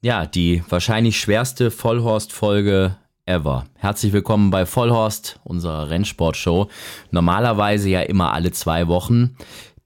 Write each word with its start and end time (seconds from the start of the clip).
Ja, 0.00 0.26
die 0.26 0.62
wahrscheinlich 0.68 1.18
schwerste 1.18 1.72
Vollhorst-Folge 1.72 2.96
ever. 3.26 3.64
Herzlich 3.74 4.12
willkommen 4.12 4.50
bei 4.50 4.64
Vollhorst, 4.64 5.40
unserer 5.42 5.90
Rennsportshow. 5.90 6.68
Normalerweise 7.10 7.90
ja 7.90 8.02
immer 8.02 8.32
alle 8.32 8.52
zwei 8.52 8.86
Wochen. 8.86 9.34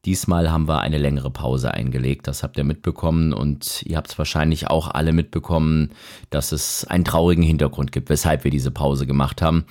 Diesmal 0.04 0.52
haben 0.52 0.68
wir 0.68 0.82
eine 0.82 0.98
längere 0.98 1.30
Pause 1.30 1.72
eingelegt, 1.72 2.26
das 2.26 2.42
habt 2.42 2.58
ihr 2.58 2.64
mitbekommen 2.64 3.32
und 3.32 3.84
ihr 3.86 3.96
habt 3.96 4.10
es 4.10 4.18
wahrscheinlich 4.18 4.68
auch 4.68 4.90
alle 4.90 5.14
mitbekommen, 5.14 5.92
dass 6.28 6.52
es 6.52 6.84
einen 6.84 7.06
traurigen 7.06 7.42
Hintergrund 7.42 7.90
gibt, 7.90 8.10
weshalb 8.10 8.44
wir 8.44 8.50
diese 8.50 8.70
Pause 8.70 9.06
gemacht 9.06 9.40
haben. 9.40 9.64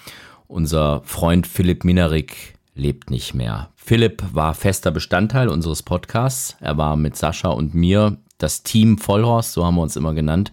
Unser 0.47 1.03
Freund 1.03 1.45
Philipp 1.45 1.83
Minarik 1.83 2.55
lebt 2.73 3.11
nicht 3.11 3.35
mehr. 3.35 3.69
Philipp 3.75 4.23
war 4.33 4.55
fester 4.55 4.89
Bestandteil 4.89 5.49
unseres 5.49 5.83
Podcasts. 5.83 6.57
Er 6.61 6.77
war 6.77 6.95
mit 6.95 7.15
Sascha 7.15 7.49
und 7.49 7.75
mir 7.75 8.17
das 8.41 8.63
Team 8.63 8.97
Vollhorst, 8.97 9.53
so 9.53 9.65
haben 9.65 9.75
wir 9.75 9.81
uns 9.81 9.95
immer 9.95 10.13
genannt. 10.13 10.51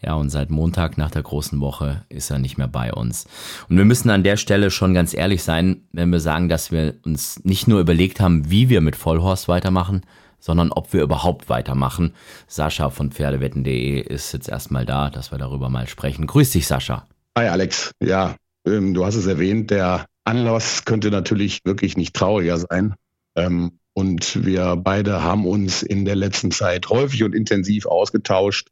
Ja, 0.00 0.14
und 0.14 0.30
seit 0.30 0.50
Montag 0.50 0.96
nach 0.96 1.10
der 1.10 1.22
großen 1.22 1.60
Woche 1.60 2.04
ist 2.08 2.30
er 2.30 2.38
nicht 2.38 2.56
mehr 2.56 2.68
bei 2.68 2.92
uns. 2.92 3.26
Und 3.68 3.76
wir 3.76 3.84
müssen 3.84 4.10
an 4.10 4.22
der 4.22 4.36
Stelle 4.36 4.70
schon 4.70 4.94
ganz 4.94 5.12
ehrlich 5.12 5.42
sein, 5.42 5.82
wenn 5.92 6.10
wir 6.10 6.20
sagen, 6.20 6.48
dass 6.48 6.70
wir 6.70 6.94
uns 7.04 7.44
nicht 7.44 7.66
nur 7.66 7.80
überlegt 7.80 8.20
haben, 8.20 8.48
wie 8.50 8.68
wir 8.68 8.80
mit 8.80 8.94
Vollhorst 8.94 9.48
weitermachen, 9.48 10.02
sondern 10.38 10.70
ob 10.70 10.92
wir 10.92 11.02
überhaupt 11.02 11.48
weitermachen. 11.48 12.14
Sascha 12.46 12.90
von 12.90 13.10
Pferdewetten.de 13.10 14.00
ist 14.00 14.32
jetzt 14.32 14.48
erstmal 14.48 14.86
da, 14.86 15.10
dass 15.10 15.32
wir 15.32 15.38
darüber 15.38 15.68
mal 15.68 15.88
sprechen. 15.88 16.26
Grüß 16.26 16.50
dich, 16.50 16.66
Sascha. 16.66 17.06
Hi, 17.36 17.48
Alex. 17.48 17.90
Ja, 18.00 18.36
ähm, 18.66 18.94
du 18.94 19.04
hast 19.04 19.16
es 19.16 19.26
erwähnt, 19.26 19.70
der 19.70 20.06
Anlass 20.24 20.84
könnte 20.84 21.10
natürlich 21.10 21.60
wirklich 21.64 21.96
nicht 21.96 22.14
trauriger 22.14 22.58
sein. 22.58 22.94
Ähm, 23.36 23.78
und 23.98 24.46
wir 24.46 24.76
beide 24.76 25.24
haben 25.24 25.44
uns 25.44 25.82
in 25.82 26.04
der 26.04 26.14
letzten 26.14 26.52
Zeit 26.52 26.88
häufig 26.88 27.24
und 27.24 27.34
intensiv 27.34 27.84
ausgetauscht, 27.84 28.68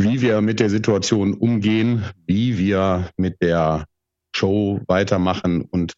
wie 0.00 0.20
wir 0.20 0.40
mit 0.40 0.60
der 0.60 0.70
Situation 0.70 1.34
umgehen, 1.34 2.04
wie 2.28 2.58
wir 2.58 3.10
mit 3.16 3.42
der 3.42 3.86
Show 4.32 4.80
weitermachen 4.86 5.62
und 5.62 5.94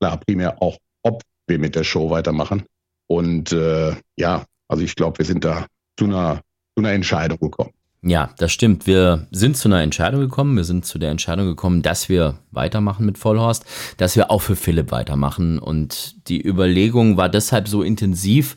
klar, 0.00 0.16
primär 0.16 0.62
auch, 0.62 0.78
ob 1.02 1.20
wir 1.46 1.58
mit 1.58 1.76
der 1.76 1.84
Show 1.84 2.08
weitermachen. 2.08 2.62
Und 3.06 3.52
äh, 3.52 3.96
ja, 4.16 4.46
also 4.66 4.82
ich 4.82 4.94
glaube, 4.94 5.18
wir 5.18 5.26
sind 5.26 5.44
da 5.44 5.66
zu 5.98 6.06
einer, 6.06 6.40
zu 6.74 6.82
einer 6.82 6.92
Entscheidung 6.92 7.38
gekommen. 7.38 7.74
Ja, 8.04 8.30
das 8.38 8.50
stimmt. 8.50 8.88
Wir 8.88 9.28
sind 9.30 9.56
zu 9.56 9.68
einer 9.68 9.80
Entscheidung 9.80 10.20
gekommen. 10.20 10.56
Wir 10.56 10.64
sind 10.64 10.84
zu 10.84 10.98
der 10.98 11.12
Entscheidung 11.12 11.46
gekommen, 11.46 11.82
dass 11.82 12.08
wir 12.08 12.34
weitermachen 12.50 13.06
mit 13.06 13.16
Vollhorst, 13.16 13.64
dass 13.96 14.16
wir 14.16 14.30
auch 14.30 14.42
für 14.42 14.56
Philipp 14.56 14.90
weitermachen. 14.90 15.60
Und 15.60 16.28
die 16.28 16.44
Überlegung 16.44 17.16
war 17.16 17.28
deshalb 17.28 17.68
so 17.68 17.82
intensiv, 17.82 18.56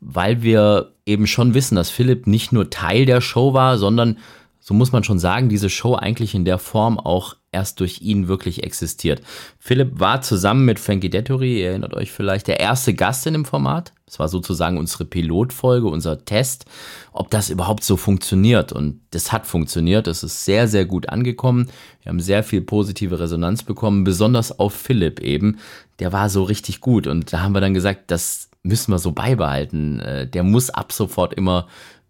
weil 0.00 0.42
wir 0.42 0.92
eben 1.06 1.26
schon 1.26 1.54
wissen, 1.54 1.74
dass 1.74 1.90
Philipp 1.90 2.28
nicht 2.28 2.52
nur 2.52 2.70
Teil 2.70 3.04
der 3.04 3.20
Show 3.20 3.52
war, 3.52 3.78
sondern 3.78 4.18
so 4.60 4.74
muss 4.74 4.92
man 4.92 5.02
schon 5.02 5.18
sagen, 5.18 5.48
diese 5.48 5.70
Show 5.70 5.96
eigentlich 5.96 6.34
in 6.34 6.44
der 6.44 6.58
Form 6.58 6.98
auch 6.98 7.34
erst 7.54 7.80
durch 7.80 8.02
ihn 8.02 8.28
wirklich 8.28 8.64
existiert. 8.64 9.22
Philipp 9.58 9.98
war 10.00 10.20
zusammen 10.20 10.64
mit 10.64 10.78
Frankie 10.78 11.08
Dettori, 11.08 11.60
ihr 11.60 11.68
erinnert 11.68 11.94
euch 11.94 12.12
vielleicht, 12.12 12.48
der 12.48 12.60
erste 12.60 12.92
Gast 12.92 13.26
in 13.26 13.32
dem 13.32 13.44
Format. 13.44 13.92
Es 14.06 14.18
war 14.18 14.28
sozusagen 14.28 14.76
unsere 14.76 15.04
Pilotfolge, 15.04 15.86
unser 15.86 16.24
Test, 16.24 16.66
ob 17.12 17.30
das 17.30 17.48
überhaupt 17.50 17.84
so 17.84 17.96
funktioniert. 17.96 18.72
Und 18.72 19.00
das 19.10 19.32
hat 19.32 19.46
funktioniert. 19.46 20.06
Es 20.06 20.22
ist 20.22 20.44
sehr, 20.44 20.68
sehr 20.68 20.84
gut 20.84 21.08
angekommen. 21.08 21.70
Wir 22.02 22.10
haben 22.10 22.20
sehr 22.20 22.44
viel 22.44 22.60
positive 22.60 23.18
Resonanz 23.18 23.62
bekommen, 23.62 24.04
besonders 24.04 24.58
auf 24.58 24.74
Philipp 24.74 25.20
eben. 25.20 25.58
Der 26.00 26.12
war 26.12 26.28
so 26.28 26.42
richtig 26.42 26.80
gut. 26.80 27.06
Und 27.06 27.32
da 27.32 27.40
haben 27.40 27.54
wir 27.54 27.60
dann 27.60 27.74
gesagt, 27.74 28.10
das 28.10 28.50
müssen 28.62 28.92
wir 28.92 28.98
so 28.98 29.12
beibehalten. 29.12 30.00
Äh, 30.00 30.26
der 30.28 30.42
muss 30.42 30.70
ab 30.70 30.92
sofort 30.92 31.34
immer 31.34 31.66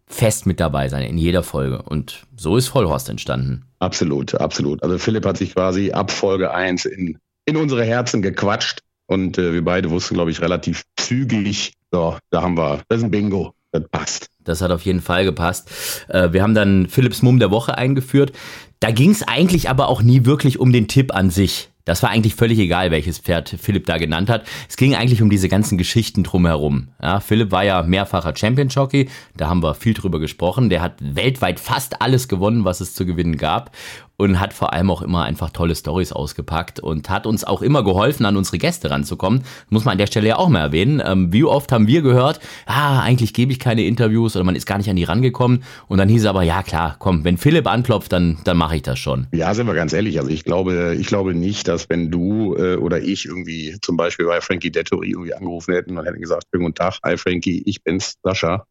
fest 0.07 0.47
mit 0.47 0.61
dabei 0.61 0.89
sein 0.89 1.03
in 1.03 1.19
jeder 1.19 1.43
Folge. 1.43 1.83
Und 1.83 2.27
so 2.37 2.57
ist 2.57 2.69
Vollhorst 2.69 3.09
entstanden. 3.09 3.65
Absolut, 3.79 4.35
absolut. 4.35 4.83
Also 4.83 4.99
Philipp 4.99 5.27
hat 5.27 5.37
sich 5.37 5.55
quasi 5.55 5.93
ab 5.93 6.11
Folge 6.11 6.53
1 6.53 6.85
in, 6.85 7.19
in 7.47 7.57
unsere 7.57 7.85
Herzen 7.85 8.23
gequatscht. 8.23 8.81
Und 9.07 9.37
äh, 9.39 9.53
wir 9.53 9.65
beide 9.65 9.91
wussten, 9.91 10.15
glaube 10.15 10.31
ich, 10.31 10.41
relativ 10.41 10.85
zügig, 10.97 11.75
so, 11.93 12.17
da 12.31 12.43
haben 12.43 12.57
wir, 12.57 12.83
das 12.89 12.99
ist 12.99 13.05
ein 13.05 13.11
Bingo, 13.11 13.53
das 13.71 13.85
passt. 13.91 14.29
Das 14.43 14.61
hat 14.63 14.71
auf 14.71 14.83
jeden 14.83 15.01
Fall 15.01 15.25
gepasst. 15.25 15.71
Äh, 16.09 16.33
wir 16.33 16.43
haben 16.43 16.55
dann 16.55 16.89
Philipps 16.89 17.23
Mumm 17.23 17.39
der 17.39 17.51
Woche 17.51 17.77
eingeführt. 17.77 18.33
Da 18.81 18.91
ging 18.91 19.11
es 19.11 19.23
eigentlich 19.23 19.69
aber 19.69 19.89
auch 19.89 20.03
nie 20.03 20.25
wirklich 20.25 20.59
um 20.59 20.73
den 20.73 20.89
Tipp 20.89 21.15
an 21.15 21.31
sich. 21.31 21.71
Das 21.85 22.03
war 22.03 22.11
eigentlich 22.11 22.35
völlig 22.35 22.59
egal, 22.59 22.91
welches 22.91 23.19
Pferd 23.19 23.57
Philipp 23.61 23.85
da 23.85 23.99
genannt 23.99 24.31
hat. 24.31 24.45
Es 24.69 24.77
ging 24.77 24.95
eigentlich 24.95 25.21
um 25.21 25.29
diese 25.29 25.49
ganzen 25.49 25.77
Geschichten 25.77 26.23
drumherum. 26.23 26.89
Ja, 27.03 27.21
Philipp 27.21 27.51
war 27.51 27.63
ja 27.63 27.83
mehrfacher 27.83 28.35
Champion 28.35 28.69
Jockey, 28.69 29.11
da 29.37 29.49
haben 29.49 29.63
wir 29.63 29.75
viel 29.75 29.93
drüber 29.93 30.19
gesprochen. 30.19 30.71
Der 30.71 30.81
hat 30.81 30.95
weltweit 31.01 31.61
fast 31.61 32.01
alles 32.01 32.29
gewonnen, 32.29 32.65
was 32.65 32.81
es 32.81 32.95
zu 32.95 33.05
gewinnen 33.05 33.37
gab 33.37 33.71
und 34.17 34.41
hat 34.41 34.53
vor 34.53 34.73
allem 34.73 34.91
auch 34.91 35.03
immer 35.03 35.25
einfach 35.25 35.51
tolle 35.51 35.75
Stories 35.75 36.13
ausgepackt 36.13 36.81
und 36.81 37.11
hat 37.11 37.27
uns 37.27 37.45
auch 37.45 37.63
immer 37.63 37.83
geholfen, 37.83 38.25
an 38.27 38.37
unsere 38.37 38.59
Gäste 38.59 38.91
ranzukommen. 38.91 39.43
Muss 39.71 39.85
man 39.85 39.93
an 39.93 39.99
der 39.99 40.07
Stelle 40.07 40.29
ja 40.29 40.37
auch 40.37 40.49
mal 40.49 40.61
erwähnen. 40.61 41.03
Ähm, 41.05 41.33
wie 41.33 41.45
oft 41.45 41.73
haben 41.73 41.87
wir 41.87 42.03
gehört, 42.03 42.41
ah, 42.67 43.01
eigentlich 43.01 43.35
gebe 43.35 43.53
ich 43.53 43.59
keine 43.59 43.85
Interviews 43.85 44.37
oder 44.37 44.45
man 44.45 44.57
ist 44.57 44.67
gar 44.67 44.79
nicht 44.79 44.89
an 44.89 44.97
die 44.97 45.05
rangekommen 45.05 45.65
und 45.89 45.99
dann 45.99 46.09
hieß 46.09 46.23
es 46.23 46.29
aber, 46.29 46.43
ja 46.43 46.63
klar, 46.63 46.97
komm, 46.99 47.25
wenn 47.25 47.39
Philipp 47.39 47.67
anklopft, 47.67 48.13
dann, 48.13 48.39
dann 48.45 48.57
mache 48.57 48.77
ich 48.77 48.83
das 48.83 48.99
schon. 48.99 49.27
Ja, 49.33 49.53
sind 49.55 49.67
wir 49.67 49.75
ganz 49.75 49.93
ehrlich. 49.93 50.19
Also 50.19 50.31
ich 50.31 50.45
glaube, 50.45 50.95
ich 50.99 51.07
glaube 51.07 51.35
nicht, 51.35 51.67
dass 51.69 51.89
wenn 51.89 52.11
du 52.11 52.57
äh, 52.57 52.77
oder 52.77 53.01
ich 53.01 53.27
irgendwie 53.27 53.77
zum 53.83 53.97
Beispiel 53.97 54.27
bei 54.27 54.41
Frankie 54.41 54.71
Dettori 54.71 55.11
irgendwie 55.11 55.35
angerufen 55.35 55.75
hätten 55.75 55.99
und 55.99 56.05
hätten 56.07 56.21
gesagt, 56.21 56.45
schönen 56.53 56.65
guten 56.65 56.77
Tag, 56.77 56.99
hi 57.05 57.17
Frankie, 57.17 57.63
ich 57.67 57.83
bin's, 57.83 58.15
Sascha. 58.23 58.65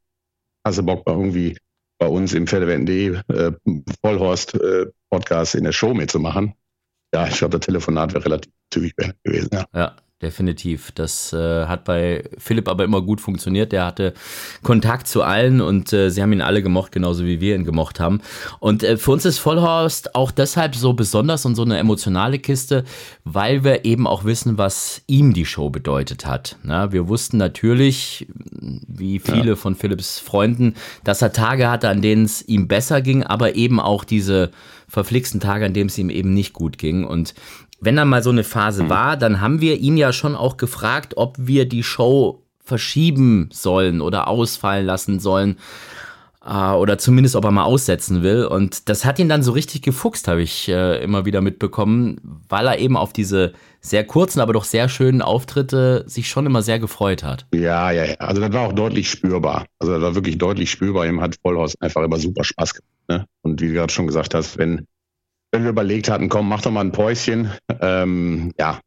Hast 0.66 0.78
du 0.78 0.84
Bock, 0.84 1.06
mal 1.06 1.14
irgendwie 1.14 1.58
bei 2.00 2.08
uns 2.08 2.34
im 2.34 2.48
Pferdewetten.de 2.48 3.18
äh, 3.28 3.52
Vollhorst 4.02 4.56
äh, 4.56 4.88
Podcast 5.13 5.53
in 5.53 5.63
der 5.63 5.74
Show 5.74 5.94
mitzumachen. 5.94 6.56
Ja, 7.13 7.28
ich 7.28 7.38
glaube, 7.38 7.59
das 7.59 7.68
Telefonat 7.68 8.16
wäre 8.16 8.25
relativ 8.25 8.51
zügig 8.72 8.96
gewesen. 9.24 9.50
Ja. 9.53 9.68
ja 9.75 9.96
definitiv. 10.23 10.91
Das 10.94 11.34
äh, 11.34 11.66
hat 11.66 11.84
bei 11.84 12.23
Philipp 12.38 12.67
aber 12.67 12.84
immer 12.84 13.01
gut 13.01 13.22
funktioniert. 13.22 13.72
Der 13.72 13.85
hatte 13.85 14.13
Kontakt 14.63 15.07
zu 15.07 15.22
allen 15.22 15.61
und 15.61 15.94
äh, 15.94 16.09
sie 16.09 16.22
haben 16.22 16.34
ihn 16.34 16.41
alle 16.41 16.63
gemocht, 16.63 16.91
genauso 16.91 17.25
wie 17.25 17.39
wir 17.39 17.56
ihn 17.56 17.66
gemocht 17.66 18.00
haben. 18.00 18.22
Und 18.59 18.84
äh, 18.84 18.97
für 18.97 19.11
uns 19.11 19.25
ist 19.25 19.38
Vollhorst 19.38 20.16
auch 20.16 20.31
deshalb 20.31 20.75
so 20.75 20.94
besonders 20.94 21.45
und 21.45 21.56
so 21.56 21.63
eine 21.63 21.78
emotionale 21.78 22.39
Kiste, 22.39 22.84
weil 23.23 23.63
wir 23.63 23.85
eben 23.85 24.07
auch 24.07 24.23
wissen, 24.23 24.57
was 24.57 25.01
ihm 25.07 25.34
die 25.34 25.45
Show 25.45 25.69
bedeutet 25.69 26.25
hat. 26.25 26.57
Na, 26.63 26.91
wir 26.91 27.07
wussten 27.07 27.38
natürlich, 27.38 28.28
wie 28.88 29.19
viele 29.19 29.50
ja. 29.50 29.55
von 29.55 29.75
Philipps 29.75 30.19
Freunden, 30.19 30.75
dass 31.03 31.22
er 31.22 31.34
Tage 31.34 31.69
hatte, 31.69 31.90
an 31.90 32.01
denen 32.01 32.25
es 32.25 32.41
ihm 32.47 32.67
besser 32.67 33.01
ging, 33.01 33.23
aber 33.23 33.55
eben 33.55 33.79
auch 33.79 34.03
diese 34.03 34.51
verflixten 34.88 35.40
Tage, 35.40 35.66
an 35.66 35.73
denen 35.73 35.90
es 35.90 35.97
ihm 35.97 36.09
eben 36.09 36.34
nicht 36.34 36.53
gut 36.53 36.78
ging. 36.78 37.03
Und 37.03 37.34
wenn 37.84 37.96
dann 37.96 38.10
mal 38.10 38.24
so 38.24 38.30
eine 38.30 38.44
Phase 38.44 38.84
mhm. 38.84 38.90
war, 38.90 39.18
dann 39.18 39.42
haben 39.42 39.62
wir 39.62 39.78
ihn 39.78 39.98
ja 39.98 40.14
schon 40.14 40.36
auch 40.36 40.58
gefragt, 40.58 41.14
ob 41.18 41.36
wir 41.38 41.68
die 41.68 41.84
Show 41.84 42.44
verschieben 42.64 43.50
sollen 43.52 44.02
oder 44.02 44.28
ausfallen 44.28 44.86
lassen 44.86 45.20
sollen. 45.20 45.58
Äh, 46.46 46.72
oder 46.74 46.98
zumindest, 46.98 47.36
ob 47.36 47.46
er 47.46 47.52
mal 47.52 47.64
aussetzen 47.64 48.22
will. 48.22 48.46
Und 48.46 48.90
das 48.90 49.06
hat 49.06 49.20
ihn 49.20 49.30
dann 49.30 49.44
so 49.44 49.52
richtig 49.52 49.82
gefuchst, 49.82 50.28
habe 50.28 50.42
ich 50.42 50.68
äh, 50.70 51.02
immer 51.04 51.26
wieder 51.26 51.42
mitbekommen, 51.42 52.20
weil 52.50 52.68
er 52.68 52.80
eben 52.80 52.98
auf 52.98 53.14
diese 53.14 53.54
sehr 53.80 54.06
kurzen, 54.06 54.40
aber 54.40 54.54
doch 54.54 54.64
sehr 54.64 54.88
schönen 54.88 55.22
Auftritte 55.22 56.04
sich 56.08 56.30
schon 56.30 56.46
immer 56.46 56.62
sehr 56.62 56.80
gefreut 56.80 57.24
hat. 57.24 57.46
Ja, 57.54 57.92
ja, 57.92 58.06
ja. 58.06 58.16
Also 58.16 58.42
das 58.42 58.54
war 58.54 58.68
auch 58.68 58.74
deutlich 58.74 59.10
spürbar. 59.10 59.66
Also 59.80 59.94
das 59.94 60.02
war 60.02 60.16
wirklich 60.16 60.38
deutlich 60.38 60.72
spürbar. 60.72 61.06
Ihm 61.06 61.22
hat 61.22 61.36
Vollhaus 61.42 61.76
einfach 61.82 62.02
immer 62.04 62.18
super 62.18 62.44
Spaß 62.44 62.76
gemacht. 62.76 62.94
Ne? 63.10 63.26
Und 63.42 63.62
wie 63.62 63.68
du 63.68 63.74
gerade 63.74 63.92
schon 63.92 64.08
gesagt 64.08 64.34
hast, 64.34 64.58
wenn 64.58 64.88
wenn 65.53 65.64
wir 65.64 65.69
überlegt 65.69 66.09
hatten, 66.09 66.30
komm, 66.30 66.50
mach 66.50 66.64
doch 66.64 66.72
mal 66.72 66.81
ein 66.81 66.91
Päuschen. 66.91 67.52
Ähm, 67.80 68.52
ja, 68.59 68.80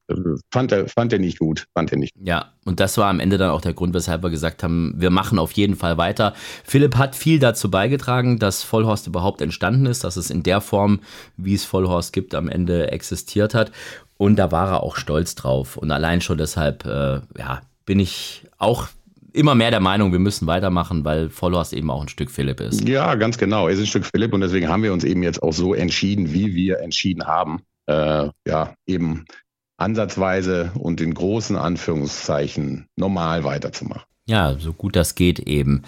fand 0.53 0.73
er, 0.73 0.89
fand 0.89 1.13
er 1.13 1.21
nicht 1.21 1.39
gut, 1.39 1.67
fand 1.75 1.93
er 1.93 1.99
nicht. 1.99 2.13
Ja, 2.21 2.55
und 2.65 2.81
das 2.81 2.99
war 2.99 3.09
am 3.09 3.21
Ende 3.21 3.39
dann 3.39 3.51
auch 3.51 3.61
der 3.61 3.73
Grund, 3.73 3.95
weshalb 3.95 4.25
wir 4.25 4.31
gesagt 4.31 4.65
haben, 4.65 4.93
wir 4.97 5.11
machen 5.11 5.39
auf 5.39 5.53
jeden 5.53 5.77
Fall 5.77 5.97
weiter. 5.97 6.35
Philipp 6.65 6.97
hat 6.97 7.15
viel 7.15 7.39
dazu 7.39 7.71
beigetragen, 7.71 8.41
dass 8.41 8.65
Vollhorst 8.65 9.07
überhaupt 9.07 9.41
entstanden 9.43 9.87
ist, 9.87 10.03
dass 10.03 10.17
es 10.17 10.29
in 10.29 10.43
der 10.43 10.61
Form, 10.61 11.01
wie 11.37 11.55
es 11.55 11.65
Vollhorst 11.65 12.13
gibt, 12.13 12.35
am 12.35 12.49
Ende 12.49 12.91
existiert 12.91 13.55
hat. 13.55 13.71
Und 14.17 14.35
da 14.35 14.51
war 14.51 14.69
er 14.69 14.83
auch 14.83 14.97
stolz 14.97 15.37
drauf. 15.37 15.77
Und 15.77 15.93
allein 15.93 16.21
schon 16.21 16.39
deshalb, 16.39 16.85
äh, 16.85 17.21
ja, 17.39 17.61
bin 17.85 18.01
ich 18.01 18.43
auch 18.59 18.89
immer 19.37 19.55
mehr 19.55 19.71
der 19.71 19.81
Meinung, 19.81 20.13
wir 20.13 20.19
müssen 20.19 20.47
weitermachen, 20.47 21.05
weil 21.05 21.31
Followers 21.31 21.73
eben 21.73 21.91
auch 21.91 22.03
ein 22.03 22.09
Stück 22.09 22.31
Philipp 22.31 22.61
ist. 22.61 22.89
Ja, 22.89 23.15
ganz 23.15 23.39
genau. 23.39 23.69
Er 23.69 23.75
ist 23.75 23.81
ein 23.81 23.87
Stück 23.87 24.07
Philipp 24.07 24.33
und 24.33 24.41
deswegen 24.41 24.69
haben 24.69 24.83
wir 24.83 24.93
uns 24.93 25.05
eben 25.05 25.23
jetzt 25.23 25.43
auch 25.43 25.53
so 25.53 25.75
entschieden, 25.75 26.33
wie 26.33 26.55
wir 26.55 26.81
entschieden 26.81 27.27
haben. 27.27 27.61
Äh, 27.87 28.29
ja, 28.47 28.75
eben 28.87 29.25
ansatzweise 29.77 30.73
und 30.75 31.01
in 31.01 31.15
großen 31.15 31.57
Anführungszeichen 31.57 32.87
normal 32.97 33.45
weiterzumachen. 33.45 34.03
Ja, 34.29 34.57
so 34.59 34.73
gut 34.73 34.97
das 34.97 35.15
geht 35.15 35.39
eben. 35.39 35.83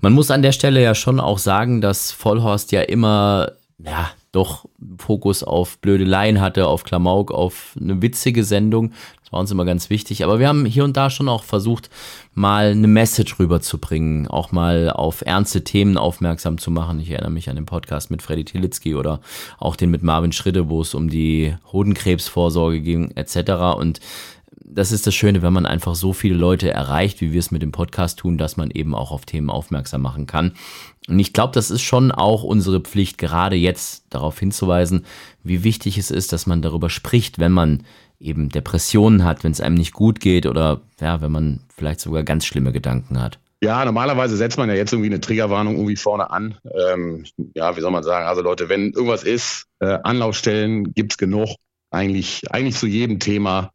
Man 0.00 0.14
muss 0.14 0.30
an 0.30 0.42
der 0.42 0.52
Stelle 0.52 0.82
ja 0.82 0.94
schon 0.94 1.20
auch 1.20 1.38
sagen, 1.38 1.80
dass 1.82 2.10
Vollhorst 2.10 2.72
ja 2.72 2.80
immer, 2.82 3.52
ja, 3.78 4.10
doch 4.30 4.64
Fokus 4.96 5.42
auf 5.42 5.78
Blödeleien 5.78 6.40
hatte, 6.40 6.66
auf 6.66 6.84
Klamauk, 6.84 7.30
auf 7.30 7.76
eine 7.78 8.00
witzige 8.00 8.44
Sendung 8.44 8.92
war 9.32 9.40
uns 9.40 9.50
immer 9.50 9.64
ganz 9.64 9.90
wichtig. 9.90 10.22
Aber 10.22 10.38
wir 10.38 10.46
haben 10.46 10.64
hier 10.64 10.84
und 10.84 10.96
da 10.96 11.10
schon 11.10 11.28
auch 11.28 11.42
versucht, 11.42 11.90
mal 12.34 12.70
eine 12.70 12.86
Message 12.86 13.38
rüberzubringen, 13.38 14.28
auch 14.28 14.52
mal 14.52 14.90
auf 14.90 15.22
ernste 15.26 15.64
Themen 15.64 15.96
aufmerksam 15.96 16.58
zu 16.58 16.70
machen. 16.70 17.00
Ich 17.00 17.10
erinnere 17.10 17.30
mich 17.30 17.50
an 17.50 17.56
den 17.56 17.66
Podcast 17.66 18.10
mit 18.10 18.22
Freddy 18.22 18.44
Tilitzki 18.44 18.94
oder 18.94 19.20
auch 19.58 19.74
den 19.74 19.90
mit 19.90 20.02
Marvin 20.02 20.32
Schritte, 20.32 20.68
wo 20.68 20.82
es 20.82 20.94
um 20.94 21.08
die 21.08 21.54
Hodenkrebsvorsorge 21.72 22.80
ging 22.80 23.10
etc. 23.12 23.76
Und 23.76 24.00
das 24.64 24.92
ist 24.92 25.06
das 25.06 25.14
Schöne, 25.14 25.42
wenn 25.42 25.52
man 25.52 25.66
einfach 25.66 25.94
so 25.94 26.12
viele 26.12 26.34
Leute 26.34 26.70
erreicht, 26.70 27.20
wie 27.20 27.32
wir 27.32 27.40
es 27.40 27.50
mit 27.50 27.62
dem 27.62 27.72
Podcast 27.72 28.18
tun, 28.18 28.38
dass 28.38 28.56
man 28.56 28.70
eben 28.70 28.94
auch 28.94 29.10
auf 29.10 29.26
Themen 29.26 29.50
aufmerksam 29.50 30.02
machen 30.02 30.26
kann. 30.26 30.52
Und 31.08 31.18
ich 31.18 31.32
glaube, 31.32 31.52
das 31.52 31.70
ist 31.70 31.82
schon 31.82 32.12
auch 32.12 32.42
unsere 32.42 32.80
Pflicht, 32.80 33.18
gerade 33.18 33.56
jetzt 33.56 34.04
darauf 34.10 34.38
hinzuweisen, 34.38 35.04
wie 35.42 35.64
wichtig 35.64 35.98
es 35.98 36.10
ist, 36.10 36.32
dass 36.32 36.46
man 36.46 36.62
darüber 36.62 36.90
spricht, 36.90 37.38
wenn 37.38 37.52
man 37.52 37.82
eben 38.22 38.48
Depressionen 38.48 39.24
hat, 39.24 39.44
wenn 39.44 39.52
es 39.52 39.60
einem 39.60 39.76
nicht 39.76 39.92
gut 39.92 40.20
geht 40.20 40.46
oder 40.46 40.80
ja, 41.00 41.20
wenn 41.20 41.32
man 41.32 41.60
vielleicht 41.74 42.00
sogar 42.00 42.22
ganz 42.22 42.46
schlimme 42.46 42.72
Gedanken 42.72 43.20
hat. 43.20 43.38
Ja, 43.62 43.84
normalerweise 43.84 44.36
setzt 44.36 44.58
man 44.58 44.68
ja 44.68 44.74
jetzt 44.74 44.92
irgendwie 44.92 45.10
eine 45.10 45.20
Triggerwarnung 45.20 45.76
irgendwie 45.76 45.96
vorne 45.96 46.30
an. 46.30 46.56
Ähm, 46.64 47.24
ja, 47.54 47.76
wie 47.76 47.80
soll 47.80 47.92
man 47.92 48.02
sagen? 48.02 48.26
Also 48.26 48.42
Leute, 48.42 48.68
wenn 48.68 48.92
irgendwas 48.92 49.22
ist, 49.22 49.66
äh, 49.78 49.98
Anlaufstellen 50.02 50.92
gibt's 50.94 51.16
genug. 51.16 51.48
Eigentlich, 51.90 52.42
eigentlich 52.50 52.76
zu 52.76 52.86
jedem 52.86 53.20
Thema. 53.20 53.70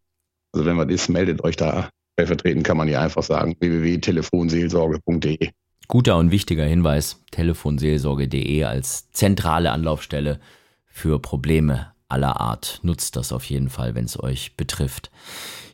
Also 0.52 0.66
wenn 0.66 0.78
was 0.78 0.90
ist, 0.90 1.08
meldet 1.08 1.44
euch 1.44 1.56
da. 1.56 1.90
Stellvertretend 2.14 2.66
kann 2.66 2.78
man 2.78 2.90
ja 2.90 3.00
einfach 3.00 3.24
sagen, 3.24 3.56
www.telefonseelsorge.de. 3.60 5.52
Guter 5.88 6.18
und 6.18 6.32
wichtiger 6.32 6.66
Hinweis, 6.66 7.24
telefonseelsorge.de 7.32 8.64
als 8.66 9.10
zentrale 9.12 9.72
Anlaufstelle 9.72 10.42
für 10.88 11.22
Probleme 11.22 11.94
aller 12.10 12.40
Art. 12.40 12.80
Nutzt 12.84 13.16
das 13.16 13.32
auf 13.32 13.46
jeden 13.46 13.70
Fall, 13.70 13.96
wenn 13.96 14.06
es 14.06 14.22
euch 14.22 14.56
betrifft. 14.56 15.12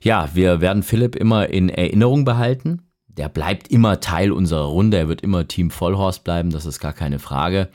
Ja, 0.01 0.29
wir 0.33 0.61
werden 0.61 0.83
Philipp 0.83 1.15
immer 1.15 1.49
in 1.49 1.69
Erinnerung 1.69 2.25
behalten. 2.25 2.81
Der 3.07 3.29
bleibt 3.29 3.67
immer 3.69 3.99
Teil 3.99 4.31
unserer 4.31 4.65
Runde. 4.65 4.97
Er 4.97 5.07
wird 5.07 5.21
immer 5.21 5.47
Team 5.47 5.69
Vollhorst 5.69 6.23
bleiben, 6.23 6.49
das 6.49 6.65
ist 6.65 6.79
gar 6.79 6.93
keine 6.93 7.19
Frage. 7.19 7.69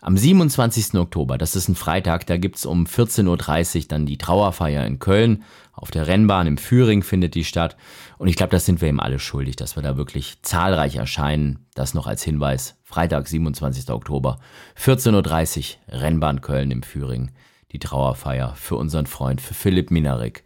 Am 0.00 0.16
27. 0.16 0.94
Oktober, 0.94 1.38
das 1.38 1.56
ist 1.56 1.68
ein 1.68 1.74
Freitag, 1.74 2.24
da 2.26 2.36
gibt's 2.36 2.64
um 2.64 2.84
14.30 2.84 3.76
Uhr 3.76 3.84
dann 3.88 4.06
die 4.06 4.16
Trauerfeier 4.16 4.86
in 4.86 5.00
Köln. 5.00 5.42
Auf 5.72 5.90
der 5.90 6.06
Rennbahn 6.06 6.46
im 6.46 6.56
Führing 6.56 7.02
findet 7.02 7.34
die 7.34 7.44
statt. 7.44 7.76
Und 8.16 8.28
ich 8.28 8.36
glaube, 8.36 8.50
das 8.50 8.64
sind 8.64 8.80
wir 8.80 8.88
ihm 8.88 9.00
alle 9.00 9.18
schuldig, 9.18 9.56
dass 9.56 9.74
wir 9.74 9.82
da 9.82 9.96
wirklich 9.96 10.40
zahlreich 10.42 10.96
erscheinen. 10.96 11.66
Das 11.74 11.94
noch 11.94 12.06
als 12.06 12.22
Hinweis. 12.22 12.76
Freitag, 12.84 13.26
27. 13.26 13.90
Oktober, 13.90 14.38
14.30 14.80 15.76
Uhr, 15.88 16.00
Rennbahn 16.00 16.40
Köln 16.42 16.70
im 16.70 16.82
Führing. 16.84 17.32
Die 17.72 17.78
Trauerfeier 17.78 18.54
für 18.56 18.76
unseren 18.76 19.06
Freund, 19.06 19.40
für 19.40 19.54
Philipp 19.54 19.90
Minarik. 19.90 20.44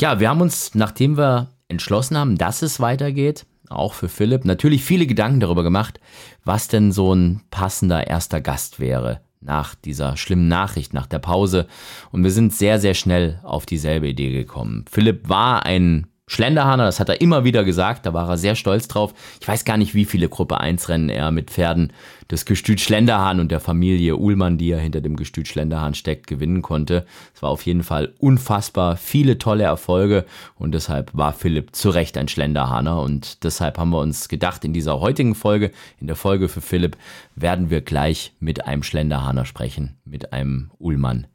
Ja, 0.00 0.20
wir 0.20 0.28
haben 0.28 0.40
uns, 0.40 0.74
nachdem 0.74 1.16
wir 1.16 1.50
entschlossen 1.68 2.16
haben, 2.16 2.38
dass 2.38 2.62
es 2.62 2.80
weitergeht, 2.80 3.46
auch 3.68 3.92
für 3.92 4.08
Philipp, 4.08 4.44
natürlich 4.44 4.82
viele 4.82 5.06
Gedanken 5.06 5.40
darüber 5.40 5.62
gemacht, 5.62 6.00
was 6.44 6.68
denn 6.68 6.92
so 6.92 7.14
ein 7.14 7.42
passender 7.50 8.06
erster 8.06 8.40
Gast 8.40 8.80
wäre 8.80 9.20
nach 9.40 9.74
dieser 9.74 10.16
schlimmen 10.16 10.48
Nachricht, 10.48 10.94
nach 10.94 11.06
der 11.06 11.18
Pause. 11.18 11.66
Und 12.10 12.24
wir 12.24 12.30
sind 12.30 12.52
sehr, 12.52 12.78
sehr 12.80 12.94
schnell 12.94 13.40
auf 13.42 13.66
dieselbe 13.66 14.08
Idee 14.08 14.32
gekommen. 14.32 14.84
Philipp 14.90 15.28
war 15.28 15.64
ein 15.64 16.06
Schlenderhahner, 16.28 16.84
das 16.84 17.00
hat 17.00 17.08
er 17.08 17.20
immer 17.22 17.42
wieder 17.44 17.64
gesagt, 17.64 18.04
da 18.04 18.12
war 18.12 18.28
er 18.28 18.36
sehr 18.36 18.54
stolz 18.54 18.86
drauf. 18.86 19.14
Ich 19.40 19.48
weiß 19.48 19.64
gar 19.64 19.78
nicht, 19.78 19.94
wie 19.94 20.04
viele 20.04 20.28
Gruppe 20.28 20.60
1 20.60 20.90
Rennen 20.90 21.08
er 21.08 21.30
mit 21.30 21.50
Pferden 21.50 21.92
des 22.30 22.44
Gestüt 22.44 22.80
Schlenderhahn 22.80 23.40
und 23.40 23.50
der 23.50 23.60
Familie 23.60 24.16
Uhlmann, 24.16 24.58
die 24.58 24.68
ja 24.68 24.76
hinter 24.76 25.00
dem 25.00 25.16
Gestüt 25.16 25.48
Schlenderhahn 25.48 25.94
steckt, 25.94 26.26
gewinnen 26.26 26.60
konnte. 26.60 27.06
Es 27.34 27.42
war 27.42 27.48
auf 27.48 27.62
jeden 27.62 27.82
Fall 27.82 28.12
unfassbar 28.18 28.98
viele 28.98 29.38
tolle 29.38 29.64
Erfolge 29.64 30.26
und 30.54 30.72
deshalb 30.72 31.10
war 31.14 31.32
Philipp 31.32 31.74
zu 31.74 31.88
Recht 31.88 32.18
ein 32.18 32.28
Schlenderhahner 32.28 33.00
und 33.00 33.42
deshalb 33.44 33.78
haben 33.78 33.90
wir 33.90 34.00
uns 34.00 34.28
gedacht, 34.28 34.66
in 34.66 34.74
dieser 34.74 35.00
heutigen 35.00 35.34
Folge, 35.34 35.72
in 35.98 36.06
der 36.06 36.16
Folge 36.16 36.48
für 36.48 36.60
Philipp, 36.60 36.98
werden 37.36 37.70
wir 37.70 37.80
gleich 37.80 38.34
mit 38.38 38.66
einem 38.66 38.82
Schlenderhahner 38.82 39.46
sprechen, 39.46 39.98
mit 40.04 40.34
einem 40.34 40.70
Uhlmann. 40.78 41.26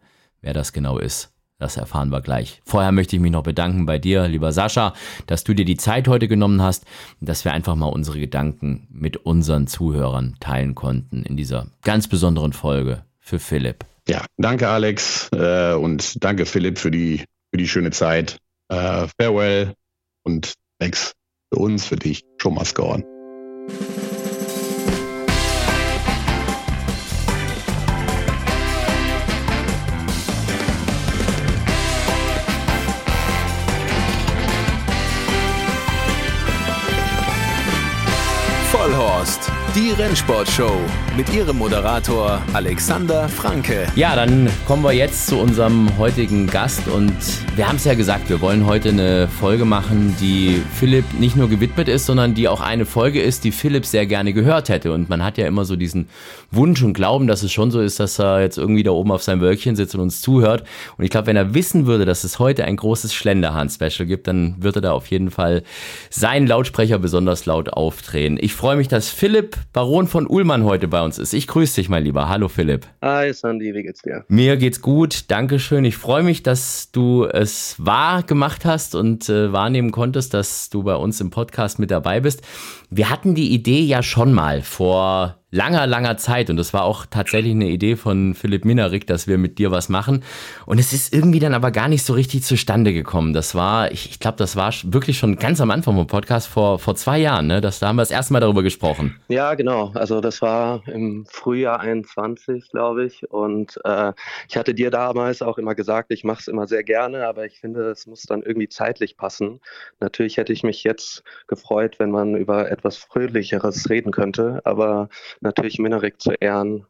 Wer 0.41 0.53
das 0.53 0.71
genau 0.71 0.99
ist, 0.99 1.32
das 1.63 1.77
erfahren 1.77 2.09
wir 2.09 2.21
gleich. 2.21 2.61
Vorher 2.65 2.91
möchte 2.91 3.15
ich 3.15 3.21
mich 3.21 3.31
noch 3.31 3.43
bedanken 3.43 3.85
bei 3.85 3.97
dir, 3.97 4.27
lieber 4.27 4.51
Sascha, 4.51 4.93
dass 5.27 5.43
du 5.43 5.53
dir 5.53 5.65
die 5.65 5.77
Zeit 5.77 6.07
heute 6.09 6.27
genommen 6.27 6.61
hast, 6.61 6.85
dass 7.21 7.45
wir 7.45 7.53
einfach 7.53 7.75
mal 7.75 7.87
unsere 7.87 8.19
Gedanken 8.19 8.87
mit 8.91 9.17
unseren 9.17 9.67
Zuhörern 9.67 10.35
teilen 10.39 10.75
konnten 10.75 11.23
in 11.23 11.37
dieser 11.37 11.67
ganz 11.81 12.07
besonderen 12.07 12.51
Folge 12.53 13.05
für 13.19 13.39
Philipp. 13.39 13.85
Ja, 14.07 14.25
danke 14.37 14.67
Alex 14.67 15.29
äh, 15.31 15.73
und 15.73 16.21
danke 16.23 16.45
Philipp 16.45 16.77
für 16.77 16.91
die, 16.91 17.23
für 17.51 17.57
die 17.57 17.67
schöne 17.67 17.91
Zeit. 17.91 18.37
Äh, 18.67 19.07
farewell 19.17 19.73
und 20.23 20.53
Max 20.81 21.13
für 21.53 21.59
uns, 21.59 21.85
für 21.85 21.95
dich, 21.95 22.23
schon 22.41 22.55
mal 22.55 22.65
scoren. 22.65 23.05
D 39.73 39.82
die 39.95 40.01
Rennsportshow 40.01 40.79
mit 41.15 41.31
ihrem 41.33 41.57
Moderator 41.57 42.41
Alexander 42.53 43.27
Franke. 43.29 43.85
Ja, 43.95 44.15
dann 44.15 44.49
kommen 44.65 44.83
wir 44.83 44.93
jetzt 44.93 45.27
zu 45.27 45.37
unserem 45.37 45.97
heutigen 45.97 46.47
Gast 46.47 46.87
und 46.87 47.13
wir 47.55 47.67
haben 47.67 47.75
es 47.75 47.83
ja 47.83 47.93
gesagt, 47.93 48.29
wir 48.29 48.41
wollen 48.41 48.65
heute 48.65 48.89
eine 48.89 49.27
Folge 49.27 49.65
machen, 49.65 50.15
die 50.19 50.61
Philipp 50.73 51.05
nicht 51.19 51.35
nur 51.35 51.49
gewidmet 51.49 51.87
ist, 51.87 52.05
sondern 52.05 52.33
die 52.33 52.47
auch 52.47 52.61
eine 52.61 52.85
Folge 52.85 53.21
ist, 53.21 53.43
die 53.43 53.51
Philipp 53.51 53.85
sehr 53.85 54.05
gerne 54.05 54.33
gehört 54.33 54.69
hätte. 54.69 54.91
Und 54.91 55.09
man 55.09 55.23
hat 55.23 55.37
ja 55.37 55.45
immer 55.45 55.65
so 55.65 55.75
diesen 55.75 56.07
Wunsch 56.49 56.81
und 56.81 56.93
Glauben, 56.93 57.27
dass 57.27 57.43
es 57.43 57.51
schon 57.51 57.69
so 57.69 57.79
ist, 57.79 57.99
dass 57.99 58.19
er 58.19 58.41
jetzt 58.41 58.57
irgendwie 58.57 58.83
da 58.83 58.91
oben 58.91 59.11
auf 59.11 59.21
seinem 59.21 59.41
Wölkchen 59.41 59.75
sitzt 59.75 59.93
und 59.93 60.01
uns 60.01 60.21
zuhört. 60.21 60.63
Und 60.97 61.03
ich 61.03 61.11
glaube, 61.11 61.27
wenn 61.27 61.35
er 61.35 61.53
wissen 61.53 61.85
würde, 61.85 62.05
dass 62.05 62.23
es 62.23 62.39
heute 62.39 62.63
ein 62.65 62.77
großes 62.77 63.13
Schlenderhahn-Special 63.13 64.07
gibt, 64.07 64.27
dann 64.27 64.55
würde 64.59 64.79
er 64.79 64.81
da 64.81 64.91
auf 64.93 65.07
jeden 65.07 65.29
Fall 65.29 65.63
seinen 66.09 66.47
Lautsprecher 66.47 66.97
besonders 66.97 67.45
laut 67.45 67.69
aufdrehen. 67.71 68.37
Ich 68.41 68.53
freue 68.53 68.75
mich, 68.75 68.87
dass 68.87 69.09
Philipp 69.09 69.57
Baron 69.83 70.07
von 70.07 70.27
Ullmann 70.27 70.63
heute 70.63 70.87
bei 70.87 71.03
uns 71.03 71.19
ist. 71.19 71.33
Ich 71.33 71.45
grüße 71.45 71.75
dich, 71.75 71.89
mein 71.89 72.05
Lieber. 72.05 72.29
Hallo 72.29 72.47
Philipp. 72.47 72.87
Hi 73.01 73.33
Sandy, 73.33 73.73
wie 73.73 73.83
geht's 73.83 74.01
dir? 74.01 74.23
Mir 74.29 74.55
geht's 74.55 74.79
gut, 74.79 75.29
Dankeschön. 75.29 75.83
Ich 75.83 75.97
freue 75.97 76.23
mich, 76.23 76.41
dass 76.41 76.89
du 76.93 77.25
es 77.25 77.75
wahr 77.79 78.23
gemacht 78.23 78.63
hast 78.63 78.95
und 78.95 79.27
äh, 79.27 79.51
wahrnehmen 79.51 79.91
konntest, 79.91 80.33
dass 80.33 80.69
du 80.69 80.83
bei 80.83 80.95
uns 80.95 81.19
im 81.19 81.31
Podcast 81.31 81.79
mit 81.79 81.91
dabei 81.91 82.21
bist. 82.21 82.43
Wir 82.89 83.09
hatten 83.09 83.35
die 83.35 83.53
Idee 83.53 83.81
ja 83.81 84.03
schon 84.03 84.31
mal 84.31 84.61
vor 84.61 85.42
langer, 85.53 85.85
langer 85.87 86.17
Zeit. 86.17 86.49
Und 86.49 86.57
das 86.57 86.73
war 86.73 86.83
auch 86.83 87.05
tatsächlich 87.05 87.51
eine 87.51 87.69
Idee 87.69 87.95
von 87.95 88.33
Philipp 88.33 88.65
Minarik, 88.65 89.05
dass 89.07 89.27
wir 89.27 89.37
mit 89.37 89.59
dir 89.59 89.71
was 89.71 89.87
machen. 89.87 90.23
Und 90.65 90.79
es 90.79 90.93
ist 90.93 91.13
irgendwie 91.13 91.39
dann 91.39 91.53
aber 91.53 91.71
gar 91.71 91.87
nicht 91.87 92.03
so 92.03 92.13
richtig 92.13 92.43
zustande 92.43 92.91
gekommen. 92.91 93.33
Das 93.33 93.53
war, 93.53 93.91
ich, 93.91 94.09
ich 94.09 94.19
glaube, 94.19 94.37
das 94.37 94.55
war 94.55 94.73
wirklich 94.83 95.17
schon 95.17 95.35
ganz 95.37 95.61
am 95.61 95.69
Anfang 95.69 95.95
vom 95.95 96.07
Podcast 96.07 96.47
vor, 96.47 96.79
vor 96.79 96.95
zwei 96.95 97.19
Jahren. 97.19 97.47
Ne? 97.47 97.61
Das, 97.61 97.79
da 97.79 97.87
haben 97.87 97.97
wir 97.97 98.01
das 98.01 98.11
erste 98.11 98.33
Mal 98.33 98.39
darüber 98.39 98.63
gesprochen. 98.63 99.19
Ja, 99.27 99.53
genau. 99.53 99.91
Also 99.93 100.21
das 100.21 100.41
war 100.41 100.81
im 100.87 101.25
Frühjahr 101.29 101.79
21, 101.79 102.71
glaube 102.71 103.05
ich. 103.05 103.29
Und 103.29 103.79
äh, 103.83 104.13
ich 104.49 104.57
hatte 104.57 104.73
dir 104.73 104.89
damals 104.89 105.43
auch 105.43 105.59
immer 105.59 105.75
gesagt, 105.75 106.11
ich 106.11 106.23
mache 106.23 106.39
es 106.39 106.47
immer 106.47 106.65
sehr 106.67 106.83
gerne, 106.83 107.27
aber 107.27 107.45
ich 107.45 107.59
finde, 107.59 107.91
es 107.91 108.07
muss 108.07 108.23
dann 108.23 108.41
irgendwie 108.41 108.69
zeitlich 108.69 109.17
passen. 109.17 109.59
Natürlich 109.99 110.37
hätte 110.37 110.51
ich 110.51 110.63
mich 110.63 110.83
jetzt 110.83 111.23
gefreut, 111.47 111.99
wenn 111.99 112.09
man 112.09 112.35
über 112.35 112.71
etwas 112.71 112.97
Fröhlicheres 112.97 113.89
reden 113.91 114.11
könnte. 114.11 114.61
Aber 114.63 115.09
natürlich 115.43 115.79
Minarik 115.79 116.21
zu 116.21 116.31
ehren, 116.39 116.85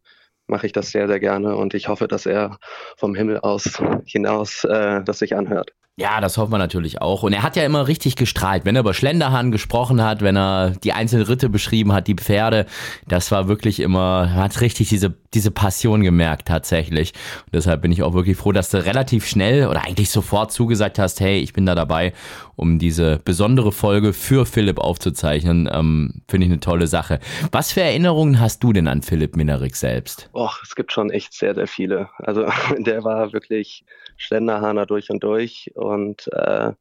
mache 0.48 0.66
ich 0.66 0.74
das 0.74 0.92
sehr, 0.92 1.08
sehr 1.08 1.20
gerne 1.20 1.56
und 1.56 1.74
ich 1.74 1.88
hoffe, 1.88 2.08
dass 2.08 2.26
er 2.26 2.58
vom 2.98 3.16
Himmel 3.16 3.40
aus 3.40 3.82
hinaus 4.06 4.64
äh, 4.66 5.04
das 5.04 5.20
sich 5.20 5.36
anhört. 5.36 5.74
Ja, 5.96 6.22
das 6.22 6.40
hoffen 6.40 6.52
wir 6.52 6.58
natürlich 6.58 7.04
auch. 7.04 7.22
Und 7.22 7.34
er 7.34 7.44
hat 7.44 7.56
ja 7.56 7.64
immer 7.64 7.88
richtig 7.88 8.16
gestrahlt, 8.16 8.66
wenn 8.66 8.76
er 8.76 8.80
über 8.80 8.96
Schlenderhahn 8.96 9.52
gesprochen 9.52 10.02
hat, 10.02 10.22
wenn 10.22 10.36
er 10.36 10.72
die 10.72 10.92
einzelnen 10.92 11.28
Ritte 11.28 11.50
beschrieben 11.50 11.94
hat, 11.94 12.08
die 12.08 12.16
Pferde. 12.16 12.66
Das 13.08 13.30
war 13.30 13.48
wirklich 13.48 13.80
immer, 13.80 14.28
er 14.34 14.44
hat 14.44 14.60
richtig 14.62 14.90
diese, 14.90 15.14
diese 15.36 15.52
Passion 15.52 16.02
gemerkt, 16.02 16.48
tatsächlich. 16.48 17.14
Und 17.46 17.54
deshalb 17.54 17.84
bin 17.84 17.92
ich 17.92 18.02
auch 18.02 18.16
wirklich 18.16 18.38
froh, 18.38 18.52
dass 18.52 18.72
du 18.72 18.84
relativ 18.84 19.28
schnell 19.28 19.68
oder 19.68 19.86
eigentlich 19.86 20.10
sofort 20.10 20.52
zugesagt 20.52 20.98
hast, 20.98 21.20
hey, 21.20 21.38
ich 21.38 21.54
bin 21.54 21.68
da 21.68 21.76
dabei, 21.76 22.14
um 22.56 22.80
diese 22.80 23.20
besondere 23.24 23.72
Folge 23.72 24.14
für 24.14 24.48
Philipp 24.48 24.80
aufzuzeichnen. 24.80 25.70
Ähm, 25.72 26.24
Finde 26.28 26.48
ich 26.48 26.52
eine 26.52 26.60
tolle 26.60 26.88
Sache. 26.88 27.20
Was 27.52 27.72
für 27.72 27.82
Erinnerungen 27.82 28.40
hast 28.40 28.64
du 28.64 28.74
denn 28.74 28.88
an 28.88 29.04
Philipp 29.04 29.36
Minerik 29.36 29.76
selbst? 29.76 30.32
Och, 30.34 30.60
es 30.64 30.74
gibt 30.74 30.92
schon 30.92 31.12
echt 31.12 31.34
sehr, 31.34 31.54
sehr 31.54 31.68
viele. 31.68 32.10
Also 32.18 32.48
der 32.80 33.04
war 33.04 33.32
wirklich 33.32 33.86
Schlenderhahner 34.24 34.86
durch 34.86 35.10
und 35.10 35.24
durch 35.24 35.72
und 35.76 36.28
äh, 36.34 36.74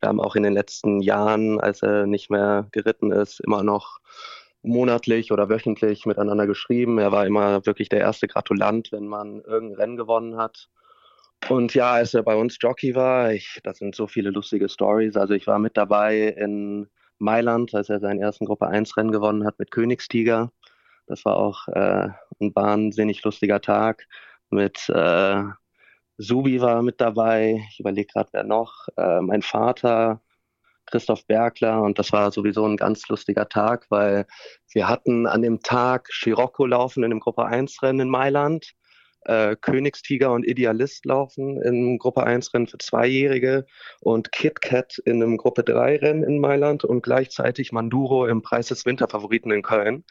wir 0.00 0.08
haben 0.08 0.20
auch 0.20 0.36
in 0.36 0.42
den 0.42 0.52
letzten 0.52 1.00
Jahren, 1.00 1.60
als 1.60 1.82
er 1.82 2.06
nicht 2.06 2.30
mehr 2.30 2.68
geritten 2.72 3.10
ist, 3.10 3.40
immer 3.40 3.62
noch 3.62 3.98
monatlich 4.62 5.32
oder 5.32 5.48
wöchentlich 5.48 6.06
miteinander 6.06 6.46
geschrieben. 6.46 6.98
Er 6.98 7.12
war 7.12 7.26
immer 7.26 7.64
wirklich 7.66 7.88
der 7.88 8.00
erste 8.00 8.28
Gratulant, 8.28 8.92
wenn 8.92 9.06
man 9.06 9.40
irgendein 9.42 9.80
Rennen 9.80 9.96
gewonnen 9.96 10.36
hat. 10.36 10.68
Und 11.48 11.74
ja, 11.74 11.92
als 11.92 12.14
er 12.14 12.22
bei 12.22 12.34
uns 12.34 12.58
Jockey 12.60 12.94
war, 12.94 13.32
ich, 13.32 13.60
das 13.62 13.78
sind 13.78 13.94
so 13.94 14.06
viele 14.06 14.30
lustige 14.30 14.68
Stories. 14.68 15.16
Also 15.16 15.34
ich 15.34 15.46
war 15.46 15.58
mit 15.58 15.76
dabei 15.76 16.34
in 16.36 16.88
Mailand, 17.18 17.74
als 17.74 17.88
er 17.88 18.00
seinen 18.00 18.20
ersten 18.20 18.44
Gruppe 18.44 18.68
1 18.68 18.96
Rennen 18.96 19.12
gewonnen 19.12 19.46
hat 19.46 19.58
mit 19.58 19.70
Königstiger. 19.70 20.52
Das 21.06 21.24
war 21.24 21.36
auch 21.36 21.68
äh, 21.68 22.08
ein 22.40 22.54
wahnsinnig 22.54 23.22
lustiger 23.24 23.60
Tag. 23.60 24.06
Mit 24.50 24.88
äh, 24.88 25.42
Subi 26.18 26.60
war 26.60 26.82
mit 26.82 27.00
dabei. 27.00 27.64
Ich 27.70 27.80
überlege 27.80 28.12
gerade, 28.12 28.28
wer 28.32 28.44
noch. 28.44 28.88
Äh, 28.96 29.20
mein 29.20 29.42
Vater, 29.42 30.20
Christoph 30.86 31.26
Bergler. 31.26 31.80
Und 31.82 31.98
das 31.98 32.12
war 32.12 32.32
sowieso 32.32 32.66
ein 32.66 32.76
ganz 32.76 33.08
lustiger 33.08 33.48
Tag, 33.48 33.86
weil 33.88 34.26
wir 34.72 34.88
hatten 34.88 35.26
an 35.26 35.42
dem 35.42 35.60
Tag 35.60 36.08
Scirocco 36.12 36.66
laufen 36.66 37.04
in 37.04 37.10
dem 37.10 37.20
Gruppe 37.20 37.46
1 37.46 37.82
Rennen 37.82 38.00
in 38.00 38.08
Mailand 38.08 38.74
äh, 39.24 39.56
Königstiger 39.56 40.32
und 40.32 40.46
Idealist 40.46 41.04
laufen 41.04 41.60
im 41.62 41.98
Gruppe 41.98 42.24
1 42.24 42.54
Rennen 42.54 42.66
für 42.66 42.78
Zweijährige 42.78 43.66
und 44.00 44.32
KitKat 44.32 44.98
in 45.04 45.22
einem 45.22 45.36
Gruppe 45.36 45.64
3 45.64 45.96
Rennen 45.96 46.22
in 46.22 46.40
Mailand 46.40 46.84
und 46.84 47.02
gleichzeitig 47.02 47.72
Manduro 47.72 48.26
im 48.26 48.42
Preis 48.42 48.68
des 48.68 48.86
Winterfavoriten 48.86 49.52
in 49.52 49.62
Köln. 49.62 50.04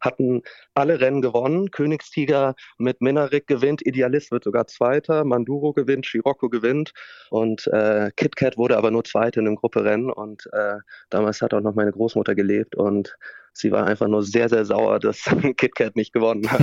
Hatten 0.00 0.42
alle 0.74 1.00
Rennen 1.00 1.22
gewonnen. 1.22 1.70
Königstiger 1.70 2.54
mit 2.78 3.00
Minarik 3.00 3.46
gewinnt, 3.46 3.86
Idealist 3.86 4.32
wird 4.32 4.44
sogar 4.44 4.66
Zweiter, 4.66 5.24
Manduro 5.24 5.72
gewinnt, 5.72 6.06
Scirocco 6.06 6.48
gewinnt 6.48 6.92
und 7.30 7.66
äh, 7.68 8.10
KitKat 8.16 8.58
wurde 8.58 8.76
aber 8.76 8.90
nur 8.90 9.04
Zweite 9.04 9.40
in 9.40 9.46
einem 9.46 9.56
Gruppe 9.56 9.84
Rennen 9.84 10.10
und 10.10 10.48
äh, 10.52 10.76
damals 11.10 11.40
hat 11.40 11.54
auch 11.54 11.60
noch 11.60 11.74
meine 11.74 11.92
Großmutter 11.92 12.34
gelebt 12.34 12.74
und 12.74 13.16
Sie 13.56 13.70
war 13.70 13.86
einfach 13.86 14.08
nur 14.08 14.24
sehr, 14.24 14.48
sehr 14.48 14.64
sauer, 14.64 14.98
dass 14.98 15.22
KitKat 15.56 15.94
nicht 15.94 16.12
gewonnen 16.12 16.50
hat. 16.50 16.62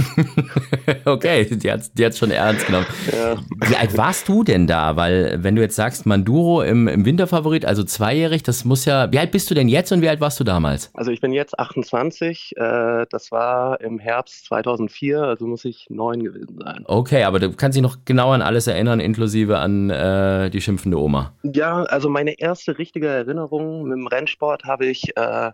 okay, 1.05 1.45
die 1.45 1.71
hat 1.71 1.89
die 1.97 2.11
schon 2.11 2.31
ernst 2.31 2.65
genommen. 2.65 2.85
Ja. 3.13 3.37
Wie 3.69 3.77
alt 3.77 3.97
warst 3.97 4.27
du 4.27 4.43
denn 4.43 4.67
da? 4.67 4.97
Weil, 4.97 5.41
wenn 5.41 5.55
du 5.55 5.61
jetzt 5.61 5.77
sagst, 5.77 6.05
Manduro 6.05 6.61
im, 6.61 6.89
im 6.89 7.05
Winterfavorit, 7.05 7.63
also 7.63 7.85
zweijährig, 7.85 8.43
das 8.43 8.65
muss 8.65 8.83
ja. 8.83 9.09
Wie 9.09 9.19
alt 9.19 9.31
bist 9.31 9.49
du 9.49 9.55
denn 9.55 9.69
jetzt 9.69 9.93
und 9.93 10.01
wie 10.01 10.09
alt 10.09 10.19
warst 10.19 10.41
du 10.41 10.43
damals? 10.43 10.91
Also, 10.93 11.11
ich 11.11 11.21
bin 11.21 11.31
jetzt 11.31 11.57
28. 11.57 12.57
Äh, 12.57 13.05
das 13.09 13.31
war 13.31 13.79
im 13.79 13.97
Herbst 13.97 14.47
2004, 14.47 15.21
also 15.21 15.47
muss 15.47 15.63
ich 15.63 15.87
neun 15.89 16.21
gewesen 16.21 16.59
sein. 16.61 16.83
Okay, 16.87 17.23
aber 17.23 17.39
du 17.39 17.53
kannst 17.53 17.77
dich 17.77 17.83
noch 17.83 17.99
genau 18.03 18.31
an 18.31 18.41
alles 18.41 18.67
erinnern, 18.67 18.99
inklusive 18.99 19.59
an 19.59 19.89
äh, 19.89 20.49
die 20.49 20.59
schimpfende 20.59 20.99
Oma. 20.99 21.31
Ja, 21.43 21.83
also 21.83 22.09
meine 22.09 22.37
erste 22.37 22.77
richtige 22.77 23.07
Erinnerung 23.07 23.83
mit 23.83 23.97
dem 23.97 24.07
Rennsport 24.07 24.65
habe 24.65 24.87
ich. 24.87 25.15
Äh, 25.15 25.51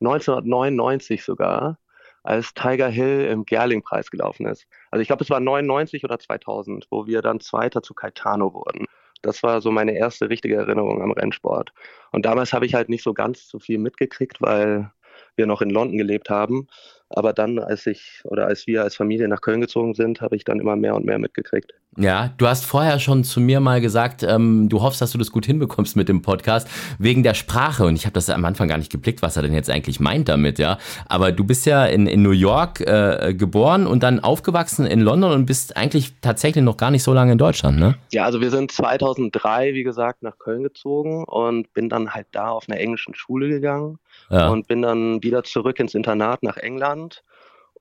1999 0.00 1.24
sogar, 1.24 1.78
als 2.22 2.54
Tiger 2.54 2.88
Hill 2.88 3.28
im 3.30 3.44
Gerling-Preis 3.44 4.10
gelaufen 4.10 4.46
ist. 4.46 4.66
Also 4.90 5.00
ich 5.00 5.08
glaube, 5.08 5.22
es 5.22 5.30
war 5.30 5.40
99 5.40 6.04
oder 6.04 6.18
2000, 6.18 6.88
wo 6.90 7.06
wir 7.06 7.22
dann 7.22 7.40
Zweiter 7.40 7.82
zu 7.82 7.94
Caetano 7.94 8.52
wurden. 8.52 8.86
Das 9.22 9.42
war 9.42 9.60
so 9.60 9.70
meine 9.70 9.96
erste 9.96 10.28
richtige 10.28 10.56
Erinnerung 10.56 11.02
am 11.02 11.12
Rennsport. 11.12 11.72
Und 12.12 12.26
damals 12.26 12.52
habe 12.52 12.66
ich 12.66 12.74
halt 12.74 12.88
nicht 12.88 13.02
so 13.02 13.14
ganz 13.14 13.48
so 13.48 13.58
viel 13.58 13.78
mitgekriegt, 13.78 14.40
weil 14.40 14.90
wir 15.36 15.46
noch 15.46 15.62
in 15.62 15.70
London 15.70 15.98
gelebt 15.98 16.28
haben. 16.28 16.66
Aber 17.08 17.32
dann, 17.32 17.58
als 17.58 17.86
ich 17.86 18.20
oder 18.24 18.46
als 18.46 18.66
wir 18.66 18.82
als 18.82 18.96
Familie 18.96 19.28
nach 19.28 19.40
Köln 19.40 19.60
gezogen 19.60 19.94
sind, 19.94 20.20
habe 20.20 20.34
ich 20.34 20.44
dann 20.44 20.58
immer 20.58 20.74
mehr 20.74 20.94
und 20.96 21.04
mehr 21.04 21.18
mitgekriegt. 21.18 21.72
Ja, 21.98 22.34
du 22.36 22.46
hast 22.46 22.66
vorher 22.66 22.98
schon 22.98 23.24
zu 23.24 23.40
mir 23.40 23.60
mal 23.60 23.80
gesagt, 23.80 24.22
ähm, 24.22 24.68
du 24.68 24.82
hoffst, 24.82 25.00
dass 25.00 25.12
du 25.12 25.18
das 25.18 25.30
gut 25.30 25.46
hinbekommst 25.46 25.96
mit 25.96 26.08
dem 26.08 26.20
Podcast, 26.20 26.68
wegen 26.98 27.22
der 27.22 27.32
Sprache. 27.32 27.84
Und 27.84 27.96
ich 27.96 28.04
habe 28.04 28.12
das 28.12 28.28
am 28.28 28.44
Anfang 28.44 28.68
gar 28.68 28.76
nicht 28.76 28.92
geblickt, 28.92 29.22
was 29.22 29.36
er 29.36 29.42
denn 29.42 29.54
jetzt 29.54 29.70
eigentlich 29.70 29.98
meint 29.98 30.28
damit, 30.28 30.58
ja. 30.58 30.78
Aber 31.08 31.32
du 31.32 31.44
bist 31.44 31.64
ja 31.64 31.86
in, 31.86 32.06
in 32.06 32.22
New 32.22 32.32
York 32.32 32.80
äh, 32.80 33.34
geboren 33.34 33.86
und 33.86 34.02
dann 34.02 34.20
aufgewachsen 34.20 34.84
in 34.84 35.00
London 35.00 35.32
und 35.32 35.46
bist 35.46 35.76
eigentlich 35.76 36.20
tatsächlich 36.20 36.64
noch 36.64 36.76
gar 36.76 36.90
nicht 36.90 37.02
so 37.02 37.14
lange 37.14 37.32
in 37.32 37.38
Deutschland, 37.38 37.78
ne? 37.78 37.94
Ja, 38.12 38.24
also 38.24 38.40
wir 38.40 38.50
sind 38.50 38.72
2003, 38.72 39.72
wie 39.72 39.84
gesagt, 39.84 40.22
nach 40.22 40.38
Köln 40.38 40.64
gezogen 40.64 41.24
und 41.24 41.72
bin 41.72 41.88
dann 41.88 42.12
halt 42.12 42.26
da 42.32 42.50
auf 42.50 42.68
einer 42.68 42.78
englischen 42.78 43.14
Schule 43.14 43.48
gegangen 43.48 43.98
ja. 44.30 44.48
und 44.48 44.68
bin 44.68 44.82
dann 44.82 45.22
wieder 45.22 45.44
zurück 45.44 45.78
ins 45.78 45.94
Internat 45.94 46.42
nach 46.42 46.56
England 46.56 47.22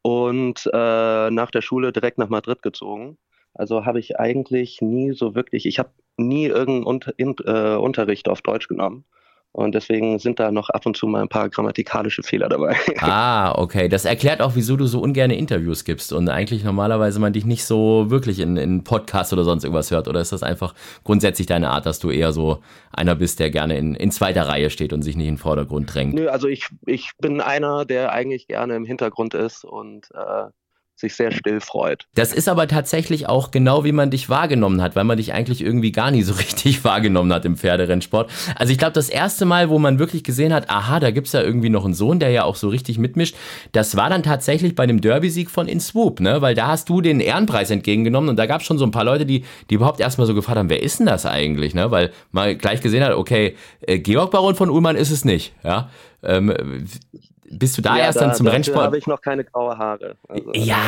und 0.02 0.70
äh, 0.72 1.32
nach 1.32 1.52
der 1.52 1.62
Schule 1.62 1.92
direkt 1.92 2.18
nach 2.18 2.30
Madrid 2.30 2.62
gezogen. 2.62 3.18
Also 3.54 3.86
habe 3.86 4.00
ich 4.00 4.20
eigentlich 4.20 4.82
nie 4.82 5.14
so 5.14 5.34
wirklich, 5.34 5.66
ich 5.66 5.80
habe 5.80 5.92
nie 6.18 6.46
irgendeinen 6.46 6.84
Unter, 6.84 7.14
äh, 7.18 7.78
Unterricht 7.78 8.28
auf 8.28 8.42
Deutsch 8.42 8.68
genommen. 8.68 9.06
Und 9.56 9.74
deswegen 9.74 10.20
sind 10.20 10.42
da 10.42 10.52
noch 10.52 10.70
ab 10.70 10.86
und 10.86 10.98
zu 10.98 11.08
mal 11.08 11.22
ein 11.22 11.30
paar 11.30 11.48
grammatikalische 11.48 12.24
Fehler 12.24 12.50
dabei. 12.50 12.76
Ah, 13.00 13.54
okay. 13.58 13.88
Das 13.88 14.04
erklärt 14.04 14.42
auch, 14.42 14.56
wieso 14.56 14.76
du 14.76 14.86
so 14.88 15.00
ungern 15.00 15.32
Interviews 15.32 15.86
gibst 15.86 16.12
und 16.12 16.28
eigentlich 16.28 16.64
normalerweise 16.64 17.20
man 17.20 17.32
dich 17.34 17.46
nicht 17.46 17.64
so 17.64 18.10
wirklich 18.10 18.40
in, 18.40 18.58
in 18.58 18.84
Podcasts 18.84 19.32
oder 19.32 19.44
sonst 19.44 19.64
irgendwas 19.64 19.92
hört. 19.92 20.08
Oder 20.08 20.20
ist 20.20 20.32
das 20.32 20.44
einfach 20.44 20.74
grundsätzlich 21.04 21.48
deine 21.48 21.70
Art, 21.70 21.86
dass 21.86 22.00
du 22.00 22.10
eher 22.10 22.34
so 22.34 22.62
einer 22.92 23.16
bist, 23.16 23.40
der 23.40 23.50
gerne 23.52 23.78
in, 23.78 23.96
in 23.96 24.12
zweiter 24.12 24.48
Reihe 24.48 24.70
steht 24.70 24.92
und 24.92 25.04
sich 25.04 25.16
nicht 25.16 25.28
in 25.28 25.36
den 25.36 25.40
Vordergrund 25.40 25.94
drängt? 25.94 26.16
Nö, 26.16 26.28
also 26.28 26.48
ich, 26.48 26.68
ich 26.86 27.12
bin 27.20 27.40
einer, 27.40 27.86
der 27.86 28.12
eigentlich 28.12 28.48
gerne 28.48 28.76
im 28.76 28.84
Hintergrund 28.84 29.36
ist 29.36 29.64
und 29.64 30.10
äh, 30.14 30.48
sich 30.96 31.16
sehr 31.16 31.32
still 31.32 31.60
freut. 31.60 32.08
Das 32.16 32.32
ist 32.32 32.48
aber 32.48 32.68
tatsächlich 32.68 33.28
auch 33.28 33.52
genau, 33.52 33.84
wie 33.84 33.92
man 33.92 34.12
dich 34.12 34.30
wahrgenommen 34.30 34.82
hat, 34.82 34.96
weil 34.96 35.04
man 35.04 35.18
dich 35.18 35.34
eigentlich 35.34 35.62
irgendwie 35.62 35.92
gar 35.92 36.12
nie 36.12 36.24
so 36.24 36.34
richtig 36.40 36.84
wahrgenommen 36.84 37.34
hat 37.34 37.46
im 37.46 37.58
Pferderennsport. 37.58 38.30
Also 38.56 38.72
ich 38.72 38.78
glaube, 38.78 38.94
das 38.94 39.10
erste 39.10 39.46
Mal, 39.46 39.70
wo 39.70 39.78
man 39.78 40.00
wirklich 40.00 40.24
gesehen 40.24 40.54
hat, 40.54 40.70
aha, 40.70 41.00
da 41.00 41.12
gibt 41.12 41.28
es 41.28 41.34
ja 41.34 41.42
irgendwie 41.42 41.70
noch 41.70 41.86
einen 41.86 41.94
Sohn, 41.94 42.20
der 42.20 42.30
ja 42.30 42.44
auch 42.44 42.56
so 42.56 42.70
richtig 42.70 42.98
mitmischt, 42.98 43.36
das 43.74 43.96
war 43.96 44.10
dann 44.10 44.24
tatsächlich 44.24 44.75
bei 44.75 44.86
dem 44.86 45.02
Derby-Sieg 45.02 45.50
von 45.50 45.68
InSwoop, 45.68 46.20
ne? 46.20 46.42
Weil 46.42 46.56
da 46.56 46.68
hast 46.68 46.90
du 46.90 47.02
den 47.02 47.20
Ehrenpreis 47.20 47.70
entgegengenommen 47.72 48.30
und 48.30 48.38
da 48.38 48.46
gab 48.46 48.62
es 48.62 48.68
schon 48.68 48.78
so 48.78 48.86
ein 48.86 48.92
paar 48.92 49.04
Leute, 49.04 49.25
die, 49.25 49.44
die 49.70 49.75
überhaupt 49.75 50.00
erstmal 50.00 50.28
so 50.28 50.34
gefragt 50.34 50.58
haben, 50.58 50.70
wer 50.70 50.82
ist 50.82 51.00
denn 51.00 51.06
das 51.06 51.25
eigentlich, 51.25 51.74
ne? 51.74 51.92
Weil 51.92 52.12
man 52.32 52.58
gleich 52.58 52.82
gesehen 52.82 53.04
hat, 53.04 53.14
okay, 53.14 53.56
äh, 53.82 54.00
Georg 54.00 54.32
Baron 54.32 54.56
von 54.56 54.70
Ullmann 54.70 54.96
ist 54.96 55.12
es 55.12 55.25
nicht, 55.25 55.54
ja. 55.64 55.90
Ähm, 56.24 56.54
bist 57.50 57.78
du 57.78 57.82
da 57.82 57.98
ja, 57.98 58.06
erst 58.06 58.20
da, 58.20 58.25
dann 58.25 58.36
zum 58.36 58.48
Rennsport? 58.48 58.80
Da 58.80 58.86
habe 58.86 58.98
ich 58.98 59.08
noch 59.08 59.22
keine 59.22 59.44
graue 59.44 59.78
Haare. 59.78 60.16
Also. 60.28 60.52
Ja, 60.54 60.80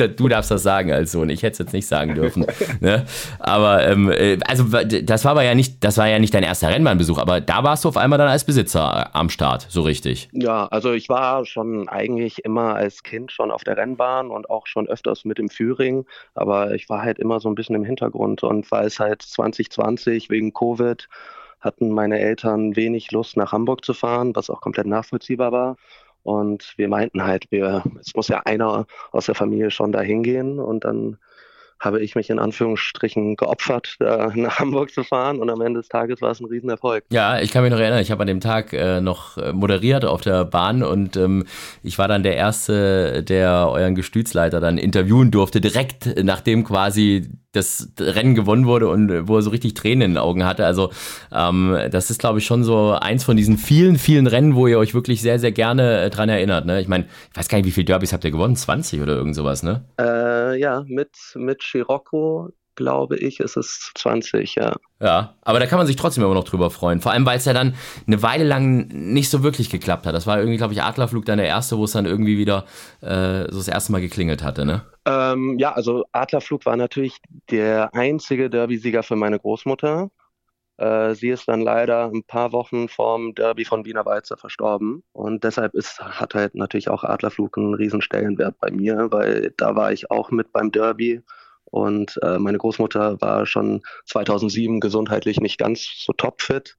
du 0.16 0.28
darfst 0.28 0.50
das 0.50 0.62
sagen 0.62 0.92
als 0.92 1.12
Sohn. 1.12 1.28
Ich 1.28 1.42
hätte 1.42 1.52
es 1.52 1.58
jetzt 1.58 1.72
nicht 1.72 1.86
sagen 1.86 2.14
dürfen. 2.14 2.46
ne? 2.80 3.04
Aber 3.38 3.86
ähm, 3.86 4.10
äh, 4.10 4.38
also 4.46 4.64
das 4.64 5.24
war 5.24 5.32
aber 5.32 5.42
ja 5.42 5.54
nicht, 5.54 5.82
das 5.82 5.98
war 5.98 6.08
ja 6.08 6.18
nicht 6.18 6.32
dein 6.34 6.42
erster 6.42 6.68
Rennbahnbesuch, 6.68 7.18
aber 7.18 7.40
da 7.40 7.64
warst 7.64 7.84
du 7.84 7.88
auf 7.88 7.96
einmal 7.96 8.18
dann 8.18 8.28
als 8.28 8.44
Besitzer 8.44 9.14
am 9.14 9.28
Start, 9.28 9.66
so 9.68 9.82
richtig. 9.82 10.28
Ja, 10.32 10.66
also 10.66 10.92
ich 10.92 11.08
war 11.08 11.44
schon 11.44 11.88
eigentlich 11.88 12.44
immer 12.44 12.74
als 12.74 13.02
Kind 13.02 13.32
schon 13.32 13.50
auf 13.50 13.64
der 13.64 13.76
Rennbahn 13.76 14.30
und 14.30 14.50
auch 14.50 14.66
schon 14.66 14.88
öfters 14.88 15.24
mit 15.24 15.38
dem 15.38 15.48
Führing, 15.48 16.06
aber 16.34 16.74
ich 16.74 16.88
war 16.88 17.02
halt 17.02 17.18
immer 17.18 17.40
so 17.40 17.48
ein 17.48 17.54
bisschen 17.54 17.74
im 17.74 17.84
Hintergrund 17.84 18.42
und 18.42 18.70
weil 18.70 18.86
es 18.86 19.00
halt 19.00 19.22
2020 19.22 20.30
wegen 20.30 20.52
Covid 20.52 21.08
hatten 21.60 21.90
meine 21.90 22.18
Eltern 22.18 22.76
wenig 22.76 23.10
Lust, 23.12 23.36
nach 23.36 23.52
Hamburg 23.52 23.84
zu 23.84 23.94
fahren, 23.94 24.34
was 24.34 24.50
auch 24.50 24.60
komplett 24.60 24.86
nachvollziehbar 24.86 25.52
war. 25.52 25.76
Und 26.22 26.74
wir 26.76 26.88
meinten 26.88 27.24
halt, 27.24 27.50
wir, 27.50 27.82
es 28.00 28.14
muss 28.14 28.28
ja 28.28 28.42
einer 28.44 28.86
aus 29.12 29.26
der 29.26 29.34
Familie 29.34 29.70
schon 29.70 29.92
da 29.92 30.00
hingehen 30.00 30.58
und 30.58 30.84
dann 30.84 31.18
habe 31.80 32.02
ich 32.02 32.14
mich 32.14 32.28
in 32.28 32.38
Anführungsstrichen 32.38 33.36
geopfert, 33.36 33.96
da 33.98 34.30
nach 34.34 34.58
Hamburg 34.58 34.92
zu 34.92 35.02
fahren 35.02 35.40
und 35.40 35.50
am 35.50 35.62
Ende 35.62 35.80
des 35.80 35.88
Tages 35.88 36.20
war 36.20 36.30
es 36.30 36.40
ein 36.40 36.46
Riesenerfolg. 36.46 37.04
Ja, 37.10 37.40
ich 37.40 37.50
kann 37.50 37.62
mich 37.62 37.72
noch 37.72 37.80
erinnern, 37.80 38.02
ich 38.02 38.10
habe 38.10 38.20
an 38.20 38.26
dem 38.26 38.40
Tag 38.40 38.72
äh, 38.72 39.00
noch 39.00 39.38
äh, 39.38 39.52
moderiert 39.52 40.04
auf 40.04 40.20
der 40.20 40.44
Bahn 40.44 40.82
und 40.82 41.16
ähm, 41.16 41.46
ich 41.82 41.98
war 41.98 42.06
dann 42.06 42.22
der 42.22 42.36
Erste, 42.36 43.22
der 43.22 43.68
euren 43.70 43.94
Gestütsleiter 43.94 44.60
dann 44.60 44.76
interviewen 44.76 45.30
durfte, 45.30 45.60
direkt 45.60 46.22
nachdem 46.22 46.64
quasi 46.64 47.30
das 47.52 47.92
Rennen 47.98 48.34
gewonnen 48.34 48.66
wurde 48.66 48.88
und 48.88 49.28
wo 49.28 49.36
er 49.36 49.42
so 49.42 49.50
richtig 49.50 49.74
Tränen 49.74 50.02
in 50.02 50.10
den 50.12 50.18
Augen 50.18 50.44
hatte. 50.44 50.66
Also 50.66 50.90
ähm, 51.32 51.76
das 51.90 52.10
ist, 52.10 52.20
glaube 52.20 52.38
ich, 52.38 52.46
schon 52.46 52.62
so 52.62 52.92
eins 52.92 53.24
von 53.24 53.36
diesen 53.36 53.58
vielen, 53.58 53.98
vielen 53.98 54.26
Rennen, 54.26 54.54
wo 54.54 54.66
ihr 54.66 54.78
euch 54.78 54.94
wirklich 54.94 55.20
sehr, 55.20 55.38
sehr 55.38 55.52
gerne 55.52 56.02
äh, 56.02 56.10
dran 56.10 56.28
erinnert. 56.28 56.66
Ne? 56.66 56.80
Ich 56.80 56.88
meine, 56.88 57.06
ich 57.30 57.36
weiß 57.36 57.48
gar 57.48 57.58
nicht, 57.58 57.66
wie 57.66 57.72
viele 57.72 57.86
Derbys 57.86 58.12
habt 58.12 58.24
ihr 58.24 58.30
gewonnen? 58.30 58.56
20 58.56 59.00
oder 59.00 59.16
irgend 59.16 59.34
sowas, 59.34 59.62
ne? 59.62 59.84
Äh, 60.00 60.60
ja, 60.60 60.84
mit, 60.86 61.10
mit 61.34 61.62
Scirocco 61.62 62.50
glaube 62.80 63.18
ich, 63.18 63.40
ist 63.40 63.58
es 63.58 63.92
20, 63.94 64.54
ja. 64.54 64.74
Ja, 65.00 65.34
aber 65.42 65.60
da 65.60 65.66
kann 65.66 65.78
man 65.78 65.86
sich 65.86 65.96
trotzdem 65.96 66.24
immer 66.24 66.34
noch 66.34 66.44
drüber 66.44 66.70
freuen. 66.70 67.00
Vor 67.00 67.12
allem, 67.12 67.26
weil 67.26 67.36
es 67.36 67.44
ja 67.44 67.52
dann 67.52 67.74
eine 68.06 68.22
Weile 68.22 68.44
lang 68.44 68.88
nicht 68.88 69.28
so 69.28 69.42
wirklich 69.42 69.68
geklappt 69.68 70.06
hat. 70.06 70.14
Das 70.14 70.26
war 70.26 70.38
irgendwie, 70.38 70.56
glaube 70.56 70.72
ich, 70.72 70.82
Adlerflug 70.82 71.26
dann 71.26 71.38
der 71.38 71.46
erste, 71.46 71.76
wo 71.76 71.84
es 71.84 71.92
dann 71.92 72.06
irgendwie 72.06 72.38
wieder 72.38 72.64
äh, 73.02 73.42
so 73.50 73.58
das 73.58 73.68
erste 73.68 73.92
Mal 73.92 74.00
geklingelt 74.00 74.42
hatte, 74.42 74.64
ne? 74.64 74.82
Ähm, 75.04 75.58
ja, 75.58 75.72
also 75.72 76.04
Adlerflug 76.12 76.64
war 76.64 76.76
natürlich 76.76 77.18
der 77.50 77.94
einzige 77.94 78.48
Derby-Sieger 78.48 79.02
für 79.02 79.16
meine 79.16 79.38
Großmutter. 79.38 80.10
Äh, 80.78 81.14
sie 81.14 81.28
ist 81.28 81.46
dann 81.46 81.60
leider 81.60 82.06
ein 82.06 82.24
paar 82.24 82.52
Wochen 82.52 82.88
vorm 82.88 83.34
Derby 83.34 83.66
von 83.66 83.84
Wiener 83.84 84.06
Walzer 84.06 84.38
verstorben. 84.38 85.02
Und 85.12 85.44
deshalb 85.44 85.74
ist, 85.74 86.00
hat 86.00 86.34
halt 86.34 86.54
natürlich 86.54 86.88
auch 86.88 87.04
Adlerflug 87.04 87.58
einen 87.58 87.74
riesen 87.74 88.00
Stellenwert 88.00 88.58
bei 88.58 88.70
mir, 88.70 89.08
weil 89.10 89.52
da 89.58 89.76
war 89.76 89.92
ich 89.92 90.10
auch 90.10 90.30
mit 90.30 90.52
beim 90.52 90.72
Derby 90.72 91.20
und 91.70 92.18
äh, 92.22 92.38
meine 92.38 92.58
Großmutter 92.58 93.20
war 93.20 93.46
schon 93.46 93.82
2007 94.06 94.80
gesundheitlich 94.80 95.40
nicht 95.40 95.58
ganz 95.58 96.04
so 96.04 96.12
topfit. 96.12 96.76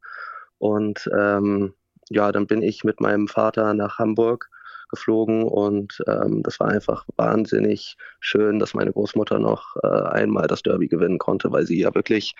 Und 0.58 1.10
ähm, 1.18 1.74
ja, 2.10 2.32
dann 2.32 2.46
bin 2.48 2.62
ich 2.62 2.84
mit 2.84 3.00
meinem 3.00 3.28
Vater 3.28 3.74
nach 3.74 3.98
Hamburg 3.98 4.50
geflogen 4.90 5.44
und 5.44 6.04
ähm, 6.06 6.44
das 6.44 6.60
war 6.60 6.68
einfach 6.68 7.06
wahnsinnig 7.16 7.96
schön, 8.20 8.60
dass 8.60 8.74
meine 8.74 8.92
Großmutter 8.92 9.40
noch 9.40 9.78
äh, 9.82 9.88
einmal 9.88 10.48
das 10.48 10.64
Derby 10.64 10.90
gewinnen 10.90 11.18
konnte, 11.18 11.52
weil 11.52 11.66
sie 11.66 11.80
ja 11.80 11.96
wirklich 11.96 12.36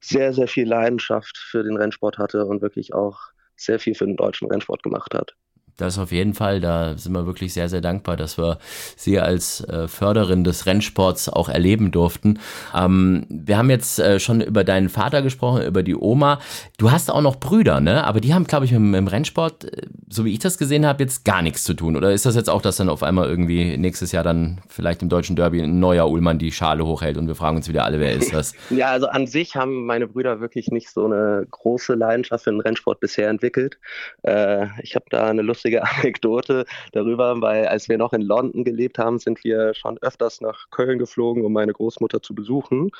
sehr, 0.00 0.32
sehr 0.32 0.48
viel 0.48 0.66
Leidenschaft 0.66 1.38
für 1.38 1.62
den 1.62 1.76
Rennsport 1.76 2.18
hatte 2.18 2.44
und 2.44 2.60
wirklich 2.60 2.92
auch 2.92 3.20
sehr 3.54 3.78
viel 3.78 3.94
für 3.94 4.06
den 4.06 4.16
deutschen 4.16 4.48
Rennsport 4.48 4.82
gemacht 4.82 5.14
hat. 5.14 5.36
Das 5.76 5.98
auf 5.98 6.10
jeden 6.10 6.32
Fall, 6.32 6.60
da 6.60 6.96
sind 6.96 7.12
wir 7.12 7.26
wirklich 7.26 7.52
sehr, 7.52 7.68
sehr 7.68 7.82
dankbar, 7.82 8.16
dass 8.16 8.38
wir 8.38 8.58
Sie 8.96 9.20
als 9.20 9.60
äh, 9.60 9.88
Förderin 9.88 10.42
des 10.42 10.64
Rennsports 10.64 11.28
auch 11.28 11.50
erleben 11.50 11.90
durften. 11.90 12.38
Ähm, 12.74 13.26
wir 13.28 13.58
haben 13.58 13.68
jetzt 13.68 13.98
äh, 13.98 14.18
schon 14.18 14.40
über 14.40 14.64
deinen 14.64 14.88
Vater 14.88 15.20
gesprochen, 15.20 15.62
über 15.62 15.82
die 15.82 15.94
Oma. 15.94 16.40
Du 16.78 16.90
hast 16.90 17.10
auch 17.10 17.20
noch 17.20 17.36
Brüder, 17.36 17.80
ne? 17.80 18.04
Aber 18.04 18.20
die 18.20 18.32
haben, 18.32 18.46
glaube 18.46 18.64
ich, 18.64 18.72
mit, 18.72 18.94
dem 18.94 19.06
Rennsport, 19.06 19.64
äh, 19.64 19.82
so 20.08 20.24
wie 20.24 20.32
ich 20.32 20.38
das 20.38 20.56
gesehen 20.56 20.86
habe, 20.86 21.02
jetzt 21.02 21.26
gar 21.26 21.42
nichts 21.42 21.64
zu 21.64 21.74
tun. 21.74 21.94
Oder 21.96 22.12
ist 22.12 22.24
das 22.24 22.36
jetzt 22.36 22.48
auch, 22.48 22.62
dass 22.62 22.76
dann 22.76 22.88
auf 22.88 23.02
einmal 23.02 23.28
irgendwie 23.28 23.76
nächstes 23.76 24.12
Jahr 24.12 24.24
dann 24.24 24.62
vielleicht 24.68 25.02
im 25.02 25.10
deutschen 25.10 25.36
Derby 25.36 25.60
ein 25.60 25.78
neuer 25.78 26.08
Ullmann 26.08 26.38
die 26.38 26.52
Schale 26.52 26.86
hochhält 26.86 27.18
und 27.18 27.28
wir 27.28 27.34
fragen 27.34 27.58
uns 27.58 27.68
wieder 27.68 27.84
alle, 27.84 28.00
wer 28.00 28.12
ist 28.12 28.32
das? 28.32 28.54
ja, 28.70 28.88
also 28.88 29.08
an 29.08 29.26
sich 29.26 29.56
haben 29.56 29.84
meine 29.84 30.06
Brüder 30.06 30.40
wirklich 30.40 30.68
nicht 30.68 30.88
so 30.88 31.04
eine 31.04 31.46
große 31.50 31.94
Leidenschaft 31.94 32.44
für 32.44 32.50
den 32.50 32.60
Rennsport 32.60 33.00
bisher 33.00 33.28
entwickelt. 33.28 33.78
Äh, 34.22 34.68
ich 34.82 34.94
habe 34.94 35.04
da 35.10 35.26
eine 35.26 35.42
lustige 35.42 35.65
lustige 35.66 35.82
Anekdote 35.98 36.64
darüber, 36.92 37.40
weil 37.40 37.66
als 37.66 37.88
wir 37.88 37.98
noch 37.98 38.12
in 38.12 38.22
London 38.22 38.64
gelebt 38.64 38.98
haben, 38.98 39.18
sind 39.18 39.42
wir 39.44 39.74
schon 39.74 39.98
öfters 39.98 40.40
nach 40.40 40.70
Köln 40.70 40.98
geflogen, 40.98 41.44
um 41.44 41.52
meine 41.52 41.72
Großmutter 41.72 42.22
zu 42.22 42.34
besuchen. 42.34 42.90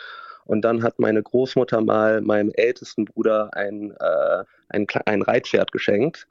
Und 0.44 0.62
dann 0.62 0.82
hat 0.82 0.98
meine 0.98 1.22
Großmutter 1.22 1.80
mal 1.80 2.20
meinem 2.20 2.52
ältesten 2.54 3.04
Bruder 3.04 3.50
ein, 3.54 3.92
äh, 3.98 4.44
ein, 4.68 4.86
ein 5.06 5.22
Reitpferd 5.22 5.72
geschenkt 5.72 6.26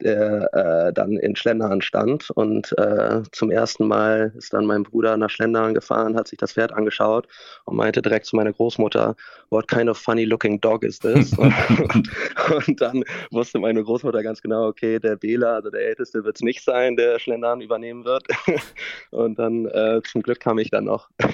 der 0.00 0.52
äh, 0.88 0.92
dann 0.92 1.12
in 1.12 1.36
Schlendern 1.36 1.80
stand. 1.80 2.30
Und 2.30 2.76
äh, 2.78 3.22
zum 3.32 3.50
ersten 3.50 3.86
Mal 3.86 4.32
ist 4.36 4.52
dann 4.52 4.66
mein 4.66 4.82
Bruder 4.82 5.16
nach 5.16 5.30
Schlendern 5.30 5.74
gefahren, 5.74 6.16
hat 6.16 6.28
sich 6.28 6.38
das 6.38 6.52
Pferd 6.52 6.72
angeschaut 6.72 7.26
und 7.64 7.76
meinte 7.76 8.02
direkt 8.02 8.26
zu 8.26 8.36
meiner 8.36 8.52
Großmutter, 8.52 9.16
what 9.50 9.68
kind 9.68 9.88
of 9.88 9.98
funny 9.98 10.24
looking 10.24 10.60
dog 10.60 10.84
is 10.84 10.98
this? 10.98 11.32
und, 11.38 11.54
und, 12.68 12.80
dann 12.80 13.04
wusste 13.30 13.58
meine 13.58 13.82
Großmutter 13.82 14.22
ganz 14.22 14.40
genau, 14.40 14.68
okay, 14.68 14.98
der 14.98 15.16
Bela, 15.16 15.56
also 15.56 15.70
der 15.70 15.86
Älteste, 15.86 16.24
wird 16.24 16.36
es 16.36 16.42
nicht 16.42 16.62
sein, 16.62 16.96
der 16.96 17.18
Schlendern 17.18 17.60
übernehmen 17.60 18.04
wird. 18.04 18.24
und 19.10 19.38
dann 19.38 19.66
äh, 19.66 20.00
zum 20.04 20.22
Glück 20.22 20.40
kam 20.40 20.58
ich 20.58 20.70
dann 20.70 20.84
noch. 20.84 21.08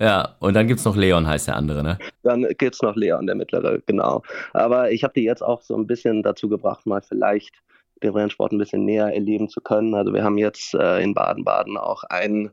ja, 0.00 0.36
und 0.38 0.54
dann 0.54 0.66
gibt 0.66 0.78
es 0.80 0.84
noch 0.84 0.96
Leon, 0.96 1.26
heißt 1.26 1.48
der 1.48 1.56
andere, 1.56 1.82
ne? 1.82 1.98
Dann 2.22 2.42
gibt 2.58 2.74
es 2.74 2.82
noch 2.82 2.96
Leon, 2.96 3.26
der 3.26 3.34
mittlere, 3.34 3.80
genau. 3.86 4.22
Aber 4.52 4.90
ich 4.90 5.04
habe 5.04 5.14
die 5.14 5.24
jetzt 5.24 5.42
auch 5.42 5.62
so 5.62 5.76
ein 5.76 5.86
bisschen 5.86 6.22
dazu 6.22 6.48
gebracht, 6.48 6.86
mal 6.86 7.02
vielleicht 7.02 7.54
den 8.02 8.12
Rennsport 8.12 8.52
ein 8.52 8.58
bisschen 8.58 8.84
näher 8.84 9.12
erleben 9.12 9.48
zu 9.48 9.60
können. 9.60 9.94
Also 9.94 10.12
wir 10.12 10.24
haben 10.24 10.38
jetzt 10.38 10.74
äh, 10.74 11.00
in 11.00 11.14
Baden-Baden 11.14 11.76
auch 11.76 12.04
einen, 12.04 12.50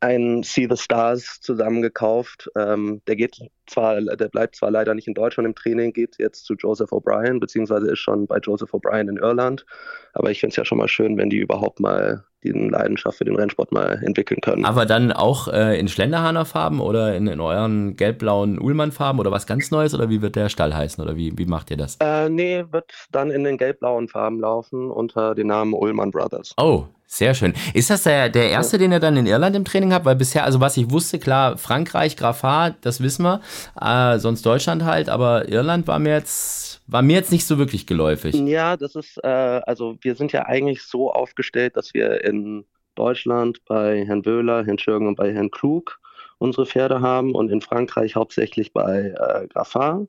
einen 0.00 0.42
See 0.42 0.66
the 0.70 0.76
Stars 0.76 1.40
zusammen 1.40 1.82
gekauft. 1.82 2.50
Ähm, 2.56 3.02
der 3.06 3.16
geht 3.16 3.38
zwar, 3.66 4.00
der 4.00 4.28
bleibt 4.28 4.56
zwar 4.56 4.70
leider 4.70 4.94
nicht 4.94 5.08
in 5.08 5.14
Deutschland 5.14 5.46
im 5.46 5.54
Training, 5.54 5.92
geht 5.92 6.16
jetzt 6.18 6.44
zu 6.44 6.54
Joseph 6.54 6.92
O'Brien, 6.92 7.40
beziehungsweise 7.40 7.90
ist 7.90 7.98
schon 7.98 8.26
bei 8.26 8.38
Joseph 8.38 8.72
O'Brien 8.72 9.08
in 9.08 9.16
Irland. 9.16 9.66
Aber 10.14 10.30
ich 10.30 10.40
finde 10.40 10.52
es 10.52 10.56
ja 10.56 10.64
schon 10.64 10.78
mal 10.78 10.88
schön, 10.88 11.16
wenn 11.16 11.30
die 11.30 11.38
überhaupt 11.38 11.80
mal 11.80 12.24
diesen 12.42 12.70
Leidenschaft 12.70 13.18
für 13.18 13.24
den 13.24 13.36
Rennsport 13.36 13.72
mal 13.72 14.02
entwickeln 14.04 14.40
können. 14.40 14.64
Aber 14.64 14.86
dann 14.86 15.12
auch 15.12 15.48
äh, 15.48 15.78
in 15.78 15.88
Schlenderhahner 15.88 16.44
Farben 16.44 16.80
oder 16.80 17.14
in, 17.14 17.26
in 17.26 17.40
euren 17.40 17.96
gelb-blauen 17.96 18.58
Ullmann-Farben 18.58 19.18
oder 19.18 19.30
was 19.30 19.46
ganz 19.46 19.70
Neues 19.70 19.94
oder 19.94 20.08
wie 20.08 20.22
wird 20.22 20.36
der 20.36 20.48
Stall 20.48 20.74
heißen 20.74 21.02
oder 21.02 21.16
wie, 21.16 21.36
wie 21.36 21.46
macht 21.46 21.70
ihr 21.70 21.76
das? 21.76 21.96
Äh, 22.00 22.28
nee, 22.28 22.64
wird 22.70 22.92
dann 23.12 23.30
in 23.30 23.44
den 23.44 23.58
gelb-blauen 23.58 24.08
Farben 24.08 24.40
laufen 24.40 24.90
unter 24.90 25.34
dem 25.34 25.48
Namen 25.48 25.74
Ullmann 25.74 26.10
Brothers. 26.10 26.54
Oh, 26.56 26.84
sehr 27.10 27.32
schön. 27.32 27.54
Ist 27.72 27.88
das 27.88 28.02
der, 28.02 28.28
der 28.28 28.50
erste, 28.50 28.76
den 28.76 28.92
ihr 28.92 29.00
dann 29.00 29.16
in 29.16 29.24
Irland 29.24 29.56
im 29.56 29.64
Training 29.64 29.94
habt? 29.94 30.04
Weil 30.04 30.14
bisher, 30.14 30.44
also 30.44 30.60
was 30.60 30.76
ich 30.76 30.90
wusste, 30.90 31.18
klar, 31.18 31.56
Frankreich, 31.56 32.18
Grafat, 32.18 32.76
das 32.82 33.02
wissen 33.02 33.24
wir, 33.24 33.40
äh, 33.80 34.18
sonst 34.18 34.44
Deutschland 34.44 34.84
halt, 34.84 35.08
aber 35.08 35.48
Irland 35.48 35.86
war 35.86 35.98
mir 35.98 36.12
jetzt, 36.12 36.82
war 36.86 37.00
mir 37.00 37.14
jetzt 37.14 37.32
nicht 37.32 37.46
so 37.46 37.56
wirklich 37.56 37.86
geläufig. 37.86 38.34
Ja, 38.34 38.76
das 38.76 38.94
ist, 38.94 39.18
äh, 39.24 39.26
also 39.26 39.96
wir 40.02 40.16
sind 40.16 40.32
ja 40.32 40.44
eigentlich 40.44 40.82
so 40.82 41.10
aufgestellt, 41.10 41.78
dass 41.78 41.94
wir 41.94 42.22
in 42.28 42.64
Deutschland 42.94 43.64
bei 43.64 44.04
Herrn 44.04 44.24
Wöhler, 44.24 44.64
Herrn 44.64 44.78
Schürgen 44.78 45.08
und 45.08 45.16
bei 45.16 45.32
Herrn 45.32 45.50
Klug 45.50 46.00
unsere 46.38 46.66
Pferde 46.66 47.00
haben 47.00 47.34
und 47.34 47.50
in 47.50 47.60
Frankreich 47.60 48.14
hauptsächlich 48.16 48.72
bei 48.72 49.14
äh, 49.16 49.48
Grafat. 49.48 50.08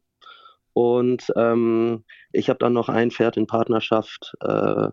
Und 0.74 1.34
ähm, 1.36 2.04
ich 2.32 2.50
habe 2.50 2.60
dann 2.60 2.74
noch 2.74 2.90
ein 2.90 3.12
Pferd 3.12 3.38
in 3.38 3.48
Partnerschaft 3.48 4.36
äh, 4.42 4.90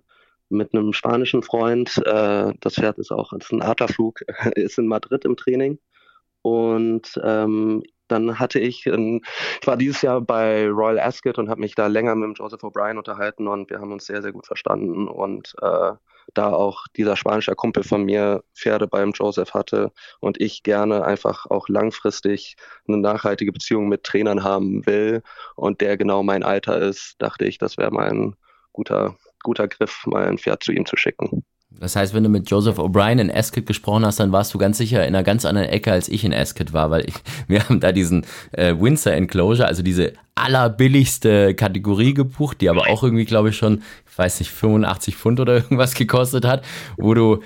mit 0.49 0.75
einem 0.75 0.93
spanischen 0.93 1.43
Freund. 1.43 1.97
Äh, 2.05 2.55
das 2.61 2.75
Pferd 2.75 2.99
ist 2.99 3.13
auch 3.13 3.33
ist 3.33 3.53
ein 3.53 3.63
Adlerflug, 3.63 4.21
ist 4.55 4.79
in 4.79 4.87
Madrid 4.87 5.25
im 5.25 5.37
Training. 5.37 5.79
Und 6.43 7.21
ähm, 7.23 7.83
dann 8.09 8.39
hatte 8.39 8.61
ich, 8.61 8.87
ein, 8.87 9.21
ich 9.61 9.67
war 9.67 9.77
dieses 9.77 10.03
Jahr 10.03 10.21
bei 10.21 10.69
Royal 10.69 11.01
Ascot 11.01 11.39
und 11.39 11.49
habe 11.49 11.61
mich 11.61 11.75
da 11.75 11.89
länger 11.89 12.15
mit 12.15 12.39
Joseph 12.39 12.63
O'Brien 12.63 12.99
unterhalten 12.99 13.49
und 13.49 13.69
wir 13.69 13.81
haben 13.81 13.93
uns 13.93 14.07
sehr, 14.07 14.23
sehr 14.23 14.33
gut 14.33 14.47
verstanden. 14.47 15.09
Und 15.09 15.55
äh, 15.61 15.93
da 16.35 16.53
auch 16.53 16.87
dieser 16.97 17.17
spanische 17.17 17.55
Kumpel 17.55 17.83
von 17.83 18.05
mir 18.05 18.43
Pferde 18.55 18.87
beim 18.87 19.13
Joseph 19.13 19.55
hatte 19.55 19.93
und 20.21 20.41
ich 20.41 20.63
gerne 20.63 21.05
einfach 21.05 21.47
auch 21.47 21.69
langfristig 21.69 22.57
eine 22.87 22.99
nachhaltige 22.99 23.53
Beziehung 23.53 23.89
mit 23.89 24.05
Trainern 24.05 24.45
haben 24.45 24.85
will 24.87 25.23
und 25.55 25.81
der 25.81 25.97
genau 25.97 26.23
mein 26.23 26.43
Alter 26.43 26.79
ist, 26.79 27.17
dachte 27.19 27.45
ich, 27.45 27.59
das 27.59 27.79
wäre 27.79 27.91
mal 27.91 28.11
ein 28.11 28.37
guter 28.73 29.17
guter 29.47 29.69
Griff, 29.69 30.05
mal 30.07 30.27
ein 30.27 30.39
Pferd 30.39 30.65
zu 30.65 30.73
ihm 30.73 30.87
zu 30.87 30.97
schicken. 30.97 31.45
Das 31.79 31.95
heißt, 31.95 32.15
wenn 32.15 32.23
du 32.23 32.29
mit 32.29 32.51
Joseph 32.51 32.79
O'Brien 32.79 33.21
in 33.21 33.31
Ascot 33.31 33.67
gesprochen 33.67 34.07
hast, 34.07 34.19
dann 34.19 34.33
warst 34.33 34.55
du 34.55 34.59
ganz 34.59 34.79
sicher 34.79 35.07
in 35.07 35.15
einer 35.15 35.23
ganz 35.23 35.45
anderen 35.45 35.69
Ecke, 35.69 35.93
als 35.93 36.09
ich 36.09 36.25
in 36.25 36.33
Ascot 36.33 36.73
war, 36.73 36.91
weil 36.91 37.07
ich, 37.09 37.15
wir 37.49 37.69
haben 37.69 37.81
da 37.81 37.93
diesen 37.93 38.25
äh, 38.53 38.75
Windsor 38.79 39.13
Enclosure, 39.13 39.69
also 39.69 39.83
diese 39.83 40.15
allerbilligste 40.35 41.55
Kategorie 41.55 42.15
gebucht, 42.15 42.61
die 42.61 42.71
aber 42.71 42.89
auch 42.89 43.03
irgendwie, 43.03 43.25
glaube 43.25 43.51
ich, 43.51 43.57
schon, 43.57 43.83
weiß 44.19 44.41
nicht, 44.41 44.51
85 44.51 45.17
Pfund 45.17 45.41
oder 45.41 45.55
irgendwas 45.57 45.95
gekostet 45.95 46.45
hat, 46.45 46.65
wo 46.97 47.15
du 47.15 47.43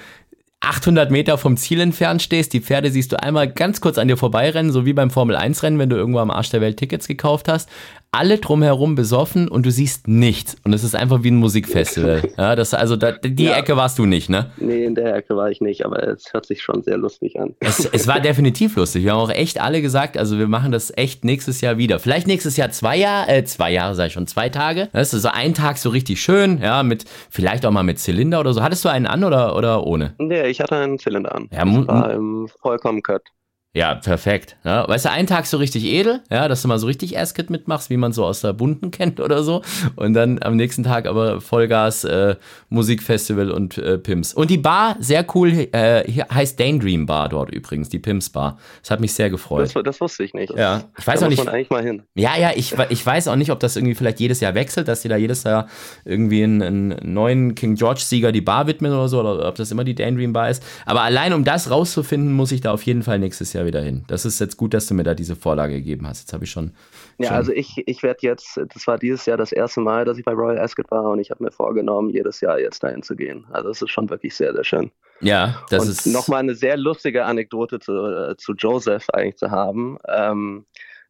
800 0.61 1.11
Meter 1.11 1.39
vom 1.39 1.57
Ziel 1.57 1.81
entfernt 1.81 2.21
stehst, 2.21 2.53
die 2.53 2.61
Pferde 2.61 2.91
siehst 2.91 3.13
du 3.13 3.23
einmal 3.23 3.51
ganz 3.51 3.81
kurz 3.81 3.97
an 3.97 4.09
dir 4.09 4.19
vorbeirennen, 4.19 4.73
so 4.73 4.85
wie 4.85 4.93
beim 4.93 5.11
Formel 5.11 5.35
1 5.35 5.63
Rennen, 5.63 5.79
wenn 5.79 5.89
du 5.89 5.97
irgendwo 5.97 6.19
am 6.19 6.31
Arsch 6.31 6.51
der 6.51 6.61
Welt 6.61 6.77
Tickets 6.77 7.09
gekauft 7.09 7.49
hast 7.49 7.71
alle 8.13 8.39
drumherum 8.39 8.97
besoffen 8.97 9.49
und 9.49 9.65
du 9.67 9.71
siehst 9.71 10.09
nichts. 10.09 10.57
Und 10.65 10.73
es 10.73 10.83
ist 10.83 10.97
einfach 10.97 11.23
wie 11.23 11.31
ein 11.31 11.37
Musikfestival. 11.37 12.23
Ja, 12.41 12.57
das, 12.57 12.73
also 12.75 12.97
da, 12.97 13.13
die 13.13 13.45
ja. 13.45 13.57
Ecke 13.57 13.77
warst 13.77 13.99
du 13.99 14.07
nicht, 14.07 14.31
ne? 14.31 14.51
Nee, 14.57 14.85
in 14.85 14.95
der 14.95 15.15
Ecke 15.15 15.37
war 15.37 15.51
ich 15.51 15.61
nicht, 15.61 15.85
aber 15.85 16.03
es 16.09 16.33
hört 16.33 16.47
sich 16.47 16.63
schon 16.63 16.83
sehr 16.83 16.97
lustig 16.97 17.39
an. 17.39 17.55
Es, 17.61 17.85
es 17.85 18.07
war 18.07 18.21
definitiv 18.21 18.77
lustig. 18.77 19.05
Wir 19.05 19.13
haben 19.13 19.19
auch 19.19 19.31
echt 19.31 19.61
alle 19.61 19.83
gesagt, 19.83 20.17
also 20.17 20.39
wir 20.39 20.49
machen 20.49 20.73
das 20.73 20.97
echt 20.97 21.25
nächstes 21.25 21.61
Jahr 21.61 21.77
wieder. 21.77 21.99
Vielleicht 21.99 22.27
nächstes 22.27 22.57
Jahr 22.57 22.71
zwei 22.71 22.97
Jahre, 22.97 23.31
äh, 23.31 23.45
zwei 23.45 23.73
Jahre 23.73 23.95
sei 23.95 24.09
schon, 24.09 24.27
zwei 24.27 24.49
Tage. 24.49 24.89
Das 24.93 25.13
ist 25.13 25.23
so 25.23 25.29
ein 25.29 25.55
Tag 25.55 25.77
so 25.77 25.91
richtig 25.91 26.21
schön, 26.21 26.61
ja, 26.63 26.83
mit, 26.83 27.05
vielleicht 27.29 27.67
auch 27.67 27.73
mal 27.73 27.83
mit 27.83 27.99
Zylinder 27.99 28.41
oder 28.41 28.55
so. 28.55 28.63
Hattest 28.63 28.85
du 28.85 28.89
einen 28.89 29.07
an 29.07 29.25
oder, 29.25 29.57
oder 29.57 29.87
ohne? 29.87 30.15
Nee, 30.19 30.47
ich 30.47 30.61
hatte 30.61 30.77
einen 30.77 30.99
Zylinder 30.99 31.35
an. 31.35 31.49
Ja, 31.53 31.65
das 31.65 31.89
war 31.89 32.13
im 32.13 32.49
vollkommen 32.61 33.03
Cut. 33.03 33.23
Ja, 33.73 33.95
perfekt. 33.95 34.57
Ja, 34.65 34.89
weißt 34.89 35.05
du, 35.05 35.11
einen 35.13 35.29
Tag 35.29 35.47
so 35.47 35.57
richtig 35.57 35.85
edel, 35.85 36.23
ja, 36.29 36.49
dass 36.49 36.63
du 36.63 36.67
mal 36.67 36.81
so 36.81 36.89
richtig 36.89 37.17
Asket 37.17 37.51
mitmachst, 37.51 37.89
wie 37.89 37.97
man 37.97 38.13
so 38.13 38.25
aus 38.25 38.41
der 38.41 38.53
Bunten 38.53 38.91
kennt 38.91 39.21
oder 39.21 39.45
so. 39.45 39.63
Und 39.95 40.15
dann 40.15 40.43
am 40.43 40.57
nächsten 40.57 40.83
Tag 40.83 41.07
aber 41.07 41.41
Vollgas 41.41 42.03
äh, 42.03 42.35
Musikfestival 42.69 43.53
und 43.53 43.79
äh, 43.79 43.97
Pimps. 43.99 44.35
Und 44.35 44.51
die 44.51 44.59
Bar, 44.59 44.97
sehr 44.99 45.25
cool, 45.37 45.69
äh, 45.71 46.03
heißt 46.33 46.59
Daydream 46.59 47.07
Bar 47.07 47.29
dort 47.29 47.55
übrigens, 47.55 47.89
die 47.89 48.01
Pimps 48.01 48.29
Bar. 48.29 48.59
Das 48.83 48.91
hat 48.91 48.99
mich 48.99 49.15
sehr 49.15 49.31
gefreut. 49.31 49.73
Das, 49.73 49.85
das 49.85 50.01
wusste 50.01 50.25
ich 50.25 50.35
nicht. 50.35 50.53
Ja, 50.57 50.83
ich 50.99 51.07
weiß 51.07 51.21
da 51.21 51.27
auch 51.27 51.31
nicht. 51.31 51.39
Muss 51.39 51.47
man 51.47 51.55
eigentlich 51.55 51.71
mal 51.71 51.85
hin. 51.85 52.03
Ja, 52.15 52.37
ja, 52.37 52.51
ich, 52.53 52.75
ich 52.89 53.07
weiß 53.07 53.29
auch 53.29 53.37
nicht, 53.37 53.53
ob 53.53 53.61
das 53.61 53.77
irgendwie 53.77 53.95
vielleicht 53.95 54.19
jedes 54.19 54.41
Jahr 54.41 54.57
wechselt, 54.57 54.89
dass 54.89 55.03
die 55.03 55.09
da 55.09 55.17
jedes 55.17 55.45
Jahr 55.45 55.69
irgendwie 56.05 56.43
einen, 56.43 56.61
einen 56.63 57.13
neuen 57.13 57.55
King 57.55 57.77
George 57.77 58.01
Sieger 58.01 58.33
die 58.33 58.41
Bar 58.41 58.67
widmen 58.67 58.93
oder 58.93 59.09
so, 59.09 59.21
oder 59.21 59.47
ob 59.47 59.55
das 59.55 59.71
immer 59.71 59.85
die 59.85 59.95
Daydream 59.95 60.33
Bar 60.33 60.51
ist. 60.51 60.61
Aber 60.87 61.03
allein 61.03 61.33
um 61.33 61.45
das 61.45 61.71
rauszufinden, 61.71 62.33
muss 62.33 62.51
ich 62.51 62.63
da 62.63 62.73
auf 62.73 62.83
jeden 62.83 63.05
Fall 63.05 63.21
nächstes 63.21 63.53
Jahr 63.53 63.60
wieder 63.67 63.81
hin. 63.81 64.05
Das 64.09 64.25
ist 64.25 64.41
jetzt 64.41 64.57
gut, 64.57 64.75
dass 64.75 64.87
du 64.87 64.95
mir 64.95 65.03
da 65.03 65.15
diese 65.15 65.37
Vorlage 65.37 65.75
gegeben 65.75 66.07
hast. 66.07 66.21
Jetzt 66.21 66.33
habe 66.33 66.45
ich 66.45 66.51
schon. 66.51 66.73
Ja, 67.19 67.29
schon 67.29 67.37
also 67.37 67.53
ich, 67.53 67.83
ich 67.87 68.03
werde 68.03 68.19
jetzt, 68.23 68.61
das 68.73 68.87
war 68.87 68.99
dieses 68.99 69.27
Jahr 69.27 69.37
das 69.37 69.53
erste 69.53 69.81
Mal, 69.81 70.05
dass 70.05 70.19
ich 70.19 70.25
bei 70.25 70.33
Royal 70.33 70.59
Ascot 70.59 70.91
war 70.91 71.05
und 71.11 71.19
ich 71.19 71.31
habe 71.31 71.45
mir 71.45 71.51
vorgenommen, 71.51 72.11
jedes 72.11 72.41
Jahr 72.41 72.59
jetzt 72.59 72.83
dahin 72.83 73.03
zu 73.03 73.17
gehen. 73.17 73.47
Also 73.51 73.71
es 73.71 73.83
ist 73.83 73.91
schon 73.91 74.11
wirklich 74.11 74.35
sehr, 74.35 74.53
sehr 74.53 74.65
schön. 74.65 74.91
Ja, 75.21 75.63
das 75.71 75.85
und 75.85 75.91
ist. 75.91 76.07
Nochmal 76.07 76.41
eine 76.41 76.55
sehr 76.55 76.77
lustige 76.77 77.25
Anekdote 77.25 77.79
zu, 77.79 77.93
äh, 77.93 78.37
zu 78.37 78.55
Joseph 78.55 79.09
eigentlich 79.11 79.37
zu 79.37 79.51
haben. 79.51 79.99
Ähm, 80.09 80.67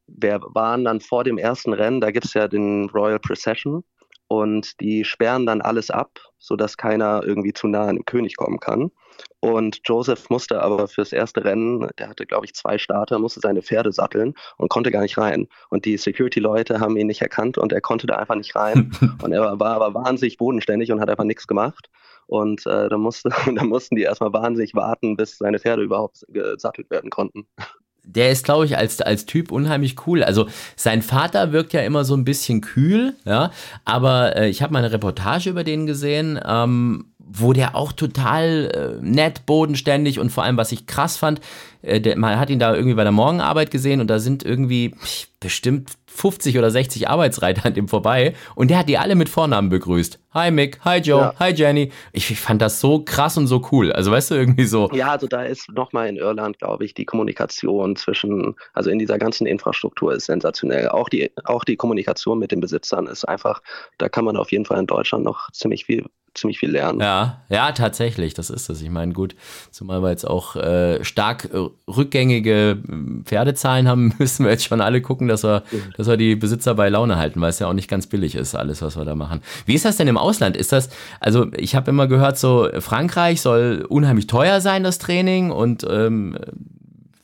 wir 0.07 0.41
waren 0.43 0.85
dann 0.85 1.01
vor 1.01 1.25
dem 1.25 1.39
ersten 1.39 1.73
Rennen, 1.73 2.01
da 2.01 2.11
gibt 2.11 2.27
es 2.27 2.35
ja 2.35 2.49
den 2.49 2.91
Royal 2.91 3.21
Procession 3.21 3.85
und 4.31 4.81
die 4.81 5.05
sperren 5.05 5.45
dann 5.45 5.61
alles 5.61 5.91
ab, 5.91 6.21
sodass 6.39 6.77
keiner 6.77 7.23
irgendwie 7.25 7.53
zu 7.53 7.67
nah 7.67 7.89
an 7.89 7.97
den 7.97 8.05
König 8.05 8.37
kommen 8.37 8.61
kann. 8.61 8.93
Und 9.41 9.81
Joseph 9.85 10.31
musste 10.31 10.63
aber 10.63 10.87
fürs 10.87 11.13
erste 11.13 11.43
Rennen, 11.43 11.89
der 11.99 12.09
hatte, 12.09 12.27
glaube 12.27 12.47
ich, 12.47 12.55
zwei 12.55 12.79
Starter, 12.79 13.19
musste 13.19 13.41
seine 13.41 13.61
Pferde 13.61 13.91
satteln 13.91 14.35
und 14.57 14.69
konnte 14.69 14.93
gar 14.93 15.03
nicht 15.03 15.19
rein. 15.19 15.49
Und 15.69 15.85
die 15.85 15.97
Security-Leute 15.97 16.79
haben 16.79 16.97
ihn 16.97 17.09
nicht 17.09 17.23
erkannt 17.23 17.59
und 17.59 17.73
er 17.73 17.81
konnte 17.81 18.07
da 18.07 18.17
einfach 18.17 18.37
nicht 18.37 18.55
rein. 18.55 18.93
und 19.21 19.33
er 19.33 19.59
war 19.59 19.75
aber 19.75 19.95
wahnsinnig 19.95 20.37
bodenständig 20.37 20.93
und 20.93 21.01
hat 21.01 21.11
einfach 21.11 21.25
nichts 21.25 21.49
gemacht. 21.49 21.91
Und 22.29 22.65
äh, 22.67 22.89
da, 22.89 22.99
musste, 22.99 23.31
da 23.53 23.65
mussten 23.65 23.97
die 23.97 24.03
erstmal 24.03 24.33
wahnsinnig 24.33 24.77
warten, 24.77 25.17
bis 25.17 25.39
seine 25.39 25.59
Pferde 25.59 25.83
überhaupt 25.83 26.25
gesattelt 26.29 26.89
werden 26.89 27.11
konnten. 27.11 27.49
Der 28.05 28.31
ist, 28.31 28.45
glaube 28.45 28.65
ich, 28.65 28.77
als, 28.77 29.01
als 29.01 29.27
Typ 29.27 29.53
unheimlich 29.53 30.07
cool. 30.07 30.23
Also 30.25 30.47
sein 30.77 31.03
Vater 31.03 31.53
wirkt 31.53 31.73
ja 31.73 31.81
immer 31.83 32.05
so 32.05 32.15
ein 32.15 32.25
bisschen 32.25 32.61
kühl, 32.61 33.15
ja. 33.25 33.51
Aber 33.85 34.37
äh, 34.37 34.49
ich 34.49 34.63
habe 34.63 34.73
mal 34.73 34.81
eine 34.81 34.93
Reportage 34.93 35.51
über 35.51 35.65
den 35.65 35.87
gesehen. 35.87 36.41
Ähm, 36.45 37.07
wo 37.33 37.53
der 37.53 37.77
auch 37.77 37.93
total 37.93 38.99
äh, 39.01 39.05
nett, 39.05 39.47
bodenständig 39.47 40.19
und 40.19 40.31
vor 40.31 40.43
allem, 40.43 40.57
was 40.57 40.73
ich 40.73 40.87
krass 40.87 41.17
fand, 41.17 41.41
äh, 41.83 42.01
der, 42.01 42.19
man 42.19 42.39
hat 42.39 42.51
ihn 42.51 42.59
da 42.59 42.75
irgendwie 42.75 42.97
bei 42.97 43.05
der 43.05 43.13
Morgenarbeit 43.13 43.71
gesehen 43.71 44.01
und 44.01 44.09
da 44.09 44.19
sind 44.19 44.43
irgendwie 44.43 44.95
bestimmt 45.39 45.93
50 46.11 46.59
oder 46.59 46.71
60 46.71 47.09
Arbeitsreiter 47.09 47.67
an 47.67 47.75
dem 47.75 47.89
vorbei 47.89 48.35
und 48.55 48.71
der 48.71 48.79
hat 48.79 48.89
die 48.89 48.99
alle 48.99 49.15
mit 49.15 49.29
Vornamen 49.29 49.69
begrüßt. 49.69 50.19
Hi 50.33 50.51
Mick, 50.51 50.79
hi 50.85 50.99
Joe, 50.99 51.21
ja. 51.21 51.35
hi 51.39 51.53
Jenny. 51.53 51.91
Ich, 52.13 52.31
ich, 52.31 52.39
fand 52.39 52.63
das 52.63 52.81
so 52.81 53.05
krass 53.05 53.37
und 53.37 53.47
so 53.47 53.67
cool. 53.73 53.93
Also 53.93 54.11
weißt 54.13 54.31
du, 54.31 54.35
irgendwie 54.37 54.65
so. 54.65 54.89
Ja, 54.93 55.11
also 55.11 55.27
da 55.27 55.43
ist 55.43 55.71
nochmal 55.73 56.09
in 56.09 56.17
Irland, 56.17 56.59
glaube 56.59 56.85
ich, 56.85 56.95
die 56.95 57.05
Kommunikation 57.05 57.97
zwischen, 57.97 58.55
also 58.73 58.91
in 58.91 58.99
dieser 58.99 59.19
ganzen 59.19 59.47
Infrastruktur 59.47 60.15
ist 60.15 60.27
sensationell. 60.27 60.89
Auch 60.89 61.09
die, 61.09 61.33
auch 61.45 61.65
die 61.65 61.77
Kommunikation 61.77 62.39
mit 62.39 62.53
den 62.53 62.61
Besitzern 62.61 63.07
ist 63.07 63.25
einfach, 63.25 63.61
da 63.99 64.09
kann 64.09 64.25
man 64.25 64.37
auf 64.37 64.53
jeden 64.53 64.65
Fall 64.65 64.79
in 64.79 64.87
Deutschland 64.87 65.25
noch 65.25 65.51
ziemlich 65.51 65.87
viel 65.87 66.07
ziemlich 66.35 66.59
viel 66.59 66.71
lernen. 66.71 67.01
Ja, 67.01 67.43
ja, 67.49 67.73
tatsächlich, 67.73 68.35
das 68.35 68.51
ist 68.51 68.69
es. 68.71 68.83
Ich 68.83 68.91
meine, 68.91 69.13
gut, 69.13 69.35
zumal 69.71 70.03
wir 70.03 70.11
jetzt 70.11 70.27
auch 70.27 70.57
äh, 70.57 71.03
stark 71.05 71.51
äh, 71.53 71.69
rückgängige 71.91 72.71
äh, 72.71 73.25
Pferdezahlen 73.25 73.89
haben, 73.89 74.15
müssen 74.19 74.45
wir 74.45 74.53
jetzt 74.53 74.65
schon 74.65 74.81
alle 74.81 75.01
gucken, 75.03 75.29
dass 75.29 75.45
wir, 75.45 75.65
mhm. 75.71 75.93
dass 75.97 76.07
wir 76.07 76.17
die 76.17 76.37
Besitzer 76.37 76.75
bei 76.75 76.89
Laune 76.89 77.17
halten, 77.17 77.41
weil 77.41 77.51
es 77.51 77.59
ja 77.59 77.67
auch 77.67 77.73
nicht 77.73 77.89
ganz 77.89 78.07
billig 78.07 78.35
ist, 78.35 78.55
alles, 78.55 78.83
was 78.83 78.97
wir 78.97 79.05
da 79.05 79.15
machen. 79.15 79.41
Wie 79.67 79.75
ist 79.75 79.85
das 79.85 79.97
denn 79.97 80.09
im 80.09 80.17
Ausland? 80.17 80.57
Ist 80.57 80.73
das, 80.73 80.91
also 81.19 81.47
ich 81.57 81.75
habe 81.75 81.91
immer 81.91 82.07
gehört, 82.07 82.39
so 82.39 82.69
Frankreich 82.79 83.41
soll 83.41 83.85
unheimlich 83.89 84.27
teuer 84.27 84.61
sein, 84.61 84.85
das 84.85 84.99
Training 84.99 85.51
und 85.51 85.87
ähm, 85.89 86.37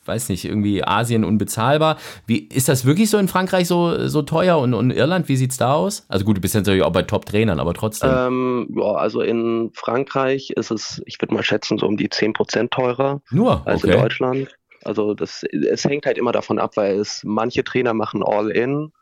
weiß 0.07 0.29
nicht, 0.29 0.45
irgendwie 0.45 0.85
Asien 0.85 1.25
unbezahlbar. 1.25 1.97
Wie 2.27 2.39
ist 2.39 2.69
das 2.69 2.85
wirklich 2.85 3.11
so 3.11 3.19
in 3.19 3.29
Frankreich 3.29 3.69
so, 3.69 4.09
so 4.09 4.23
teuer 4.23 4.59
und, 4.59 4.75
und 4.75 4.91
Irland? 4.91 5.29
Wie 5.29 5.37
sieht 5.37 5.53
es 5.53 5.57
da 5.57 5.75
aus? 5.75 6.05
Also 6.09 6.25
gut, 6.25 6.37
du 6.37 6.41
bist 6.41 6.55
natürlich 6.55 6.83
auch 6.83 6.93
bei 6.93 7.03
Top-Trainern, 7.03 7.61
aber 7.61 7.75
trotzdem. 7.75 8.11
Ähm, 8.13 8.69
ja, 8.77 8.93
also 8.93 9.21
in 9.21 9.71
Frankreich 9.75 10.51
ist 10.51 10.71
es, 10.71 11.03
ich 11.07 11.21
würde 11.21 11.35
mal 11.35 11.43
schätzen, 11.43 11.79
so 11.79 11.87
um 11.87 11.97
die 11.97 12.09
10% 12.09 12.71
teurer 12.71 13.21
Nur 13.31 13.67
als 13.67 13.85
okay. 13.85 13.95
in 13.95 14.01
Deutschland. 14.01 14.57
Also 14.85 15.15
das, 15.15 15.43
es 15.43 15.85
hängt 15.85 16.07
halt 16.07 16.19
immer 16.19 16.33
davon 16.33 16.59
ab, 16.59 16.77
weil 16.77 16.99
es 17.01 17.23
manche 17.25 17.65
Trainer 17.65 17.93
machen 17.93 18.23
All-In 18.23 18.93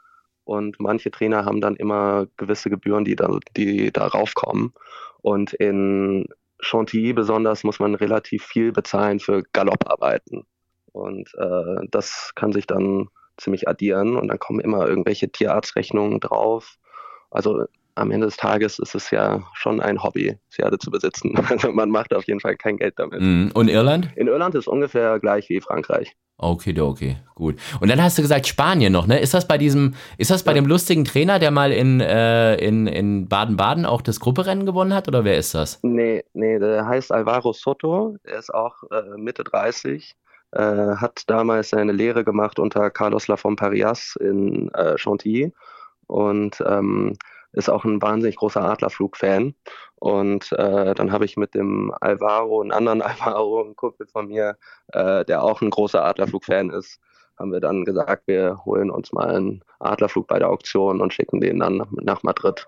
und 0.44 0.76
manche 0.78 1.10
Trainer 1.10 1.44
haben 1.44 1.60
dann 1.60 1.76
immer 1.76 2.26
gewisse 2.36 2.70
Gebühren, 2.70 3.04
die 3.04 3.16
da, 3.16 3.38
die 3.56 3.90
darauf 3.92 4.34
kommen. 4.34 4.72
Und 5.22 5.54
in 5.54 6.26
Chantilly 6.60 7.12
besonders 7.12 7.64
muss 7.64 7.80
man 7.80 7.94
relativ 7.94 8.44
viel 8.44 8.72
bezahlen 8.72 9.20
für 9.20 9.42
Galopparbeiten. 9.52 10.44
Und 10.94 11.28
äh, 11.36 11.86
das 11.90 12.32
kann 12.36 12.52
sich 12.52 12.66
dann 12.66 13.08
ziemlich 13.36 13.68
addieren 13.68 14.16
und 14.16 14.28
dann 14.28 14.38
kommen 14.38 14.60
immer 14.60 14.86
irgendwelche 14.86 15.28
Tierarztrechnungen 15.28 16.20
drauf. 16.20 16.76
Also 17.30 17.64
am 17.96 18.10
Ende 18.12 18.26
des 18.26 18.36
Tages 18.36 18.78
ist 18.78 18.94
es 18.94 19.10
ja 19.10 19.42
schon 19.54 19.80
ein 19.80 20.02
Hobby, 20.02 20.36
Pferde 20.50 20.78
zu 20.78 20.90
besitzen. 20.90 21.34
Also 21.50 21.72
man 21.72 21.90
macht 21.90 22.14
auf 22.14 22.24
jeden 22.26 22.40
Fall 22.40 22.56
kein 22.56 22.76
Geld 22.76 22.94
damit. 22.96 23.20
Mhm. 23.20 23.50
Und 23.54 23.68
Irland? 23.68 24.08
In 24.16 24.28
Irland 24.28 24.54
ist 24.54 24.68
ungefähr 24.68 25.18
gleich 25.18 25.48
wie 25.48 25.60
Frankreich. 25.60 26.16
Okay, 26.36 26.78
okay, 26.80 27.16
gut. 27.36 27.56
Und 27.80 27.88
dann 27.88 28.02
hast 28.02 28.18
du 28.18 28.22
gesagt 28.22 28.46
Spanien 28.48 28.92
noch, 28.92 29.06
ne? 29.06 29.20
Ist 29.20 29.34
das 29.34 29.46
bei 29.46 29.56
diesem, 29.56 29.94
ist 30.18 30.32
das 30.32 30.42
bei 30.42 30.50
ja. 30.50 30.56
dem 30.56 30.66
lustigen 30.66 31.04
Trainer, 31.04 31.38
der 31.38 31.52
mal 31.52 31.70
in, 31.70 32.00
äh, 32.00 32.56
in, 32.56 32.88
in 32.88 33.28
Baden-Baden 33.28 33.86
auch 33.86 34.02
das 34.02 34.18
Grupperennen 34.18 34.66
gewonnen 34.66 34.94
hat, 34.94 35.06
oder 35.06 35.24
wer 35.24 35.38
ist 35.38 35.54
das? 35.54 35.78
Nee, 35.82 36.24
nee, 36.32 36.58
der 36.58 36.86
heißt 36.86 37.12
Alvaro 37.12 37.52
Soto, 37.52 38.16
der 38.26 38.38
ist 38.38 38.52
auch 38.52 38.82
äh, 38.90 39.16
Mitte 39.16 39.44
30 39.44 40.10
äh, 40.10 40.23
hat 40.60 41.22
damals 41.26 41.70
seine 41.70 41.92
Lehre 41.92 42.24
gemacht 42.24 42.58
unter 42.58 42.90
Carlos 42.90 43.28
Lafont-Parias 43.28 44.16
in 44.20 44.72
äh, 44.74 44.96
Chantilly 44.98 45.52
und 46.06 46.62
ähm, 46.66 47.16
ist 47.52 47.70
auch 47.70 47.84
ein 47.84 48.02
wahnsinnig 48.02 48.36
großer 48.36 48.62
Adlerflug-Fan. 48.62 49.54
Und 49.96 50.52
äh, 50.52 50.94
dann 50.94 51.12
habe 51.12 51.24
ich 51.24 51.36
mit 51.36 51.54
dem 51.54 51.94
Alvaro, 52.00 52.60
einen 52.60 52.72
anderen 52.72 53.02
Alvaro, 53.02 53.62
einen 53.62 53.76
Kumpel 53.76 54.06
von 54.06 54.28
mir, 54.28 54.56
äh, 54.92 55.24
der 55.24 55.42
auch 55.42 55.62
ein 55.62 55.70
großer 55.70 56.04
Adlerflug-Fan 56.04 56.70
ist, 56.70 57.00
haben 57.38 57.52
wir 57.52 57.60
dann 57.60 57.84
gesagt, 57.84 58.26
wir 58.26 58.64
holen 58.64 58.90
uns 58.90 59.12
mal 59.12 59.34
einen 59.34 59.64
Adlerflug 59.80 60.28
bei 60.28 60.38
der 60.38 60.50
Auktion 60.50 61.00
und 61.00 61.12
schicken 61.12 61.40
den 61.40 61.58
dann 61.58 61.84
nach 61.90 62.22
Madrid. 62.22 62.66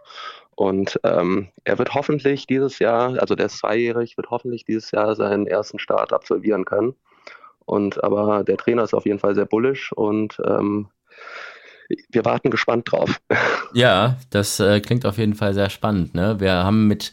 Und 0.57 0.99
ähm, 1.05 1.49
er 1.65 1.79
wird 1.79 1.95
hoffentlich 1.95 2.47
dieses 2.47 2.79
Jahr, 2.79 3.21
also 3.21 3.35
der 3.35 3.47
ist 3.47 3.59
zweijährig, 3.59 4.17
wird 4.17 4.31
hoffentlich 4.31 4.65
dieses 4.65 4.91
Jahr 4.91 5.15
seinen 5.15 5.47
ersten 5.47 5.79
Start 5.79 6.13
absolvieren 6.13 6.65
können. 6.65 6.97
Und 7.67 8.03
aber 8.03 8.45
der 8.45 8.57
Trainer 8.57 8.85
ist 8.85 8.95
auf 8.95 9.05
jeden 9.05 9.19
Fall 9.19 9.35
sehr 9.35 9.45
bullisch 9.45 9.93
und 9.93 10.41
ähm, 10.47 10.89
wir 12.11 12.25
warten 12.25 12.51
gespannt 12.51 12.91
drauf. 12.91 13.21
Ja, 13.75 14.17
das 14.31 14.59
äh, 14.59 14.81
klingt 14.81 15.05
auf 15.05 15.19
jeden 15.19 15.35
Fall 15.35 15.53
sehr 15.53 15.69
spannend. 15.69 16.15
Ne? 16.15 16.41
Wir 16.41 16.53
haben 16.53 16.87
mit 16.87 17.13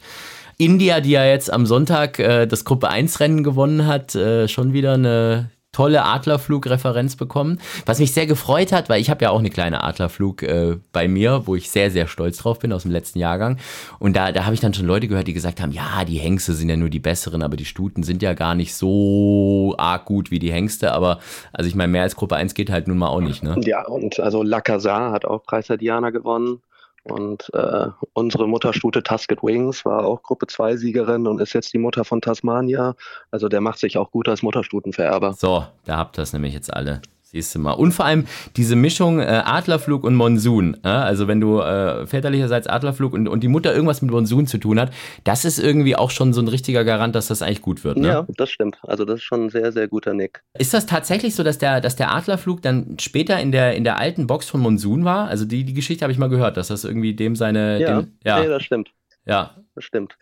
India, 0.57 1.01
die 1.01 1.11
ja 1.11 1.25
jetzt 1.25 1.51
am 1.51 1.65
Sonntag 1.65 2.19
äh, 2.19 2.45
das 2.45 2.63
Gruppe 2.63 2.87
1 2.87 3.19
Rennen 3.19 3.43
gewonnen 3.43 3.85
hat, 3.85 4.15
äh, 4.15 4.47
schon 4.47 4.71
wieder 4.71 4.93
eine 4.93 5.49
tolle 5.73 6.05
Adlerflug-Referenz 6.05 7.17
bekommen, 7.17 7.59
was 7.85 7.99
mich 7.99 8.13
sehr 8.13 8.27
gefreut 8.27 8.71
hat, 8.71 8.87
weil 8.87 9.01
ich 9.01 9.09
habe 9.09 9.25
ja 9.25 9.31
auch 9.31 9.39
eine 9.39 9.49
kleine 9.49 9.83
Adlerflug 9.83 10.43
äh, 10.43 10.77
bei 10.93 11.09
mir, 11.09 11.41
wo 11.45 11.55
ich 11.55 11.69
sehr, 11.69 11.91
sehr 11.91 12.07
stolz 12.07 12.37
drauf 12.37 12.59
bin 12.59 12.71
aus 12.71 12.83
dem 12.83 12.91
letzten 12.91 13.19
Jahrgang. 13.19 13.57
Und 13.99 14.15
da, 14.15 14.31
da 14.31 14.45
habe 14.45 14.53
ich 14.53 14.61
dann 14.61 14.73
schon 14.73 14.85
Leute 14.85 15.07
gehört, 15.07 15.27
die 15.27 15.33
gesagt 15.33 15.61
haben, 15.61 15.71
ja, 15.71 16.05
die 16.05 16.19
Hengste 16.19 16.53
sind 16.53 16.69
ja 16.69 16.77
nur 16.77 16.89
die 16.89 16.99
besseren, 16.99 17.41
aber 17.41 17.57
die 17.57 17.65
Stuten 17.65 18.03
sind 18.03 18.21
ja 18.21 18.33
gar 18.33 18.55
nicht 18.55 18.75
so 18.75 19.75
arg 19.77 20.05
gut 20.05 20.31
wie 20.31 20.39
die 20.39 20.53
Hengste. 20.53 20.93
Aber 20.93 21.19
also 21.51 21.67
ich 21.67 21.75
meine, 21.75 21.91
mehr 21.91 22.03
als 22.03 22.15
Gruppe 22.15 22.35
1 22.35 22.53
geht 22.53 22.69
halt 22.69 22.87
nun 22.87 22.99
mal 22.99 23.07
auch 23.07 23.21
nicht. 23.21 23.43
Ne? 23.43 23.59
Ja, 23.65 23.85
und 23.85 24.19
also 24.19 24.43
Lacazar 24.43 25.11
hat 25.11 25.25
auch 25.25 25.43
Preis 25.43 25.67
der 25.67 25.77
Diana 25.77 26.11
gewonnen. 26.11 26.61
Und 27.03 27.53
äh, 27.53 27.87
unsere 28.13 28.47
Mutterstute 28.47 29.03
Tusked 29.03 29.43
Wings 29.43 29.83
war 29.83 30.05
auch 30.05 30.23
Gruppe 30.23 30.47
2 30.47 30.77
Siegerin 30.77 31.27
und 31.27 31.41
ist 31.41 31.53
jetzt 31.53 31.73
die 31.73 31.77
Mutter 31.77 32.05
von 32.05 32.21
Tasmania. 32.21 32.95
Also 33.29 33.49
der 33.49 33.59
macht 33.59 33.79
sich 33.79 33.97
auch 33.97 34.09
gut 34.11 34.29
als 34.29 34.41
Mutterstutenvererber. 34.41 35.33
So, 35.33 35.65
da 35.85 35.97
habt 35.97 36.17
ihr 36.17 36.21
es 36.21 36.31
nämlich 36.31 36.53
jetzt 36.53 36.73
alle. 36.73 37.01
Siehst 37.33 37.55
du 37.55 37.59
mal. 37.59 37.71
Und 37.71 37.93
vor 37.93 38.05
allem 38.05 38.27
diese 38.55 38.75
Mischung 38.75 39.19
äh, 39.19 39.23
Adlerflug 39.23 40.03
und 40.03 40.13
Monsun. 40.13 40.77
Äh? 40.83 40.87
Also 40.87 41.27
wenn 41.27 41.41
du 41.41 41.59
äh, 41.61 42.05
väterlicherseits 42.05 42.67
Adlerflug 42.67 43.11
und, 43.11 43.27
und 43.27 43.41
die 43.41 43.47
Mutter 43.47 43.73
irgendwas 43.73 44.03
mit 44.03 44.11
Monsun 44.11 44.45
zu 44.45 44.59
tun 44.59 44.79
hat, 44.79 44.93
das 45.23 45.43
ist 45.43 45.57
irgendwie 45.57 45.95
auch 45.95 46.11
schon 46.11 46.31
so 46.33 46.41
ein 46.41 46.47
richtiger 46.47 46.83
Garant, 46.83 47.15
dass 47.15 47.27
das 47.27 47.41
eigentlich 47.41 47.63
gut 47.63 47.83
wird. 47.83 47.97
Ne? 47.97 48.07
Ja, 48.07 48.27
das 48.37 48.51
stimmt. 48.51 48.77
Also 48.83 49.03
das 49.03 49.15
ist 49.15 49.23
schon 49.23 49.45
ein 49.45 49.49
sehr, 49.49 49.71
sehr 49.71 49.87
guter 49.87 50.13
Nick. 50.13 50.43
Ist 50.59 50.75
das 50.75 50.85
tatsächlich 50.85 51.33
so, 51.33 51.41
dass 51.41 51.57
der, 51.57 51.81
dass 51.81 51.95
der 51.95 52.13
Adlerflug 52.13 52.61
dann 52.61 52.97
später 52.99 53.39
in 53.39 53.51
der, 53.51 53.75
in 53.75 53.83
der 53.83 53.97
alten 53.97 54.27
Box 54.27 54.47
von 54.47 54.61
Monsun 54.61 55.03
war? 55.03 55.27
Also 55.27 55.45
die, 55.45 55.63
die 55.63 55.73
Geschichte 55.73 56.03
habe 56.03 56.11
ich 56.11 56.19
mal 56.19 56.29
gehört, 56.29 56.55
dass 56.55 56.67
das 56.67 56.83
irgendwie 56.83 57.15
dem 57.15 57.35
seine... 57.35 57.81
Ja, 57.81 58.01
dem, 58.01 58.11
ja. 58.23 58.41
Nee, 58.41 58.47
das 58.47 58.61
stimmt. 58.61 58.91
Ja. 59.25 59.55
Das 59.73 59.85
stimmt. 59.85 60.15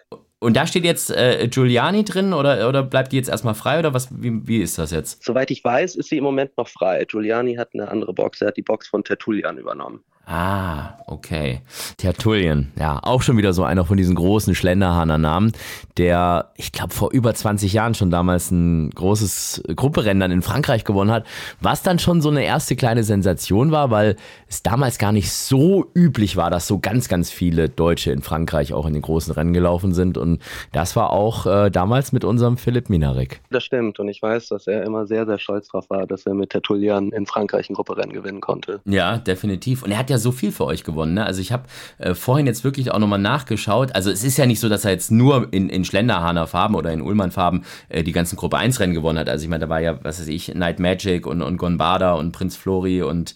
Und 0.44 0.58
da 0.58 0.66
steht 0.66 0.86
jetzt 0.86 1.12
äh, 1.12 1.48
Giuliani 1.48 2.04
drin 2.04 2.34
oder, 2.34 2.68
oder 2.68 2.82
bleibt 2.82 3.12
die 3.12 3.16
jetzt 3.16 3.30
erstmal 3.30 3.54
frei 3.54 3.78
oder 3.78 3.94
was, 3.94 4.10
wie, 4.12 4.48
wie 4.48 4.58
ist 4.58 4.80
das 4.80 4.90
jetzt? 4.90 5.24
Soweit 5.24 5.52
ich 5.52 5.64
weiß, 5.64 5.96
ist 5.96 6.10
sie 6.10 6.18
im 6.18 6.24
Moment 6.24 6.58
noch 6.58 6.68
frei. 6.68 7.06
Giuliani 7.06 7.54
hat 7.56 7.70
eine 7.76 7.88
andere 7.88 8.12
Box, 8.12 8.42
er 8.42 8.48
hat 8.48 8.58
die 8.58 8.64
Box 8.64 8.88
von 8.88 9.04
Tertullian 9.04 9.60
übernommen. 9.60 10.04
Ah, 10.34 10.98
okay. 11.08 11.60
Tertullian, 11.98 12.72
ja, 12.80 13.02
auch 13.04 13.22
schon 13.22 13.36
wieder 13.36 13.52
so 13.52 13.66
einer 13.66 13.84
von 13.84 13.98
diesen 13.98 14.16
großen 14.16 14.56
Schlenderhahner-Namen, 14.56 15.52
der, 15.98 16.52
ich 16.56 16.72
glaube, 16.72 16.94
vor 16.94 17.12
über 17.12 17.34
20 17.34 17.74
Jahren 17.74 17.96
schon 17.96 18.12
damals 18.12 18.50
ein 18.50 18.92
großes 18.92 19.64
Grupperennen 19.76 20.32
in 20.32 20.42
Frankreich 20.42 20.86
gewonnen 20.86 21.12
hat, 21.12 21.26
was 21.60 21.84
dann 21.84 22.00
schon 22.00 22.22
so 22.22 22.30
eine 22.30 22.46
erste 22.46 22.78
kleine 22.78 23.04
Sensation 23.04 23.72
war, 23.72 23.92
weil 23.92 24.16
es 24.48 24.64
damals 24.64 24.98
gar 25.00 25.12
nicht 25.12 25.30
so 25.34 25.92
üblich 25.94 26.38
war, 26.38 26.50
dass 26.50 26.66
so 26.66 26.80
ganz, 26.80 27.10
ganz 27.10 27.30
viele 27.30 27.68
Deutsche 27.68 28.14
in 28.14 28.22
Frankreich 28.22 28.72
auch 28.72 28.86
in 28.86 28.94
den 28.94 29.02
großen 29.02 29.34
Rennen 29.34 29.52
gelaufen 29.52 29.94
sind. 29.94 30.18
Und 30.18 30.42
das 30.72 30.96
war 30.96 31.10
auch 31.10 31.46
äh, 31.46 31.70
damals 31.70 32.14
mit 32.14 32.24
unserem 32.24 32.56
Philipp 32.56 32.90
Minarek. 32.90 33.42
Das 33.50 33.66
stimmt. 33.66 34.00
Und 34.00 34.08
ich 34.08 34.22
weiß, 34.22 34.48
dass 34.48 34.66
er 34.66 34.84
immer 34.84 35.08
sehr, 35.08 35.26
sehr 35.26 35.40
stolz 35.40 35.68
darauf 35.68 35.90
war, 35.90 36.08
dass 36.08 36.26
er 36.26 36.36
mit 36.36 36.52
Tertullian 36.52 37.10
in 37.10 37.26
Frankreich 37.26 37.70
ein 37.70 37.74
Grupperennen 37.74 38.14
gewinnen 38.14 38.40
konnte. 38.40 38.80
Ja, 38.86 39.18
definitiv. 39.18 39.84
Und 39.84 39.92
er 39.92 39.98
hat 39.98 40.10
ja 40.10 40.21
so 40.22 40.32
viel 40.32 40.52
für 40.52 40.66
euch 40.66 40.84
gewonnen. 40.84 41.16
Ne? 41.16 41.26
Also 41.26 41.42
ich 41.42 41.52
habe 41.52 41.64
äh, 41.98 42.14
vorhin 42.14 42.48
jetzt 42.48 42.64
wirklich 42.64 42.92
auch 42.92 43.00
nochmal 43.00 43.20
nachgeschaut. 43.20 43.94
Also 43.94 44.10
es 44.10 44.24
ist 44.24 44.38
ja 44.38 44.46
nicht 44.46 44.60
so, 44.60 44.70
dass 44.70 44.86
er 44.86 44.92
jetzt 44.92 45.12
nur 45.12 45.48
in, 45.52 45.70
in 45.70 45.84
Schlenderhahner 45.84 46.48
Farben 46.48 46.76
oder 46.76 46.92
in 46.92 47.02
Ullmann 47.02 47.32
Farben 47.32 47.64
äh, 47.90 48.04
die 48.04 48.12
ganzen 48.12 48.36
Gruppe 48.36 48.58
1 48.58 48.80
Rennen 48.80 48.94
gewonnen 48.94 49.20
hat. 49.20 49.30
Also 49.30 49.44
ich 49.44 49.50
meine, 49.50 49.66
da 49.66 49.70
war 49.70 49.82
ja, 49.82 50.04
was 50.04 50.20
weiß 50.20 50.28
ich, 50.28 50.56
Night 50.56 50.80
Magic 50.80 51.28
und, 51.28 51.42
und 51.42 51.58
Gonbada 51.58 52.14
und 52.14 52.32
Prinz 52.32 52.56
Flori 52.56 53.02
und 53.02 53.36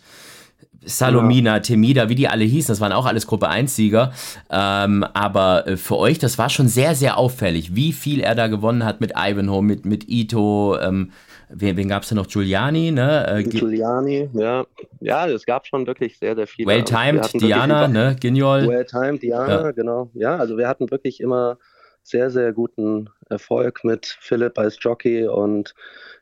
Salomina, 0.86 1.60
Temida, 1.60 2.10
wie 2.10 2.16
die 2.16 2.28
alle 2.28 2.44
hießen, 2.44 2.72
das 2.72 2.80
waren 2.80 2.92
auch 2.92 3.06
alles 3.06 3.28
Gruppe 3.28 3.50
1-Sieger. 3.50 4.12
Ähm, 4.50 5.04
aber 5.14 5.68
äh, 5.68 5.78
für 5.78 5.98
euch, 5.98 6.20
das 6.20 6.38
war 6.38 6.50
schon 6.50 6.68
sehr, 6.68 6.96
sehr 6.96 7.18
auffällig, 7.18 7.76
wie 7.76 7.92
viel 7.92 8.22
er 8.22 8.36
da 8.36 8.48
gewonnen 8.48 8.86
hat 8.86 9.02
mit 9.02 9.14
Ivanhoe, 9.18 9.64
mit, 9.64 9.86
mit 9.86 10.08
Ito, 10.08 10.78
ähm, 10.80 11.12
wen, 11.50 11.78
wen 11.78 11.88
gab 11.88 12.04
es 12.04 12.10
denn 12.10 12.18
noch? 12.18 12.28
Giuliani, 12.28 12.92
ne? 12.92 13.28
Äh, 13.28 13.44
Giuliani, 13.44 14.30
ja. 14.34 14.66
Ja, 15.00 15.28
es 15.28 15.46
gab 15.46 15.66
schon 15.68 15.88
wirklich 15.88 16.18
sehr, 16.18 16.36
sehr 16.36 16.48
viele. 16.48 16.68
Well-timed, 16.68 17.34
Diana, 17.34 17.88
ne? 17.88 18.16
Gignol. 18.20 18.68
Well-timed, 18.68 19.22
Diana, 19.22 19.66
ja. 19.66 19.72
genau. 19.72 20.10
Ja, 20.14 20.36
also 20.38 20.58
wir 20.58 20.68
hatten 20.68 20.90
wirklich 20.92 21.20
immer 21.20 21.58
sehr, 22.04 22.30
sehr 22.30 22.54
guten 22.54 23.10
Erfolg 23.30 23.84
mit 23.84 24.18
Philipp 24.20 24.60
als 24.60 24.78
Jockey 24.80 25.28
und 25.28 25.74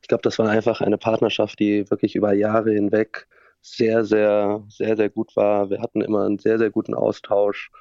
ich 0.01 0.07
glaube, 0.07 0.21
das 0.21 0.39
war 0.39 0.49
einfach 0.49 0.81
eine 0.81 0.97
Partnerschaft, 0.97 1.59
die 1.59 1.89
wirklich 1.89 2.15
über 2.15 2.33
Jahre 2.33 2.71
hinweg 2.71 3.27
sehr, 3.61 4.03
sehr, 4.03 4.63
sehr, 4.69 4.95
sehr 4.95 5.09
gut 5.09 5.35
war. 5.35 5.69
Wir 5.69 5.81
hatten 5.81 6.01
immer 6.01 6.25
einen 6.25 6.39
sehr, 6.39 6.57
sehr 6.57 6.69
guten 6.69 6.93
Austausch 6.93 7.71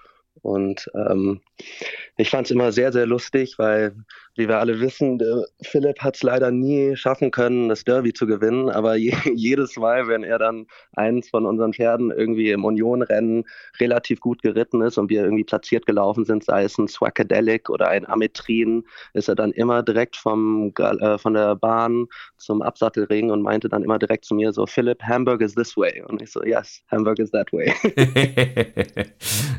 und 0.41 0.91
ähm, 0.95 1.41
ich 2.17 2.31
fand 2.31 2.47
es 2.47 2.51
immer 2.51 2.73
sehr, 2.73 2.93
sehr 2.93 3.07
lustig, 3.07 3.55
weil, 3.59 3.95
wie 4.35 4.49
wir 4.49 4.59
alle 4.59 4.81
wissen, 4.81 5.21
Philipp 5.63 6.01
hat 6.01 6.17
es 6.17 6.23
leider 6.23 6.51
nie 6.51 6.97
schaffen 6.97 7.31
können, 7.31 7.69
das 7.69 7.85
Derby 7.85 8.13
zu 8.13 8.27
gewinnen. 8.27 8.69
Aber 8.69 8.97
je, 8.97 9.15
jedes 9.35 9.77
Mal, 9.77 10.09
wenn 10.09 10.23
er 10.25 10.39
dann 10.39 10.67
eins 10.95 11.31
von 11.31 11.47
unseren 11.47 11.73
Pferden 11.73 12.11
irgendwie 12.11 12.51
im 12.51 12.65
Union-Rennen 12.65 13.45
relativ 13.81 14.21
gut 14.21 14.43
geritten 14.43 14.83
ist 14.83 14.99
und 14.99 15.11
wir 15.11 15.23
irgendwie 15.23 15.45
platziert 15.45 15.87
gelaufen 15.87 16.25
sind, 16.25 16.45
sei 16.45 16.65
es 16.65 16.77
ein 16.79 16.89
Swackadelic 16.89 17.71
oder 17.71 17.89
ein 17.89 18.09
Ametrin, 18.09 18.85
ist 19.15 19.29
er 19.29 19.35
dann 19.35 19.53
immer 19.53 19.83
direkt 19.83 20.17
vom, 20.17 20.73
äh, 20.79 21.19
von 21.19 21.35
der 21.35 21.57
Bahn 21.57 22.07
zum 22.37 22.63
Absattelring 22.63 23.31
und 23.31 23.43
meinte 23.43 23.69
dann 23.69 23.83
immer 23.83 23.99
direkt 23.99 24.25
zu 24.25 24.35
mir 24.35 24.53
so, 24.53 24.67
Philipp, 24.67 25.03
Hamburg 25.03 25.41
is 25.41 25.55
this 25.55 25.77
way. 25.77 26.03
Und 26.09 26.21
ich 26.21 26.31
so, 26.31 26.43
yes, 26.45 26.83
Hamburg 26.91 27.19
is 27.19 27.31
that 27.31 27.53
way. 27.53 27.73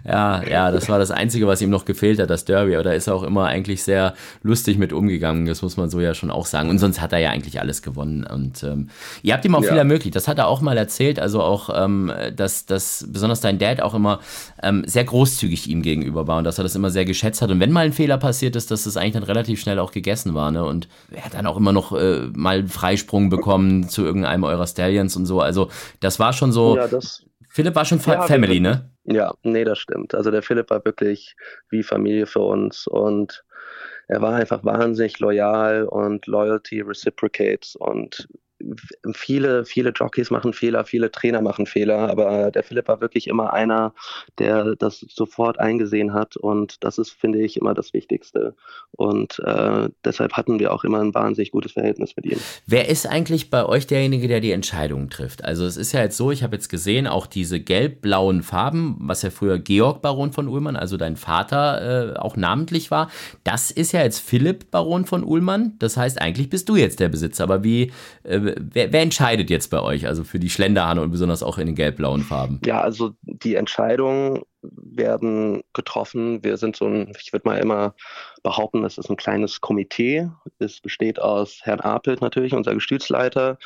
ja, 0.05 0.43
ja, 0.43 0.62
das 0.71 0.89
war 0.89 0.99
das 0.99 1.11
Einzige, 1.11 1.47
was 1.47 1.61
ihm 1.61 1.69
noch 1.69 1.85
gefehlt 1.85 2.19
hat, 2.19 2.29
das 2.29 2.45
Derby. 2.45 2.75
Aber 2.75 2.83
da 2.83 2.93
ist 2.93 3.07
er 3.07 3.15
auch 3.15 3.23
immer 3.23 3.45
eigentlich 3.45 3.83
sehr 3.83 4.13
lustig 4.41 4.77
mit 4.77 4.93
umgegangen. 4.93 5.45
Das 5.45 5.61
muss 5.61 5.77
man 5.77 5.89
so 5.89 5.99
ja 5.99 6.13
schon 6.13 6.31
auch 6.31 6.45
sagen. 6.45 6.69
Und 6.69 6.79
sonst 6.79 7.01
hat 7.01 7.13
er 7.13 7.19
ja 7.19 7.29
eigentlich 7.29 7.59
alles 7.59 7.81
gewonnen. 7.81 8.25
Und 8.25 8.63
ähm, 8.63 8.89
ihr 9.21 9.33
habt 9.33 9.45
ihm 9.45 9.55
auch 9.55 9.63
ja. 9.63 9.69
viel 9.69 9.77
ermöglicht. 9.77 10.15
Das 10.15 10.27
hat 10.27 10.37
er 10.37 10.47
auch 10.47 10.61
mal 10.61 10.77
erzählt. 10.77 11.19
Also 11.19 11.41
auch, 11.41 11.69
ähm, 11.73 12.11
dass, 12.35 12.65
dass 12.65 13.05
besonders 13.09 13.41
dein 13.41 13.59
Dad 13.59 13.81
auch 13.81 13.93
immer 13.93 14.19
ähm, 14.61 14.83
sehr 14.85 15.03
großzügig 15.03 15.69
ihm 15.69 15.81
gegenüber 15.81 16.27
war 16.27 16.37
und 16.37 16.43
dass 16.43 16.57
er 16.57 16.63
das 16.63 16.75
immer 16.75 16.89
sehr 16.89 17.05
geschätzt 17.05 17.41
hat. 17.41 17.51
Und 17.51 17.59
wenn 17.59 17.71
mal 17.71 17.85
ein 17.85 17.93
Fehler 17.93 18.17
passiert 18.17 18.55
ist, 18.55 18.71
dass 18.71 18.83
das 18.83 18.97
eigentlich 18.97 19.13
dann 19.13 19.23
relativ 19.23 19.59
schnell 19.59 19.79
auch 19.79 19.91
gegessen 19.91 20.33
war. 20.33 20.51
Ne? 20.51 20.63
Und 20.63 20.87
er 21.11 21.25
hat 21.25 21.33
dann 21.33 21.45
auch 21.45 21.57
immer 21.57 21.71
noch 21.71 21.91
äh, 21.91 22.27
mal 22.33 22.59
einen 22.59 22.67
Freisprung 22.69 23.29
bekommen 23.29 23.89
zu 23.89 24.03
irgendeinem 24.03 24.43
eurer 24.43 24.67
Stallions 24.67 25.15
und 25.15 25.25
so. 25.25 25.41
Also 25.41 25.69
das 25.99 26.19
war 26.19 26.33
schon 26.33 26.51
so. 26.51 26.77
Ja, 26.77 26.87
Philipp 27.49 27.75
war 27.75 27.85
schon 27.85 27.99
ja, 28.05 28.23
Family, 28.23 28.59
ne? 28.59 28.92
Ja, 29.05 29.33
nee, 29.43 29.63
das 29.65 29.79
stimmt. 29.79 30.15
Also 30.15 30.31
der 30.31 30.41
Philipp 30.41 30.69
war 30.69 30.83
wirklich 30.85 31.35
wie 31.69 31.83
Familie 31.83 32.25
für 32.25 32.39
uns 32.39 32.87
und 32.87 33.43
er 34.07 34.21
war 34.21 34.35
einfach 34.35 34.63
wahnsinnig 34.63 35.19
loyal 35.19 35.85
und 35.85 36.27
Loyalty 36.27 36.81
reciprocates 36.81 37.75
und 37.75 38.27
viele, 39.13 39.65
viele 39.65 39.91
Jockeys 39.91 40.31
machen 40.31 40.53
Fehler, 40.53 40.85
viele 40.85 41.11
Trainer 41.11 41.41
machen 41.41 41.65
Fehler, 41.65 42.09
aber 42.09 42.51
der 42.51 42.63
Philipp 42.63 42.87
war 42.87 43.01
wirklich 43.01 43.27
immer 43.27 43.53
einer, 43.53 43.93
der 44.39 44.75
das 44.75 45.05
sofort 45.09 45.59
eingesehen 45.59 46.13
hat 46.13 46.37
und 46.37 46.83
das 46.83 46.97
ist, 46.97 47.11
finde 47.11 47.41
ich, 47.41 47.57
immer 47.57 47.73
das 47.73 47.93
Wichtigste. 47.93 48.55
Und 48.91 49.39
äh, 49.39 49.89
deshalb 50.05 50.33
hatten 50.33 50.59
wir 50.59 50.73
auch 50.73 50.83
immer 50.83 50.99
ein 50.99 51.13
wahnsinnig 51.13 51.51
gutes 51.51 51.73
Verhältnis 51.73 52.15
mit 52.15 52.25
ihm. 52.25 52.39
Wer 52.67 52.89
ist 52.89 53.07
eigentlich 53.07 53.49
bei 53.49 53.65
euch 53.65 53.87
derjenige, 53.87 54.27
der 54.27 54.39
die 54.39 54.51
Entscheidungen 54.51 55.09
trifft? 55.09 55.43
Also 55.43 55.65
es 55.65 55.77
ist 55.77 55.91
ja 55.91 56.01
jetzt 56.01 56.17
so, 56.17 56.31
ich 56.31 56.43
habe 56.43 56.55
jetzt 56.55 56.69
gesehen, 56.69 57.07
auch 57.07 57.27
diese 57.27 57.59
gelb-blauen 57.59 58.43
Farben, 58.43 58.95
was 58.99 59.21
ja 59.21 59.29
früher 59.29 59.59
Georg 59.59 60.01
Baron 60.01 60.31
von 60.31 60.47
Ullmann, 60.47 60.75
also 60.75 60.97
dein 60.97 61.15
Vater, 61.15 62.13
äh, 62.13 62.17
auch 62.17 62.35
namentlich 62.35 62.91
war, 62.91 63.09
das 63.43 63.71
ist 63.71 63.91
ja 63.91 64.03
jetzt 64.03 64.19
Philipp 64.19 64.71
Baron 64.71 65.05
von 65.05 65.23
Ullmann. 65.23 65.73
Das 65.79 65.97
heißt, 65.97 66.21
eigentlich 66.21 66.49
bist 66.49 66.69
du 66.69 66.75
jetzt 66.75 66.99
der 66.99 67.09
Besitzer. 67.09 67.43
Aber 67.43 67.63
wie, 67.63 67.91
äh, 68.23 68.52
wer, 68.57 68.91
wer, 68.91 69.01
entscheidet 69.01 69.49
jetzt 69.49 69.69
bei 69.69 69.81
euch, 69.81 70.07
also 70.07 70.23
für 70.23 70.39
die 70.39 70.49
Schlenderhahne 70.49 71.01
und 71.01 71.11
besonders 71.11 71.43
auch 71.43 71.57
in 71.57 71.67
den 71.67 71.75
gelb-blauen 71.75 72.21
Farben? 72.21 72.59
Ja, 72.65 72.81
also 72.81 73.13
die 73.21 73.55
Entscheidungen 73.55 74.43
werden 74.61 75.63
getroffen. 75.73 76.43
Wir 76.43 76.57
sind 76.57 76.75
so 76.75 76.85
ein, 76.85 77.13
ich 77.19 77.33
würde 77.33 77.47
mal 77.47 77.57
immer 77.57 77.95
behaupten, 78.43 78.81
das 78.83 78.97
ist 78.97 79.09
ein 79.09 79.17
kleines 79.17 79.61
Komitee. 79.61 80.29
Es 80.59 80.79
besteht 80.79 81.19
aus 81.19 81.59
Herrn 81.63 81.81
Apelt 81.81 82.21
natürlich, 82.21 82.53
unser 82.53 82.73
Gestütsleiter, 82.73 83.57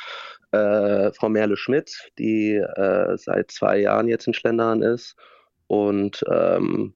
äh, 0.52 1.12
Frau 1.12 1.28
Merle 1.28 1.56
Schmidt, 1.56 2.10
die 2.18 2.54
äh, 2.54 3.16
seit 3.16 3.50
zwei 3.50 3.78
Jahren 3.78 4.08
jetzt 4.08 4.26
in 4.26 4.34
Schlendern 4.34 4.82
ist 4.82 5.16
und 5.66 6.24
ähm, 6.30 6.94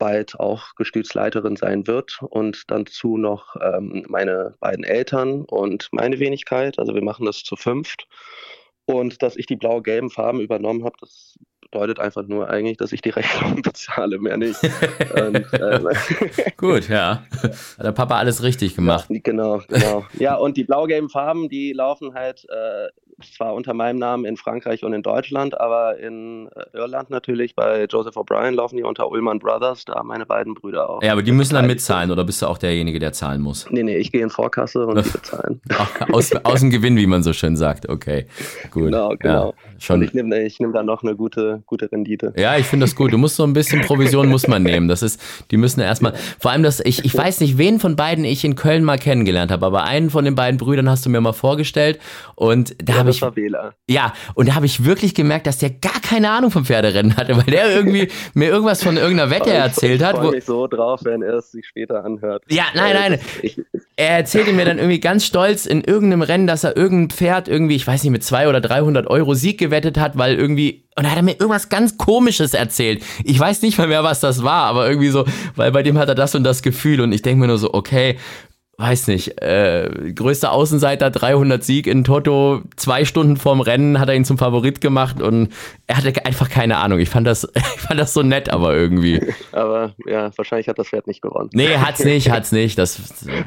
bald 0.00 0.40
auch 0.40 0.74
Gestütsleiterin 0.74 1.54
sein 1.54 1.86
wird 1.86 2.18
und 2.22 2.68
dann 2.70 2.86
dazu 2.86 3.16
noch 3.16 3.54
ähm, 3.60 4.04
meine 4.08 4.56
beiden 4.58 4.82
Eltern 4.82 5.44
und 5.44 5.88
meine 5.92 6.18
Wenigkeit. 6.18 6.80
Also 6.80 6.94
wir 6.94 7.04
machen 7.04 7.26
das 7.26 7.44
zu 7.44 7.54
fünft. 7.54 8.08
Und 8.86 9.22
dass 9.22 9.36
ich 9.36 9.46
die 9.46 9.56
blau-gelben 9.56 10.10
Farben 10.10 10.40
übernommen 10.40 10.84
habe, 10.84 10.96
das 11.00 11.38
bedeutet 11.60 12.00
einfach 12.00 12.26
nur 12.26 12.48
eigentlich, 12.48 12.76
dass 12.78 12.92
ich 12.92 13.02
die 13.02 13.10
Rechnung 13.10 13.62
bezahle, 13.62 14.18
mehr 14.18 14.36
nicht. 14.36 14.58
und, 15.14 15.36
äh, 15.52 16.52
Gut, 16.56 16.88
ja. 16.88 17.22
Hat 17.42 17.84
der 17.86 17.92
Papa 17.92 18.16
alles 18.16 18.42
richtig 18.42 18.74
gemacht. 18.74 19.06
Ja, 19.08 19.20
genau, 19.22 19.62
genau. 19.68 20.06
Ja, 20.18 20.34
und 20.36 20.56
die 20.56 20.64
blau-gelben 20.64 21.08
Farben, 21.08 21.48
die 21.48 21.72
laufen 21.72 22.14
halt 22.14 22.46
äh, 22.48 22.88
zwar 23.22 23.54
unter 23.54 23.74
meinem 23.74 23.98
Namen 23.98 24.24
in 24.24 24.36
Frankreich 24.36 24.84
und 24.84 24.92
in 24.92 25.02
Deutschland, 25.02 25.60
aber 25.60 25.98
in 25.98 26.48
äh, 26.54 26.78
Irland 26.78 27.10
natürlich 27.10 27.54
bei 27.54 27.84
Joseph 27.84 28.16
O'Brien 28.16 28.52
laufen 28.52 28.76
die 28.76 28.82
unter 28.82 29.10
Ullman 29.10 29.38
Brothers, 29.38 29.84
da 29.84 30.02
meine 30.02 30.26
beiden 30.26 30.54
Brüder 30.54 30.88
auch. 30.88 31.02
Ja, 31.02 31.12
aber 31.12 31.22
die 31.22 31.32
müssen 31.32 31.54
dann 31.54 31.66
mitzahlen 31.66 32.10
oder 32.10 32.24
bist 32.24 32.42
du 32.42 32.46
auch 32.46 32.58
derjenige, 32.58 32.98
der 32.98 33.12
zahlen 33.12 33.40
muss? 33.40 33.66
Nee, 33.70 33.82
nee, 33.82 33.96
ich 33.96 34.12
gehe 34.12 34.22
in 34.22 34.30
Vorkasse 34.30 34.86
und 34.86 35.04
die 35.04 35.10
bezahlen. 35.12 35.60
aus, 36.12 36.32
aus 36.44 36.60
dem 36.60 36.70
Gewinn, 36.70 36.96
wie 36.96 37.06
man 37.06 37.22
so 37.22 37.32
schön 37.32 37.56
sagt. 37.56 37.88
Okay, 37.88 38.26
gut. 38.70 38.84
Genau, 38.86 39.14
genau. 39.18 39.46
Ja, 39.48 39.54
schon. 39.78 39.96
Und 40.00 40.02
ich 40.04 40.14
nehme 40.14 40.42
ich 40.42 40.60
nehm 40.60 40.72
dann 40.72 40.86
noch 40.86 41.02
eine 41.02 41.16
gute, 41.16 41.62
gute 41.66 41.90
Rendite. 41.90 42.32
Ja, 42.36 42.56
ich 42.56 42.66
finde 42.66 42.84
das 42.84 42.94
gut. 42.94 43.12
Du 43.12 43.18
musst 43.18 43.36
so 43.36 43.44
ein 43.44 43.52
bisschen 43.52 43.82
Provision 43.82 44.28
muss 44.28 44.48
man 44.48 44.62
nehmen. 44.62 44.88
Das 44.88 45.02
ist, 45.02 45.20
die 45.50 45.56
müssen 45.56 45.80
erstmal, 45.80 46.14
vor 46.38 46.50
allem 46.50 46.62
das, 46.62 46.80
ich, 46.80 47.04
ich 47.04 47.16
weiß 47.16 47.40
nicht, 47.40 47.58
wen 47.58 47.80
von 47.80 47.96
beiden 47.96 48.24
ich 48.24 48.44
in 48.44 48.54
Köln 48.54 48.84
mal 48.84 48.98
kennengelernt 48.98 49.50
habe, 49.50 49.66
aber 49.66 49.84
einen 49.84 50.10
von 50.10 50.24
den 50.24 50.34
beiden 50.34 50.58
Brüdern 50.58 50.88
hast 50.88 51.04
du 51.06 51.10
mir 51.10 51.20
mal 51.20 51.32
vorgestellt 51.32 51.98
und 52.34 52.74
da 52.78 52.94
ja, 52.94 52.98
habe 53.00 53.09
ich. 53.10 53.22
War 53.22 53.36
Wähler. 53.36 53.74
Ja, 53.88 54.12
und 54.34 54.48
da 54.48 54.54
habe 54.54 54.66
ich 54.66 54.84
wirklich 54.84 55.14
gemerkt, 55.14 55.46
dass 55.46 55.58
der 55.58 55.70
gar 55.70 56.00
keine 56.00 56.30
Ahnung 56.30 56.50
vom 56.50 56.64
Pferderennen 56.64 57.16
hatte, 57.16 57.36
weil 57.36 57.44
der 57.44 57.74
irgendwie 57.74 58.08
mir 58.34 58.48
irgendwas 58.48 58.82
von 58.82 58.96
irgendeiner 58.96 59.30
Wette 59.30 59.52
erzählt 59.52 60.02
hat. 60.02 60.14
Ich 60.14 60.20
freue 60.20 60.30
mich 60.32 60.44
so 60.44 60.66
drauf, 60.66 61.00
wenn 61.04 61.22
er 61.22 61.34
es 61.34 61.50
sich 61.50 61.66
später 61.66 62.04
anhört. 62.04 62.44
Ja, 62.48 62.64
nein, 62.74 62.94
nein. 62.94 63.20
er 63.96 64.18
erzählte 64.18 64.52
mir 64.52 64.64
dann 64.64 64.78
irgendwie 64.78 65.00
ganz 65.00 65.24
stolz 65.24 65.66
in 65.66 65.82
irgendeinem 65.82 66.22
Rennen, 66.22 66.46
dass 66.46 66.64
er 66.64 66.76
irgendein 66.76 67.10
Pferd 67.16 67.48
irgendwie, 67.48 67.76
ich 67.76 67.86
weiß 67.86 68.02
nicht, 68.02 68.12
mit 68.12 68.24
200 68.24 68.50
oder 68.50 68.60
300 68.60 69.06
Euro 69.08 69.34
Sieg 69.34 69.58
gewettet 69.58 69.98
hat, 69.98 70.18
weil 70.18 70.36
irgendwie 70.36 70.84
und 70.96 71.04
da 71.04 71.10
hat 71.12 71.16
er 71.16 71.22
mir 71.22 71.32
irgendwas 71.32 71.68
ganz 71.68 71.96
Komisches 71.96 72.52
erzählt. 72.52 73.02
Ich 73.24 73.38
weiß 73.38 73.62
nicht 73.62 73.78
mal 73.78 73.86
mehr, 73.86 74.04
was 74.04 74.20
das 74.20 74.42
war, 74.42 74.64
aber 74.64 74.86
irgendwie 74.86 75.08
so, 75.08 75.24
weil 75.56 75.72
bei 75.72 75.82
dem 75.82 75.96
hat 75.96 76.08
er 76.08 76.14
das 76.14 76.34
und 76.34 76.44
das 76.44 76.62
Gefühl. 76.62 77.00
Und 77.00 77.12
ich 77.12 77.22
denke 77.22 77.40
mir 77.40 77.46
nur 77.46 77.56
so, 77.58 77.72
okay, 77.72 78.18
weiß 78.80 79.08
nicht, 79.08 79.40
äh, 79.42 80.12
größter 80.14 80.52
Außenseiter, 80.52 81.10
300 81.10 81.62
Sieg 81.62 81.86
in 81.86 82.04
Toto, 82.04 82.62
zwei 82.76 83.04
Stunden 83.04 83.36
vorm 83.36 83.60
Rennen 83.60 84.00
hat 84.00 84.08
er 84.08 84.14
ihn 84.14 84.24
zum 84.24 84.38
Favorit 84.38 84.80
gemacht 84.80 85.20
und 85.20 85.50
er 85.86 85.98
hatte 85.98 86.24
einfach 86.24 86.48
keine 86.48 86.78
Ahnung. 86.78 86.98
Ich 86.98 87.10
fand 87.10 87.26
das, 87.26 87.44
ich 87.54 87.80
fand 87.80 88.00
das 88.00 88.14
so 88.14 88.22
nett, 88.22 88.48
aber 88.50 88.74
irgendwie. 88.74 89.20
Aber 89.52 89.94
ja, 90.06 90.30
wahrscheinlich 90.36 90.68
hat 90.68 90.78
das 90.78 90.88
Pferd 90.88 91.06
nicht 91.06 91.22
gewonnen. 91.22 91.50
Nee, 91.52 91.76
hat's 91.76 92.04
nicht, 92.04 92.30
hat's 92.30 92.52
nicht. 92.52 92.78
Das, 92.78 93.00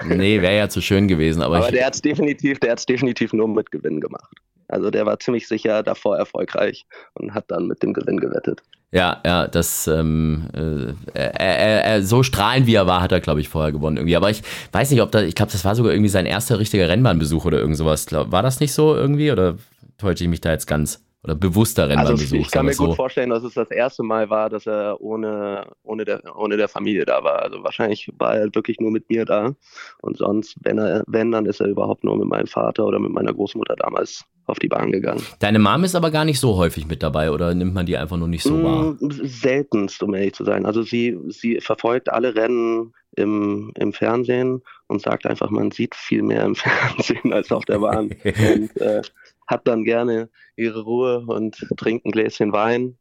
nee, 0.06 0.41
wäre 0.41 0.56
ja 0.56 0.69
zu 0.69 0.82
schön 0.82 1.08
gewesen. 1.08 1.41
Aber, 1.41 1.58
aber 1.58 1.65
ich, 1.67 1.72
der 1.72 1.86
hat's 1.86 2.02
definitiv, 2.02 2.60
der 2.60 2.72
hat's 2.72 2.86
definitiv 2.86 3.34
nur 3.34 3.48
mit 3.48 3.72
Gewinn 3.72 4.02
gemacht. 4.02 4.36
Also 4.67 4.91
der 4.91 5.06
war 5.06 5.19
ziemlich 5.19 5.48
sicher 5.48 5.82
davor 5.84 6.17
erfolgreich 6.17 6.86
und 7.13 7.34
hat 7.34 7.46
dann 7.50 7.67
mit 7.67 7.82
dem 7.84 7.93
Gewinn 7.93 8.19
gewettet. 8.19 8.62
Ja, 8.94 9.20
ja, 9.26 9.48
das 9.48 9.88
ähm, 9.88 10.50
äh, 10.54 10.94
er, 11.16 11.84
er, 11.84 12.04
so 12.04 12.22
strahlend 12.22 12.68
wie 12.68 12.76
er 12.76 12.86
war, 12.86 13.02
hat 13.02 13.12
er, 13.12 13.22
glaube 13.22 13.42
ich, 13.42 13.50
vorher 13.50 13.72
gewonnen 13.72 13.98
irgendwie. 13.98 14.16
Aber 14.16 14.30
ich 14.30 14.44
weiß 14.72 14.92
nicht, 14.92 15.02
ob 15.02 15.12
da, 15.12 15.24
ich 15.24 15.34
glaube, 15.34 15.52
das 15.52 15.66
war 15.66 15.74
sogar 15.74 15.94
irgendwie 15.94 16.10
sein 16.10 16.28
erster 16.28 16.60
richtiger 16.60 16.88
Rennbahnbesuch 16.88 17.44
oder 17.46 17.58
irgend 17.58 17.76
sowas. 17.76 18.06
War 18.12 18.44
das 18.44 18.60
nicht 18.60 18.72
so 18.72 18.96
irgendwie 18.96 19.32
oder 19.32 19.56
täusche 19.98 20.24
ich 20.24 20.30
mich 20.30 20.42
da 20.42 20.52
jetzt 20.52 20.68
ganz? 20.68 21.04
Oder 21.24 21.34
bewusster 21.34 21.90
Rennbahnbesuch? 21.90 22.24
Also 22.24 22.36
ich 22.36 22.52
kann 22.52 22.68
mir 22.68 22.74
so. 22.74 22.86
gut 22.86 22.96
vorstellen, 22.96 23.32
dass 23.32 23.44
es 23.44 23.56
das 23.56 23.72
erste 23.72 24.04
Mal 24.04 24.30
war, 24.30 24.52
dass 24.52 24.68
er 24.68 25.02
ohne, 25.02 25.66
ohne, 25.82 26.06
der, 26.06 26.22
ohne 26.38 26.58
der 26.58 26.68
Familie 26.68 27.06
da 27.06 27.24
war. 27.24 27.42
Also 27.42 27.64
wahrscheinlich 27.64 28.12
war 28.20 28.36
er 28.36 28.54
wirklich 28.54 28.80
nur 28.80 28.92
mit 28.92 29.10
mir 29.10 29.26
da. 29.26 29.56
Und 30.04 30.18
sonst, 30.18 30.56
wenn 30.62 30.78
er, 30.78 31.04
wenn, 31.08 31.32
dann 31.32 31.48
ist 31.48 31.62
er 31.62 31.68
überhaupt 31.68 32.04
nur 32.04 32.18
mit 32.18 32.28
meinem 32.28 32.48
Vater 32.48 32.86
oder 32.86 33.00
mit 33.00 33.12
meiner 33.12 33.34
Großmutter 33.34 33.76
damals 33.76 34.26
auf 34.46 34.60
die 34.60 34.68
Bahn 34.68 34.92
gegangen. 34.92 35.24
Deine 35.40 35.60
Mom 35.60 35.84
ist 35.84 35.96
aber 35.96 36.12
gar 36.12 36.26
nicht 36.26 36.40
so 36.40 36.58
häufig 36.58 36.88
mit 36.88 37.02
dabei 37.02 37.32
oder 37.32 37.54
nimmt 37.54 37.74
man 37.74 37.86
die 37.86 37.98
einfach 37.98 38.18
nur 38.18 38.28
nicht 38.28 38.44
so 38.44 38.56
mm, 38.56 38.64
wahr? 38.64 38.96
Seltenst, 39.00 40.04
um 40.04 40.14
ehrlich 40.14 40.34
zu 40.34 40.44
sein. 40.44 40.66
Also 40.66 40.84
sie, 40.84 41.18
sie 41.30 41.62
verfolgt 41.62 42.10
alle 42.10 42.36
Rennen 42.36 42.94
im, 43.16 43.72
im 43.76 43.94
Fernsehen 43.94 44.62
und 44.88 45.02
sagt 45.02 45.26
einfach, 45.26 45.50
man 45.50 45.72
sieht 45.72 45.96
viel 45.96 46.24
mehr 46.24 46.44
im 46.44 46.56
Fernsehen 46.56 47.32
als 47.32 47.52
auf 47.52 47.66
der 47.66 47.80
Bahn. 47.80 48.10
und 48.24 48.82
äh, 48.82 49.02
hat 49.48 49.68
dann 49.68 49.84
gerne 49.84 50.30
ihre 50.56 50.82
Ruhe 50.82 51.24
und 51.26 51.56
trinkt 51.78 52.06
ein 52.06 52.12
Gläschen 52.12 52.52
Wein. 52.52 52.98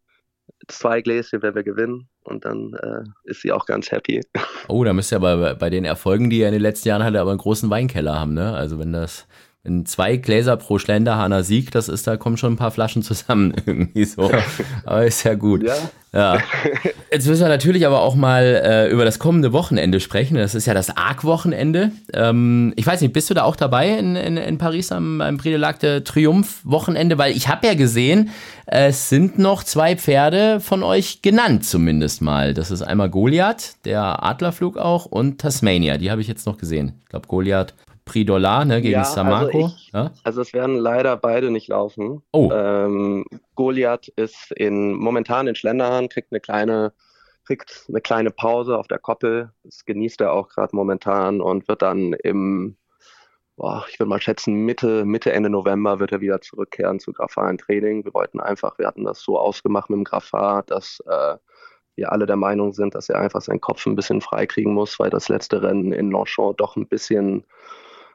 Zwei 0.68 1.00
Gläschen, 1.02 1.42
wenn 1.42 1.54
wir 1.54 1.62
gewinnen. 1.62 2.08
Und 2.24 2.44
dann 2.44 2.74
äh, 2.74 3.02
ist 3.24 3.42
sie 3.42 3.50
auch 3.50 3.66
ganz 3.66 3.90
happy. 3.90 4.20
Oh, 4.68 4.84
da 4.84 4.92
müsste 4.92 5.16
ja 5.16 5.18
bei, 5.18 5.54
bei 5.54 5.70
den 5.70 5.84
Erfolgen, 5.84 6.30
die 6.30 6.40
er 6.40 6.48
in 6.48 6.52
den 6.52 6.62
letzten 6.62 6.88
Jahren 6.88 7.02
hatte, 7.02 7.20
aber 7.20 7.30
einen 7.30 7.38
großen 7.38 7.68
Weinkeller 7.68 8.18
haben, 8.18 8.34
ne? 8.34 8.54
Also 8.54 8.78
wenn 8.78 8.92
das 8.92 9.26
wenn 9.64 9.86
zwei 9.86 10.16
Gläser 10.16 10.56
pro 10.56 10.78
Schlenderhahner 10.78 11.44
Sieg, 11.44 11.70
das 11.70 11.88
ist, 11.88 12.08
da 12.08 12.16
kommen 12.16 12.36
schon 12.36 12.54
ein 12.54 12.56
paar 12.56 12.72
Flaschen 12.72 13.02
zusammen 13.02 13.54
irgendwie 13.66 14.04
so. 14.04 14.28
Aber 14.84 15.06
ist 15.06 15.22
ja 15.22 15.34
gut. 15.34 15.62
Ja. 15.62 15.76
ja. 16.12 16.38
Jetzt 17.12 17.28
müssen 17.28 17.42
wir 17.42 17.48
natürlich 17.48 17.86
aber 17.86 18.00
auch 18.00 18.16
mal 18.16 18.42
äh, 18.42 18.90
über 18.90 19.04
das 19.04 19.20
kommende 19.20 19.52
Wochenende 19.52 20.00
sprechen. 20.00 20.36
Das 20.36 20.56
ist 20.56 20.66
ja 20.66 20.74
das 20.74 20.96
Arc-Wochenende. 20.96 21.92
Ähm, 22.12 22.72
ich 22.74 22.84
weiß 22.84 23.02
nicht, 23.02 23.12
bist 23.12 23.30
du 23.30 23.34
da 23.34 23.44
auch 23.44 23.54
dabei 23.54 23.96
in, 23.98 24.16
in, 24.16 24.36
in 24.36 24.58
Paris 24.58 24.90
am, 24.90 25.20
am 25.20 25.36
Prix 25.36 25.56
de 25.56 25.64
l'Arc 25.64 25.78
de 25.78 26.00
Triumph-Wochenende? 26.00 27.16
Weil 27.16 27.36
ich 27.36 27.46
habe 27.46 27.64
ja 27.68 27.74
gesehen, 27.74 28.30
es 28.66 29.10
sind 29.10 29.38
noch 29.38 29.62
zwei 29.62 29.96
Pferde 29.96 30.58
von 30.58 30.82
euch 30.82 31.22
genannt, 31.22 31.64
zumindest 31.64 32.20
mal. 32.20 32.52
Das 32.52 32.72
ist 32.72 32.82
einmal 32.82 33.10
Goliath, 33.10 33.76
der 33.84 34.24
Adlerflug 34.24 34.76
auch, 34.76 35.06
und 35.06 35.40
Tasmania. 35.40 35.98
Die 35.98 36.10
habe 36.10 36.20
ich 36.20 36.26
jetzt 36.26 36.46
noch 36.46 36.58
gesehen. 36.58 36.94
Ich 37.04 37.10
glaube, 37.10 37.28
Goliath 37.28 37.74
Prix 38.04 38.26
Dollar 38.26 38.64
ne, 38.64 38.80
gegen 38.80 38.94
ja, 38.94 39.04
Samako. 39.04 39.64
Also, 39.64 39.76
ich, 39.76 39.92
ja? 39.92 40.10
also 40.24 40.40
es 40.40 40.52
werden 40.52 40.76
leider 40.76 41.16
beide 41.16 41.50
nicht 41.50 41.68
laufen. 41.68 42.22
Oh. 42.32 42.50
Ähm, 42.52 43.24
Goliath 43.54 44.08
ist 44.08 44.52
in, 44.52 44.94
momentan 44.94 45.46
in 45.46 45.54
Schlenderhahn, 45.54 46.08
kriegt 46.08 46.32
eine 46.32 46.40
kleine, 46.40 46.92
kriegt 47.44 47.86
eine 47.88 48.00
kleine 48.00 48.30
Pause 48.30 48.76
auf 48.76 48.88
der 48.88 48.98
Koppel. 48.98 49.52
Das 49.62 49.84
genießt 49.84 50.20
er 50.20 50.32
auch 50.32 50.48
gerade 50.48 50.74
momentan 50.74 51.40
und 51.40 51.68
wird 51.68 51.82
dann 51.82 52.12
im, 52.12 52.76
boah, 53.56 53.84
ich 53.88 53.98
würde 53.98 54.08
mal 54.08 54.20
schätzen, 54.20 54.64
Mitte, 54.64 55.04
Mitte, 55.04 55.32
Ende 55.32 55.50
November 55.50 56.00
wird 56.00 56.12
er 56.12 56.20
wieder 56.20 56.40
zurückkehren 56.40 56.98
zu 56.98 57.12
graphalen 57.12 57.58
Training. 57.58 58.04
Wir 58.04 58.14
wollten 58.14 58.40
einfach, 58.40 58.78
wir 58.78 58.86
hatten 58.86 59.04
das 59.04 59.20
so 59.20 59.38
ausgemacht 59.38 59.90
mit 59.90 59.98
dem 59.98 60.04
Graphar, 60.04 60.64
dass 60.64 61.00
äh, 61.06 61.36
wir 61.94 62.10
alle 62.10 62.26
der 62.26 62.36
Meinung 62.36 62.72
sind, 62.72 62.94
dass 62.94 63.08
er 63.08 63.20
einfach 63.20 63.42
seinen 63.42 63.60
Kopf 63.60 63.86
ein 63.86 63.96
bisschen 63.96 64.20
freikriegen 64.20 64.72
muss, 64.72 64.98
weil 64.98 65.10
das 65.10 65.28
letzte 65.28 65.62
Rennen 65.62 65.92
in 65.92 66.10
Longchamp 66.10 66.56
doch 66.56 66.76
ein 66.76 66.88
bisschen 66.88 67.44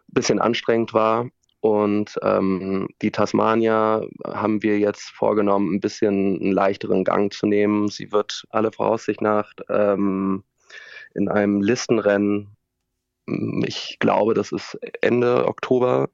bisschen 0.08 0.40
anstrengend 0.40 0.94
war. 0.94 1.30
Und 1.60 2.18
ähm, 2.22 2.88
die 3.02 3.12
Tasmania 3.12 4.02
haben 4.26 4.62
wir 4.62 4.78
jetzt 4.78 5.10
vorgenommen, 5.10 5.76
ein 5.76 5.80
bisschen 5.80 6.40
einen 6.40 6.52
leichteren 6.52 7.04
Gang 7.04 7.34
zu 7.34 7.48
nehmen. 7.48 7.88
Sie 7.90 8.12
wird 8.12 8.44
alle 8.50 8.72
Voraussicht 8.72 9.22
nach 9.22 9.52
ähm, 9.70 10.44
in 11.16 11.30
einem 11.30 11.62
Listenrennen, 11.62 12.56
ich 13.66 13.98
glaube, 14.00 14.34
das 14.34 14.52
ist 14.52 14.78
Ende 15.02 15.48
Oktober, 15.48 16.10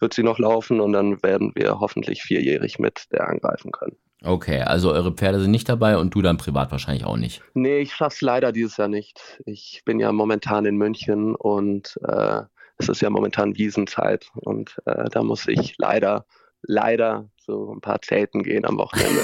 wird 0.00 0.14
sie 0.14 0.22
noch 0.22 0.38
laufen 0.38 0.80
und 0.80 0.92
dann 0.92 1.22
werden 1.22 1.52
wir 1.54 1.78
hoffentlich 1.78 2.22
vierjährig 2.22 2.78
mit 2.78 3.04
der 3.12 3.28
angreifen 3.28 3.70
können. 3.70 3.96
Okay, 4.24 4.62
also 4.62 4.92
eure 4.92 5.12
Pferde 5.12 5.40
sind 5.40 5.50
nicht 5.50 5.68
dabei 5.68 5.98
und 5.98 6.14
du 6.14 6.22
dann 6.22 6.38
privat 6.38 6.72
wahrscheinlich 6.72 7.04
auch 7.04 7.16
nicht. 7.16 7.42
Nee, 7.54 7.78
ich 7.78 7.94
schaff's 7.94 8.22
leider 8.22 8.50
dieses 8.50 8.76
Jahr 8.78 8.88
nicht. 8.88 9.40
Ich 9.44 9.82
bin 9.84 10.00
ja 10.00 10.10
momentan 10.10 10.64
in 10.64 10.76
München 10.76 11.34
und 11.34 11.98
äh, 12.02 12.42
es 12.78 12.88
ist 12.88 13.00
ja 13.00 13.10
momentan 13.10 13.56
Wiesenzeit 13.56 14.30
und 14.34 14.76
äh, 14.86 15.08
da 15.10 15.22
muss 15.22 15.46
ich 15.46 15.76
leider, 15.78 16.26
leider 16.62 17.28
so 17.38 17.72
ein 17.72 17.80
paar 17.80 18.02
Zelten 18.02 18.42
gehen 18.42 18.64
am 18.64 18.76
Wochenende. 18.76 19.22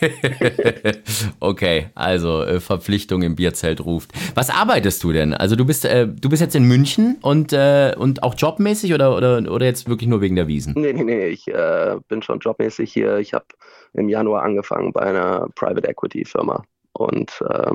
okay, 1.40 1.90
also 1.94 2.42
äh, 2.42 2.60
Verpflichtung 2.60 3.22
im 3.22 3.36
Bierzelt 3.36 3.84
ruft. 3.84 4.10
Was 4.34 4.50
arbeitest 4.50 5.02
du 5.04 5.12
denn? 5.12 5.32
Also 5.32 5.56
du 5.56 5.64
bist, 5.64 5.84
äh, 5.84 6.08
du 6.08 6.28
bist 6.28 6.42
jetzt 6.42 6.56
in 6.56 6.64
München 6.64 7.18
und, 7.22 7.52
äh, 7.52 7.94
und 7.96 8.22
auch 8.22 8.34
jobmäßig 8.36 8.92
oder, 8.94 9.16
oder, 9.16 9.50
oder 9.50 9.66
jetzt 9.66 9.88
wirklich 9.88 10.08
nur 10.08 10.20
wegen 10.20 10.36
der 10.36 10.48
Wiesen? 10.48 10.74
Nee, 10.76 10.92
nee, 10.92 11.04
nee, 11.04 11.26
ich 11.26 11.46
äh, 11.48 11.96
bin 12.08 12.22
schon 12.22 12.40
jobmäßig 12.40 12.92
hier. 12.92 13.18
Ich 13.18 13.32
habe 13.32 13.46
im 13.94 14.08
Januar 14.08 14.42
angefangen 14.42 14.92
bei 14.92 15.02
einer 15.02 15.48
Private 15.54 15.88
Equity 15.88 16.24
Firma 16.24 16.64
und 16.92 17.42
äh, 17.48 17.72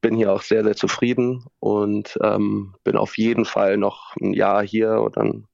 bin 0.00 0.16
hier 0.16 0.32
auch 0.32 0.42
sehr, 0.42 0.64
sehr 0.64 0.76
zufrieden 0.76 1.46
und 1.60 2.18
ähm, 2.22 2.74
bin 2.84 2.96
auf 2.96 3.18
jeden 3.18 3.44
Fall 3.44 3.76
noch 3.76 4.14
ein 4.20 4.32
Jahr 4.32 4.62
hier 4.62 5.00
und 5.00 5.16
dann 5.16 5.46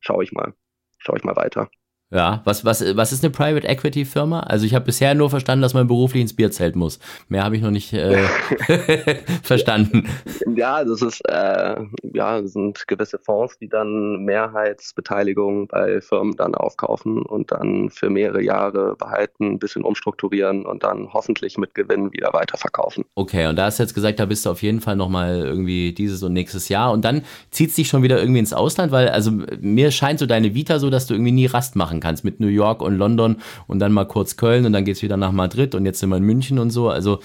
schaue 0.00 0.24
ich 0.24 0.32
mal, 0.32 0.54
schaue 0.98 1.18
ich 1.18 1.24
mal 1.24 1.36
weiter. 1.36 1.70
Ja, 2.12 2.42
was, 2.44 2.64
was, 2.64 2.84
was 2.94 3.12
ist 3.12 3.24
eine 3.24 3.32
Private 3.32 3.66
Equity 3.66 4.04
Firma? 4.04 4.40
Also 4.40 4.66
ich 4.66 4.74
habe 4.74 4.84
bisher 4.84 5.14
nur 5.14 5.30
verstanden, 5.30 5.62
dass 5.62 5.72
man 5.72 5.86
beruflich 5.86 6.20
ins 6.20 6.36
Bierzelt 6.36 6.76
muss. 6.76 6.98
Mehr 7.28 7.42
habe 7.42 7.56
ich 7.56 7.62
noch 7.62 7.70
nicht 7.70 7.92
äh, 7.94 8.22
verstanden. 9.42 10.06
Ja, 10.54 10.84
das 10.84 11.00
ist 11.00 11.22
äh, 11.26 11.76
ja, 12.14 12.40
das 12.40 12.52
sind 12.52 12.86
gewisse 12.86 13.18
Fonds, 13.18 13.58
die 13.58 13.68
dann 13.68 14.24
Mehrheitsbeteiligung 14.24 15.68
bei 15.68 16.00
Firmen 16.00 16.36
dann 16.36 16.54
aufkaufen 16.54 17.22
und 17.22 17.50
dann 17.52 17.88
für 17.90 18.10
mehrere 18.10 18.42
Jahre 18.42 18.94
behalten, 18.96 19.52
ein 19.52 19.58
bisschen 19.58 19.82
umstrukturieren 19.82 20.66
und 20.66 20.82
dann 20.84 21.12
hoffentlich 21.12 21.56
mit 21.56 21.74
Gewinn 21.74 22.12
wieder 22.12 22.32
weiterverkaufen. 22.32 23.04
Okay, 23.14 23.46
und 23.46 23.56
da 23.56 23.66
hast 23.66 23.78
du 23.78 23.84
jetzt 23.84 23.94
gesagt, 23.94 24.20
da 24.20 24.26
bist 24.26 24.44
du 24.44 24.50
auf 24.50 24.62
jeden 24.62 24.80
Fall 24.80 24.96
nochmal 24.96 25.40
irgendwie 25.42 25.92
dieses 25.92 26.22
und 26.22 26.34
nächstes 26.34 26.68
Jahr 26.68 26.92
und 26.92 27.04
dann 27.04 27.22
zieht 27.50 27.70
es 27.70 27.76
dich 27.76 27.88
schon 27.88 28.02
wieder 28.02 28.18
irgendwie 28.18 28.40
ins 28.40 28.52
Ausland, 28.52 28.92
weil 28.92 29.08
also 29.08 29.30
mir 29.60 29.90
scheint 29.90 30.18
so 30.18 30.26
deine 30.26 30.54
Vita 30.54 30.78
so, 30.78 30.90
dass 30.90 31.06
du 31.06 31.14
irgendwie 31.14 31.32
nie 31.32 31.46
Rast 31.46 31.74
machen 31.76 32.01
kannst 32.02 32.24
mit 32.24 32.40
New 32.40 32.48
York 32.48 32.82
und 32.82 32.98
London 32.98 33.36
und 33.66 33.78
dann 33.78 33.92
mal 33.92 34.04
kurz 34.04 34.36
Köln 34.36 34.66
und 34.66 34.74
dann 34.74 34.84
geht 34.84 34.96
es 34.96 35.02
wieder 35.02 35.16
nach 35.16 35.32
Madrid 35.32 35.74
und 35.74 35.86
jetzt 35.86 36.00
sind 36.00 36.10
wir 36.10 36.18
in 36.18 36.24
München 36.24 36.58
und 36.58 36.68
so. 36.70 36.90
Also 36.90 37.20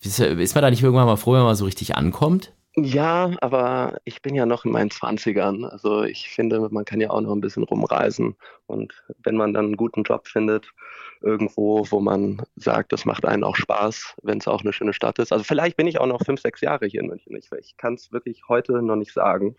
ist 0.00 0.54
man 0.54 0.62
da 0.62 0.70
nicht 0.70 0.82
irgendwann 0.82 1.06
mal 1.06 1.16
froh, 1.16 1.34
wenn 1.34 1.42
man 1.42 1.54
so 1.54 1.66
richtig 1.66 1.96
ankommt? 1.96 2.52
Ja, 2.76 3.32
aber 3.40 3.98
ich 4.04 4.22
bin 4.22 4.36
ja 4.36 4.46
noch 4.46 4.64
in 4.64 4.70
meinen 4.70 4.90
Zwanzigern. 4.90 5.64
Also 5.64 6.04
ich 6.04 6.28
finde, 6.28 6.68
man 6.70 6.84
kann 6.84 7.00
ja 7.00 7.10
auch 7.10 7.20
noch 7.20 7.32
ein 7.32 7.40
bisschen 7.40 7.64
rumreisen. 7.64 8.36
Und 8.66 8.94
wenn 9.24 9.36
man 9.36 9.52
dann 9.52 9.66
einen 9.66 9.76
guten 9.76 10.04
Job 10.04 10.28
findet, 10.28 10.70
irgendwo, 11.20 11.84
wo 11.90 12.00
man 12.00 12.42
sagt, 12.54 12.92
das 12.92 13.04
macht 13.04 13.26
einen 13.26 13.42
auch 13.42 13.56
Spaß, 13.56 14.14
wenn 14.22 14.38
es 14.38 14.46
auch 14.46 14.60
eine 14.62 14.72
schöne 14.72 14.92
Stadt 14.92 15.18
ist. 15.18 15.32
Also 15.32 15.44
vielleicht 15.44 15.76
bin 15.76 15.88
ich 15.88 16.00
auch 16.00 16.06
noch 16.06 16.24
fünf, 16.24 16.40
sechs 16.40 16.60
Jahre 16.60 16.86
hier 16.86 17.00
in 17.00 17.08
München. 17.08 17.36
Ich, 17.36 17.50
ich 17.58 17.76
kann 17.76 17.94
es 17.94 18.12
wirklich 18.12 18.42
heute 18.48 18.80
noch 18.82 18.96
nicht 18.96 19.12
sagen. 19.12 19.56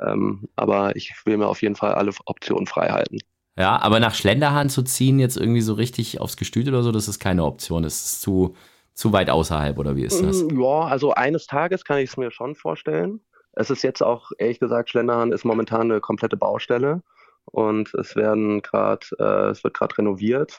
Ähm, 0.00 0.48
aber 0.54 0.94
ich 0.94 1.12
will 1.24 1.36
mir 1.38 1.48
auf 1.48 1.62
jeden 1.62 1.76
Fall 1.76 1.94
alle 1.94 2.12
Optionen 2.26 2.66
frei 2.66 2.90
halten. 2.90 3.18
Ja, 3.58 3.80
aber 3.80 4.00
nach 4.00 4.14
Schlenderhahn 4.14 4.70
zu 4.70 4.82
ziehen, 4.82 5.18
jetzt 5.18 5.36
irgendwie 5.36 5.60
so 5.60 5.74
richtig 5.74 6.20
aufs 6.20 6.36
Gestüt 6.36 6.68
oder 6.68 6.82
so, 6.82 6.90
das 6.90 7.08
ist 7.08 7.18
keine 7.18 7.44
Option. 7.44 7.82
Das 7.82 7.94
ist 7.94 8.22
zu, 8.22 8.54
zu 8.94 9.12
weit 9.12 9.28
außerhalb, 9.28 9.78
oder 9.78 9.94
wie 9.96 10.04
ist 10.04 10.22
das? 10.22 10.42
Mm, 10.42 10.60
ja, 10.60 10.80
also 10.82 11.12
eines 11.12 11.46
Tages 11.46 11.84
kann 11.84 11.98
ich 11.98 12.10
es 12.10 12.16
mir 12.16 12.30
schon 12.30 12.54
vorstellen. 12.54 13.20
Es 13.52 13.68
ist 13.68 13.82
jetzt 13.82 14.02
auch, 14.02 14.30
ehrlich 14.38 14.58
gesagt, 14.58 14.90
Schlenderhahn 14.90 15.32
ist 15.32 15.44
momentan 15.44 15.82
eine 15.82 16.00
komplette 16.00 16.38
Baustelle 16.38 17.02
und 17.44 17.92
es 17.94 18.16
werden 18.16 18.62
gerade, 18.62 19.06
äh, 19.18 19.50
es 19.50 19.62
wird 19.62 19.74
gerade 19.74 19.98
renoviert, 19.98 20.58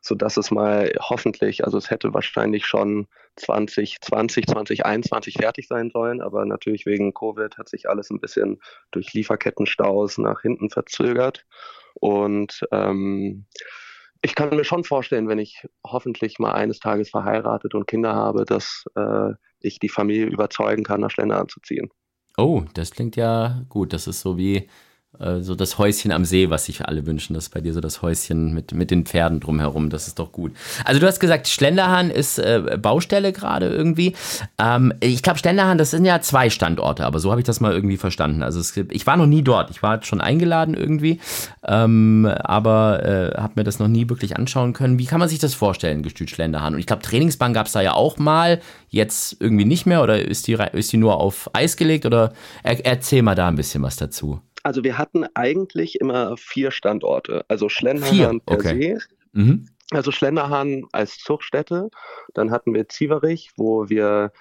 sodass 0.00 0.36
es 0.36 0.50
mal 0.50 0.92
hoffentlich, 0.98 1.64
also 1.64 1.78
es 1.78 1.90
hätte 1.90 2.12
wahrscheinlich 2.14 2.66
schon 2.66 3.06
2020, 3.36 4.46
2021 4.46 5.34
fertig 5.34 5.68
sein 5.68 5.90
sollen, 5.90 6.20
aber 6.20 6.44
natürlich 6.44 6.86
wegen 6.86 7.14
Covid 7.14 7.56
hat 7.58 7.68
sich 7.68 7.88
alles 7.88 8.10
ein 8.10 8.20
bisschen 8.20 8.60
durch 8.90 9.12
Lieferkettenstaus 9.12 10.18
nach 10.18 10.42
hinten 10.42 10.70
verzögert. 10.70 11.44
Und 11.94 12.60
ähm, 12.72 13.46
ich 14.22 14.34
kann 14.34 14.50
mir 14.50 14.64
schon 14.64 14.84
vorstellen, 14.84 15.28
wenn 15.28 15.38
ich 15.38 15.66
hoffentlich 15.84 16.38
mal 16.38 16.52
eines 16.52 16.78
Tages 16.78 17.10
verheiratet 17.10 17.74
und 17.74 17.86
Kinder 17.86 18.14
habe, 18.14 18.44
dass 18.44 18.84
äh, 18.94 19.32
ich 19.60 19.78
die 19.78 19.88
Familie 19.88 20.26
überzeugen 20.26 20.84
kann, 20.84 21.00
nach 21.00 21.10
Schlender 21.10 21.40
anzuziehen. 21.40 21.88
Oh, 22.36 22.62
das 22.74 22.92
klingt 22.92 23.16
ja 23.16 23.64
gut. 23.68 23.92
Das 23.92 24.06
ist 24.06 24.20
so 24.20 24.38
wie 24.38 24.68
äh, 25.18 25.40
so 25.40 25.54
das 25.54 25.78
Häuschen 25.78 26.12
am 26.12 26.24
See, 26.24 26.50
was 26.50 26.66
sich 26.66 26.86
alle 26.86 27.06
wünschen. 27.06 27.34
Das 27.34 27.44
ist 27.44 27.50
bei 27.54 27.60
dir 27.60 27.72
so 27.72 27.80
das 27.80 28.02
Häuschen 28.02 28.54
mit, 28.54 28.72
mit 28.72 28.90
den 28.90 29.04
Pferden 29.04 29.40
drumherum. 29.40 29.90
Das 29.90 30.06
ist 30.06 30.18
doch 30.18 30.32
gut. 30.32 30.52
Also 30.84 31.00
du 31.00 31.06
hast 31.06 31.20
gesagt, 31.20 31.48
Schlenderhahn 31.48 32.10
ist 32.10 32.38
äh, 32.38 32.78
Baustelle 32.80 33.32
gerade 33.32 33.68
irgendwie. 33.68 34.14
Ähm, 34.58 34.92
ich 35.00 35.22
glaube, 35.22 35.38
Schlenderhahn, 35.38 35.78
das 35.78 35.90
sind 35.90 36.04
ja 36.04 36.20
zwei 36.20 36.50
Standorte, 36.50 37.04
aber 37.04 37.18
so 37.18 37.30
habe 37.30 37.40
ich 37.40 37.46
das 37.46 37.60
mal 37.60 37.72
irgendwie 37.72 37.96
verstanden. 37.96 38.42
Also 38.42 38.60
es, 38.60 38.76
ich 38.76 39.06
war 39.06 39.16
noch 39.16 39.26
nie 39.26 39.42
dort. 39.42 39.70
Ich 39.70 39.82
war 39.82 40.02
schon 40.02 40.20
eingeladen 40.20 40.74
irgendwie, 40.74 41.20
ähm, 41.66 42.26
aber 42.42 43.04
äh, 43.04 43.40
habe 43.40 43.54
mir 43.56 43.64
das 43.64 43.78
noch 43.78 43.88
nie 43.88 44.08
wirklich 44.08 44.36
anschauen 44.36 44.72
können. 44.72 44.98
Wie 44.98 45.06
kann 45.06 45.20
man 45.20 45.28
sich 45.28 45.38
das 45.38 45.54
vorstellen, 45.54 46.02
Gestüt 46.02 46.30
Schlenderhahn? 46.30 46.74
Und 46.74 46.80
ich 46.80 46.86
glaube, 46.86 47.02
Trainingsbahn 47.02 47.52
gab 47.52 47.66
es 47.66 47.72
da 47.72 47.80
ja 47.80 47.94
auch 47.94 48.18
mal, 48.18 48.60
jetzt 48.88 49.36
irgendwie 49.40 49.64
nicht 49.64 49.86
mehr 49.86 50.02
oder 50.02 50.20
ist 50.20 50.46
die, 50.46 50.56
ist 50.72 50.92
die 50.92 50.98
nur 50.98 51.16
auf 51.16 51.50
Eis 51.54 51.76
gelegt 51.76 52.06
oder 52.06 52.32
er, 52.62 52.84
erzähl 52.84 53.22
mal 53.22 53.34
da 53.34 53.48
ein 53.48 53.56
bisschen 53.56 53.82
was 53.82 53.96
dazu. 53.96 54.40
Also 54.62 54.84
wir 54.84 54.98
hatten 54.98 55.26
eigentlich 55.34 56.00
immer 56.00 56.36
vier 56.36 56.70
Standorte. 56.70 57.44
Also 57.48 57.68
Schlenderhahn 57.68 58.40
per 58.40 58.56
okay. 58.58 58.98
se. 58.98 59.06
Mhm. 59.32 59.66
Also 59.90 60.12
Schlenderhahn 60.12 60.86
als 60.92 61.18
Zuchtstätte. 61.18 61.90
Dann 62.34 62.50
hatten 62.50 62.74
wir 62.74 62.88
Zieverich, 62.88 63.50
wo 63.56 63.88
wir 63.88 64.32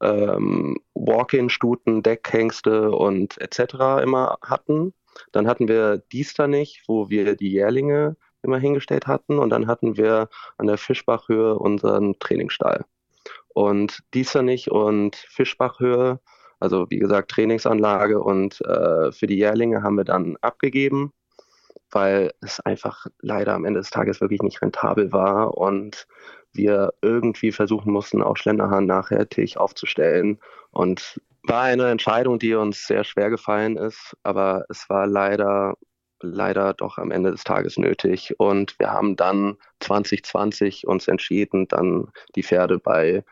ähm, 0.00 0.78
Walk-in-Stuten, 0.94 2.02
Deckhengste 2.02 2.90
und 2.90 3.38
etc. 3.40 4.02
immer 4.02 4.38
hatten. 4.42 4.94
Dann 5.32 5.46
hatten 5.46 5.68
wir 5.68 5.98
Diesternich, 6.12 6.82
wo 6.86 7.10
wir 7.10 7.36
die 7.36 7.50
Jährlinge 7.50 8.16
immer 8.42 8.58
hingestellt 8.58 9.06
hatten. 9.06 9.38
Und 9.38 9.50
dann 9.50 9.66
hatten 9.66 9.96
wir 9.96 10.28
an 10.56 10.66
der 10.66 10.78
Fischbachhöhe 10.78 11.58
unseren 11.58 12.18
Trainingsstall. 12.18 12.84
Und 13.48 14.02
Diesternich 14.14 14.70
und 14.70 15.16
Fischbachhöhe 15.16 16.20
also 16.60 16.86
wie 16.90 16.98
gesagt, 16.98 17.30
Trainingsanlage 17.30 18.20
und 18.20 18.60
äh, 18.62 19.12
für 19.12 19.26
die 19.26 19.36
Jährlinge 19.36 19.82
haben 19.82 19.96
wir 19.96 20.04
dann 20.04 20.36
abgegeben, 20.40 21.12
weil 21.90 22.32
es 22.40 22.60
einfach 22.60 23.06
leider 23.20 23.54
am 23.54 23.64
Ende 23.64 23.80
des 23.80 23.90
Tages 23.90 24.20
wirklich 24.20 24.42
nicht 24.42 24.60
rentabel 24.62 25.12
war 25.12 25.56
und 25.56 26.06
wir 26.52 26.92
irgendwie 27.02 27.52
versuchen 27.52 27.92
mussten, 27.92 28.22
auch 28.22 28.36
Schlenderhahn 28.36 28.86
nachhaltig 28.86 29.56
aufzustellen. 29.56 30.38
Und 30.70 31.20
war 31.44 31.62
eine 31.62 31.88
Entscheidung, 31.88 32.38
die 32.38 32.54
uns 32.54 32.86
sehr 32.86 33.04
schwer 33.04 33.30
gefallen 33.30 33.76
ist, 33.76 34.16
aber 34.22 34.64
es 34.68 34.88
war 34.90 35.06
leider 35.06 35.76
leider 36.20 36.74
doch 36.74 36.98
am 36.98 37.10
Ende 37.10 37.30
des 37.30 37.44
Tages 37.44 37.78
nötig. 37.78 38.34
Und 38.38 38.78
wir 38.78 38.90
haben 38.90 39.16
dann 39.16 39.56
2020 39.80 40.86
uns 40.86 41.08
entschieden, 41.08 41.68
dann 41.68 42.08
die 42.34 42.42
Pferde 42.42 42.78
bei, 42.78 43.24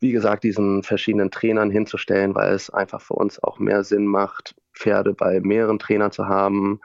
wie 0.00 0.12
gesagt, 0.12 0.44
diesen 0.44 0.82
verschiedenen 0.82 1.30
Trainern 1.30 1.70
hinzustellen, 1.70 2.34
weil 2.34 2.52
es 2.52 2.70
einfach 2.70 3.00
für 3.00 3.14
uns 3.14 3.42
auch 3.42 3.58
mehr 3.58 3.84
Sinn 3.84 4.06
macht, 4.06 4.54
Pferde 4.74 5.14
bei 5.14 5.40
mehreren 5.40 5.78
Trainern 5.78 6.12
zu 6.12 6.28
haben, 6.28 6.80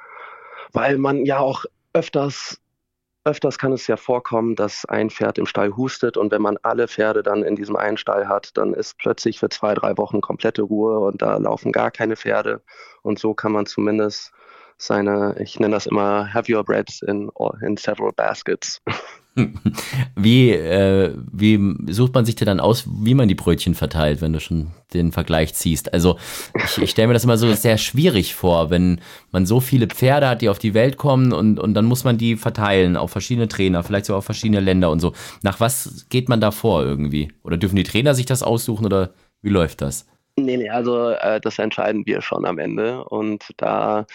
weil 0.72 0.98
man 0.98 1.26
ja 1.26 1.40
auch 1.40 1.66
öfters 1.94 2.62
Öfters 3.24 3.60
kann 3.60 3.72
es 3.72 3.86
ja 3.86 3.98
vorkommen, 3.98 4.56
dass 4.56 4.84
ein 4.86 5.12
Pferd 5.12 5.38
im 5.38 5.46
Stall 5.46 5.76
hustet 5.78 6.18
und 6.18 6.32
wenn 6.32 6.42
man 6.42 6.58
alle 6.64 6.88
Pferde 6.88 7.22
dann 7.22 7.44
in 7.44 7.56
diesem 7.56 7.76
einen 7.76 7.98
Stall 7.98 8.28
hat, 8.28 8.58
dann 8.58 8.74
ist 8.74 8.98
plötzlich 8.98 9.38
für 9.38 9.50
zwei, 9.50 9.76
drei 9.76 9.96
Wochen 10.00 10.22
komplette 10.22 10.64
Ruhe 10.64 11.00
und 11.00 11.22
da 11.22 11.38
laufen 11.38 11.72
gar 11.72 11.92
keine 11.92 12.16
Pferde. 12.16 12.64
Und 13.04 13.20
so 13.20 13.36
kann 13.36 13.52
man 13.52 13.68
zumindest 13.68 14.32
seine, 14.78 15.36
ich 15.40 15.60
nenne 15.60 15.76
das 15.76 15.86
immer, 15.86 16.34
have 16.34 16.52
your 16.52 16.64
breads 16.64 17.04
in, 17.04 17.30
in 17.62 17.78
several 17.78 18.12
baskets. 18.12 18.82
Wie, 20.16 20.52
äh, 20.52 21.16
wie 21.32 21.94
sucht 21.94 22.14
man 22.14 22.26
sich 22.26 22.36
denn 22.36 22.48
dann 22.48 22.60
aus, 22.60 22.86
wie 22.88 23.14
man 23.14 23.28
die 23.28 23.36
Brötchen 23.36 23.76
verteilt, 23.76 24.22
wenn 24.22 24.34
du 24.34 24.40
schon 24.40 24.72
den 24.94 25.12
Vergleich 25.12 25.54
ziehst? 25.54 25.94
Also 25.94 26.18
ich, 26.54 26.78
ich 26.80 26.90
stelle 26.92 27.08
mir 27.08 27.14
das 27.14 27.24
immer 27.24 27.38
so 27.38 27.52
sehr 27.54 27.78
schwierig 27.78 28.36
vor, 28.36 28.70
wenn 28.70 29.00
man 29.32 29.46
so 29.46 29.60
viele 29.60 29.88
Pferde 29.88 30.28
hat, 30.28 30.42
die 30.42 30.50
auf 30.50 30.60
die 30.60 30.74
Welt 30.74 30.98
kommen 30.98 31.32
und, 31.32 31.60
und 31.60 31.74
dann 31.74 31.86
muss 31.86 32.04
man 32.04 32.18
die 32.18 32.36
verteilen 32.36 32.98
auf 32.98 33.12
verschiedene 33.12 33.48
Trainer, 33.48 33.84
vielleicht 33.84 34.06
sogar 34.06 34.20
auf 34.20 34.26
verschiedene 34.26 34.60
Länder 34.60 34.92
und 34.92 35.00
so. 35.00 35.14
Nach 35.44 35.60
was 35.60 36.08
geht 36.10 36.28
man 36.28 36.42
da 36.42 36.52
vor 36.52 36.84
irgendwie? 36.84 37.32
Oder 37.44 37.58
dürfen 37.58 37.78
die 37.78 37.84
Trainer 37.84 38.14
sich 38.14 38.26
das 38.26 38.44
aussuchen 38.44 38.86
oder 38.86 39.14
wie 39.42 39.50
läuft 39.50 39.82
das? 39.82 40.06
Nee, 40.38 40.58
nee, 40.58 40.70
also 40.70 41.10
äh, 41.10 41.40
das 41.42 41.60
entscheiden 41.60 42.06
wir 42.06 42.22
schon 42.22 42.46
am 42.46 42.58
Ende. 42.58 43.04
Und 43.06 43.44
da 43.58 44.06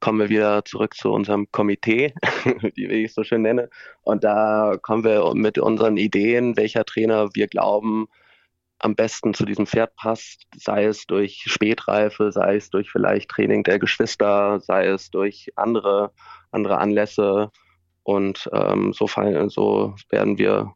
kommen 0.00 0.20
wir 0.20 0.28
wieder 0.28 0.64
zurück 0.64 0.94
zu 0.94 1.10
unserem 1.10 1.50
Komitee, 1.50 2.14
wie 2.74 2.86
ich 2.86 3.06
es 3.06 3.14
so 3.14 3.24
schön 3.24 3.42
nenne. 3.42 3.68
Und 4.02 4.24
da 4.24 4.76
kommen 4.80 5.04
wir 5.04 5.32
mit 5.34 5.58
unseren 5.58 5.96
Ideen, 5.96 6.56
welcher 6.56 6.84
Trainer 6.84 7.28
wir 7.34 7.48
glauben, 7.48 8.06
am 8.80 8.94
besten 8.94 9.34
zu 9.34 9.44
diesem 9.44 9.66
Pferd 9.66 9.96
passt, 9.96 10.46
sei 10.56 10.84
es 10.84 11.06
durch 11.06 11.42
Spätreife, 11.46 12.30
sei 12.30 12.56
es 12.56 12.70
durch 12.70 12.90
vielleicht 12.90 13.28
Training 13.28 13.64
der 13.64 13.78
Geschwister, 13.78 14.60
sei 14.60 14.86
es 14.86 15.10
durch 15.10 15.50
andere, 15.56 16.12
andere 16.52 16.78
Anlässe. 16.78 17.50
Und 18.04 18.48
ähm, 18.52 18.92
so, 18.92 19.06
fallen, 19.06 19.50
so 19.50 19.94
werden 20.10 20.38
wir 20.38 20.74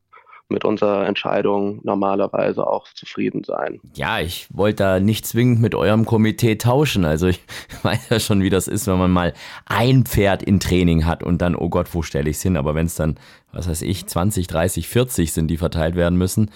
mit 0.53 0.65
unserer 0.65 1.07
Entscheidung 1.07 1.81
normalerweise 1.83 2.67
auch 2.67 2.87
zufrieden 2.95 3.43
sein. 3.45 3.81
Ja, 3.95 4.21
ich 4.21 4.47
wollte 4.51 4.83
da 4.83 5.01
nicht 5.01 5.27
zwingend 5.27 5.61
mit 5.61 5.75
eurem 5.75 6.05
Komitee 6.05 6.57
tauschen. 6.57 7.05
Also 7.05 7.27
ich 7.27 7.41
weiß 7.83 8.11
ja 8.11 8.21
schon, 8.21 8.43
wie 8.43 8.51
das 8.51 8.69
ist, 8.69 8.87
wenn 8.87 8.99
man 8.99 9.11
mal 9.11 9.35
ein 9.67 10.05
Pferd 10.05 10.43
in 10.43 10.61
Training 10.61 11.07
hat 11.07 11.23
und 11.23 11.43
dann, 11.43 11.57
oh 11.57 11.69
Gott, 11.69 11.95
wo 11.95 12.03
stelle 12.03 12.31
ich 12.31 12.37
es 12.37 12.43
hin? 12.43 12.57
Aber 12.57 12.75
wenn 12.75 12.87
es 12.87 12.95
dann, 12.95 13.17
was 13.53 13.69
weiß 13.69 13.83
ich, 13.83 14.07
20, 14.07 14.47
30, 14.47 14.89
40 14.89 15.33
sind, 15.33 15.49
die 15.49 15.57
verteilt 15.57 15.97
werden 15.97 16.17
müssen, 16.17 16.51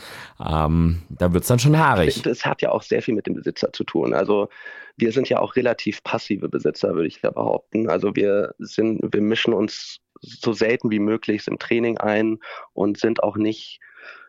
ähm, 0.45 1.03
da 1.09 1.33
wird 1.33 1.43
es 1.43 1.49
dann 1.49 1.59
schon 1.59 1.79
haarig. 1.79 2.23
Das 2.23 2.45
hat 2.45 2.63
ja 2.63 2.71
auch 2.71 2.83
sehr 2.83 3.03
viel 3.03 3.15
mit 3.15 3.27
dem 3.27 3.35
Besitzer 3.35 3.73
zu 3.73 3.85
tun. 3.85 4.15
Also 4.15 4.49
wir 4.97 5.13
sind 5.13 5.29
ja 5.29 5.41
auch 5.41 5.57
relativ 5.57 6.03
passive 6.03 6.49
Besitzer, 6.49 6.95
würde 6.95 7.09
ich 7.09 7.21
ja 7.23 7.31
behaupten. 7.31 7.89
Also 7.89 8.15
wir 8.17 8.55
sind, 8.59 9.01
wir 9.13 9.21
mischen 9.21 9.53
uns 9.53 10.01
so 10.23 10.53
selten 10.53 10.91
wie 10.91 10.99
möglich 10.99 11.47
im 11.47 11.59
Training 11.59 11.99
ein 11.99 12.39
und 12.73 12.99
sind 12.99 13.23
auch 13.23 13.37
nicht 13.37 13.81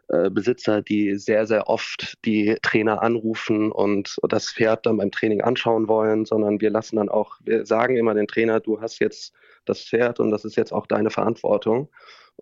äh, 0.09 0.29
Besitzer, 0.29 0.81
die 0.81 1.15
sehr, 1.15 1.45
sehr 1.47 1.67
oft 1.67 2.13
die 2.23 2.57
Trainer 2.61 3.01
anrufen 3.01 3.71
und 3.71 4.17
das 4.29 4.51
Pferd 4.51 4.85
dann 4.85 4.97
beim 4.97 5.11
Training 5.11 5.41
anschauen 5.41 5.87
wollen, 5.87 6.25
sondern 6.25 6.61
wir 6.61 6.69
lassen 6.69 6.95
dann 6.95 7.09
auch, 7.09 7.35
wir 7.43 7.65
sagen 7.65 7.97
immer 7.97 8.13
den 8.13 8.27
Trainer, 8.27 8.59
du 8.59 8.79
hast 8.79 8.99
jetzt 8.99 9.33
das 9.65 9.83
Pferd 9.83 10.19
und 10.19 10.31
das 10.31 10.45
ist 10.45 10.55
jetzt 10.55 10.71
auch 10.71 10.87
deine 10.87 11.09
Verantwortung. 11.09 11.89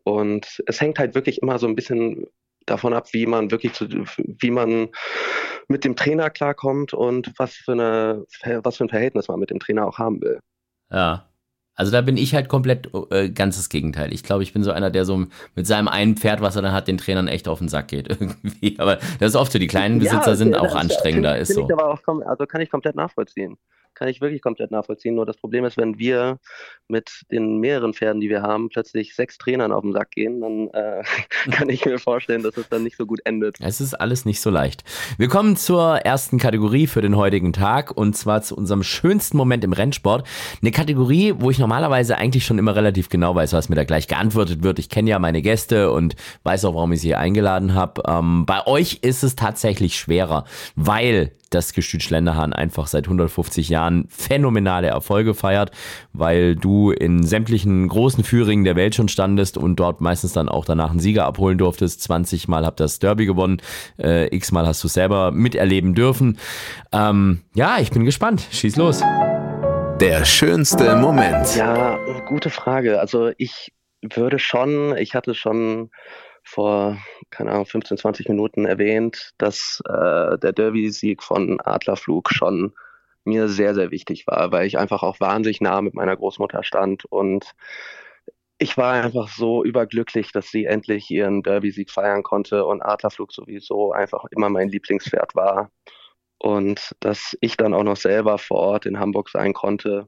Und 0.04 0.62
es 0.68 0.80
hängt 0.80 1.00
halt 1.00 1.16
wirklich 1.16 1.42
immer 1.42 1.58
so 1.58 1.68
ein 1.68 1.76
bisschen 1.76 2.28
davon 2.66 2.94
ab, 2.94 3.14
wie 3.14 3.26
man 3.26 3.52
wirklich 3.52 3.74
zu, 3.74 3.88
wie 3.88 4.52
man 4.52 4.90
mit 5.68 5.84
dem 5.84 5.96
Trainer 5.96 6.30
klarkommt 6.30 6.94
und 6.94 7.34
was 7.38 7.54
für 7.54 7.72
eine, 7.72 8.26
was 8.64 8.78
für 8.78 8.86
ein 8.86 8.90
Verhältnis 8.90 9.28
man 9.28 9.40
mit 9.40 9.50
dem 9.50 9.60
Trainer 9.60 9.88
auch 9.88 9.98
haben 9.98 10.22
will. 10.22 10.40
Ja. 10.92 11.28
Also 11.76 11.92
da 11.92 12.02
bin 12.02 12.18
ich 12.18 12.34
halt 12.34 12.48
komplett 12.48 12.90
äh, 13.12 13.30
ganzes 13.30 13.70
Gegenteil. 13.70 14.14
Ich 14.14 14.24
glaube, 14.24 14.44
ich 14.44 14.54
bin 14.54 14.64
so 14.64 14.72
einer, 14.72 14.90
der 14.90 15.06
so 15.06 15.26
mit 15.56 15.68
seinem 15.68 15.88
einen 15.88 16.16
Pferd, 16.16 16.42
was 16.42 16.56
er 16.56 16.62
dann 16.62 16.72
hat, 16.72 16.88
den 16.88 16.98
Trainern 16.98 17.28
echt 17.28 17.48
auf 17.48 17.60
den 17.60 17.68
Sack 17.68 17.90
geht 17.90 18.08
irgendwie. 18.10 18.80
Aber 18.80 18.96
das 19.20 19.30
ist 19.30 19.36
oft 19.36 19.52
so, 19.52 19.60
die 19.60 19.68
kleinen 19.68 20.00
Besitzer 20.00 20.32
ja, 20.32 20.36
sind 20.36 20.56
auch 20.56 20.76
anstrengender, 20.76 21.38
ist 21.38 21.54
so. 21.54 21.64
Aber 21.64 21.94
auch, 21.94 22.00
also 22.26 22.46
kann 22.46 22.62
ich 22.62 22.70
komplett 22.70 22.96
nachvollziehen 22.96 23.58
kann 23.96 24.08
ich 24.08 24.22
wirklich 24.22 24.42
komplett 24.42 24.72
nachvollziehen. 24.72 25.16
Nur 25.16 25.26
das 25.26 25.38
Problem 25.38 25.66
ist, 25.66 25.78
wenn 25.78 25.98
wir 25.98 26.38
mit 26.88 27.22
den 27.32 27.58
mehreren 27.58 27.94
Pferden, 27.94 28.22
die 28.22 28.30
wir 28.30 28.42
haben, 28.42 28.70
plötzlich 28.70 29.16
sechs 29.16 29.38
Trainern 29.38 29.72
auf 29.72 29.82
den 29.82 29.94
Sack 29.94 30.12
gehen, 30.12 30.42
dann 30.42 30.68
äh, 30.70 31.04
kann 31.52 31.70
ich 31.70 31.86
mir 31.86 31.98
vorstellen, 31.98 32.44
dass 32.44 32.58
es 32.58 32.70
dann 32.70 32.84
nicht 32.84 32.98
so 32.98 33.06
gut 33.06 33.20
endet. 33.26 33.58
Es 33.60 33.82
ist 33.82 33.94
alles 33.94 34.26
nicht 34.26 34.42
so 34.42 34.50
leicht. 34.50 34.84
Wir 35.18 35.28
kommen 35.28 35.56
zur 35.56 35.98
ersten 35.98 36.38
Kategorie 36.38 36.88
für 36.88 37.02
den 37.02 37.16
heutigen 37.16 37.54
Tag 37.54 37.96
und 37.96 38.16
zwar 38.16 38.42
zu 38.42 38.56
unserem 38.56 38.84
schönsten 38.84 39.38
Moment 39.38 39.64
im 39.64 39.74
Rennsport. 39.74 40.28
Eine 40.62 40.72
Kategorie, 40.72 41.34
wo 41.38 41.50
ich 41.50 41.60
normalerweise 41.60 42.18
eigentlich 42.18 42.46
schon 42.46 42.60
immer 42.60 42.76
relativ 42.76 43.10
genau 43.10 43.34
weiß, 43.34 43.54
was 43.54 43.70
mir 43.70 43.76
da 43.76 43.84
gleich 43.84 44.08
geantwortet 44.08 44.64
wird. 44.64 44.80
Ich 44.80 44.90
kenne 44.90 45.10
ja 45.10 45.20
meine 45.20 45.42
Gäste 45.42 45.92
und 45.92 46.16
weiß 46.44 46.66
auch, 46.66 46.76
warum 46.76 46.92
ich 46.92 47.02
sie 47.02 47.08
hier 47.08 47.20
eingeladen 47.20 47.74
habe. 47.74 48.04
Ähm, 48.08 48.46
bei 48.46 48.66
euch 48.68 49.00
ist 49.02 49.24
es 49.24 49.36
tatsächlich 49.36 49.98
schwerer, 49.98 50.46
weil 50.76 51.32
das 51.50 51.74
Gestüt 51.74 52.04
Schlenderhahn 52.04 52.54
einfach 52.54 52.88
seit 52.88 53.06
150 53.06 53.70
Jahren 53.70 54.08
phänomenale 54.10 54.88
Erfolge 54.88 55.34
feiert, 55.34 55.72
weil 56.14 56.56
du 56.56 56.92
in 56.92 57.24
sämtlichen 57.24 57.88
großen 57.88 58.24
Führingen 58.24 58.64
der 58.64 58.76
Welt 58.76 58.96
schon 58.96 59.08
standest 59.08 59.58
und 59.58 59.78
dort 59.78 60.02
meistens 60.02 60.34
dann 60.34 60.50
auch 60.50 60.66
danach 60.66 60.92
einen 60.92 61.00
Sieger 61.00 61.26
abholen 61.26 61.58
durftest. 61.58 62.02
20 62.04 62.48
Mal 62.48 62.66
habt 62.66 62.80
das 62.80 63.00
Derby 63.00 63.26
gewonnen, 63.26 63.62
äh, 63.98 64.34
x 64.36 64.52
Mal 64.52 64.68
hast 64.68 64.84
du 64.84 64.88
selber 64.88 65.32
miterleben 65.32 65.96
dürfen. 65.96 66.38
Ähm, 66.92 67.42
ja, 67.54 67.78
ich 67.80 67.92
bin 67.92 68.06
gespannt. 68.06 68.48
Schieß 68.52 68.76
los. 68.76 69.02
Der 70.00 70.26
schönste 70.26 70.96
Moment. 70.98 71.56
Ja, 71.56 71.98
gute 72.28 72.50
Frage. 72.50 73.00
Also 73.00 73.32
ich 73.38 73.72
würde 74.02 74.40
schon, 74.40 74.96
ich 74.98 75.16
hatte 75.16 75.34
schon 75.34 75.90
vor, 76.46 76.98
keine 77.32 77.52
Ahnung, 77.52 77.66
15, 77.66 77.98
20 77.98 78.30
Minuten 78.30 78.66
erwähnt, 78.66 79.34
dass 79.38 79.82
äh, 79.88 80.38
der 80.38 80.54
Derby-Sieg 80.54 81.24
von 81.24 81.60
Adlerflug 81.60 82.32
schon 82.32 82.74
mir 83.24 83.50
sehr, 83.50 83.74
sehr 83.74 83.92
wichtig 83.92 84.28
war, 84.28 84.52
weil 84.52 84.68
ich 84.68 84.78
einfach 84.78 85.04
auch 85.04 85.20
wahnsinnig 85.20 85.60
nah 85.60 85.82
mit 85.82 85.96
meiner 85.96 86.16
Großmutter 86.16 86.64
stand 86.64 87.06
und 87.06 87.56
ich 88.58 88.78
war 88.78 88.94
einfach 88.94 89.28
so 89.28 89.64
überglücklich, 89.64 90.32
dass 90.32 90.50
sie 90.50 90.66
endlich 90.66 91.10
ihren 91.12 91.44
Derby-Sieg 91.44 91.92
feiern 91.92 92.24
konnte 92.24 92.66
und 92.66 92.82
Adlerflug 92.82 93.34
sowieso 93.34 93.92
einfach 93.92 94.24
immer 94.32 94.50
mein 94.50 94.70
Lieblingspferd 94.70 95.36
war. 95.36 95.72
Und 96.38 96.96
dass 97.02 97.36
ich 97.42 97.58
dann 97.58 97.74
auch 97.74 97.84
noch 97.84 97.98
selber 97.98 98.38
vor 98.38 98.60
Ort 98.60 98.86
in 98.86 99.00
Hamburg 99.00 99.30
sein 99.30 99.54
konnte 99.54 100.08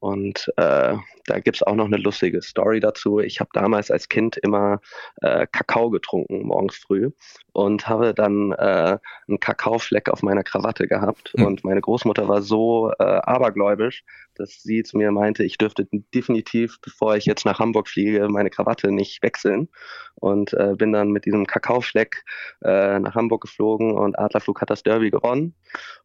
und 0.00 0.52
äh, 0.56 0.96
da 1.26 1.40
gibt's 1.40 1.62
auch 1.62 1.74
noch 1.74 1.86
eine 1.86 1.96
lustige 1.96 2.42
Story 2.42 2.80
dazu. 2.80 3.20
Ich 3.20 3.40
habe 3.40 3.50
damals 3.52 3.90
als 3.90 4.08
Kind 4.08 4.36
immer 4.38 4.80
äh, 5.20 5.46
Kakao 5.50 5.90
getrunken 5.90 6.46
morgens 6.46 6.76
früh 6.76 7.10
und 7.52 7.88
habe 7.88 8.14
dann 8.14 8.52
äh, 8.52 8.98
einen 9.26 9.40
Kakaofleck 9.40 10.08
auf 10.08 10.22
meiner 10.22 10.44
Krawatte 10.44 10.86
gehabt. 10.86 11.32
Mhm. 11.36 11.44
Und 11.44 11.64
meine 11.64 11.80
Großmutter 11.80 12.28
war 12.28 12.42
so 12.42 12.92
äh, 12.98 13.02
abergläubisch, 13.02 14.04
dass 14.34 14.62
sie 14.62 14.84
zu 14.84 14.96
mir 14.96 15.10
meinte, 15.10 15.44
ich 15.44 15.58
dürfte 15.58 15.88
definitiv, 16.14 16.80
bevor 16.80 17.16
ich 17.16 17.26
jetzt 17.26 17.44
nach 17.44 17.58
Hamburg 17.58 17.88
fliege, 17.88 18.28
meine 18.28 18.50
Krawatte 18.50 18.92
nicht 18.92 19.22
wechseln. 19.22 19.68
Und 20.14 20.52
äh, 20.52 20.74
bin 20.76 20.92
dann 20.92 21.10
mit 21.10 21.26
diesem 21.26 21.46
Kakaofleck 21.46 22.24
äh, 22.62 22.98
nach 22.98 23.14
Hamburg 23.14 23.42
geflogen 23.42 23.92
und 23.92 24.18
Adlerflug 24.18 24.60
hat 24.60 24.70
das 24.70 24.82
Derby 24.82 25.10
gewonnen. 25.10 25.54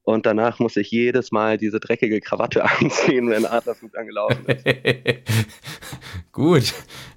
Und 0.04 0.26
danach 0.26 0.60
muss 0.60 0.76
ich 0.76 0.92
jedes 0.92 1.32
Mal 1.32 1.58
diese 1.58 1.80
dreckige 1.80 2.20
Krawatte 2.20 2.64
anziehen, 2.80 3.30
wenn 3.30 3.46
Adlerflug 3.46 3.83
angelaufen 3.96 4.46
ist. 4.46 4.66
Gut. 6.32 6.74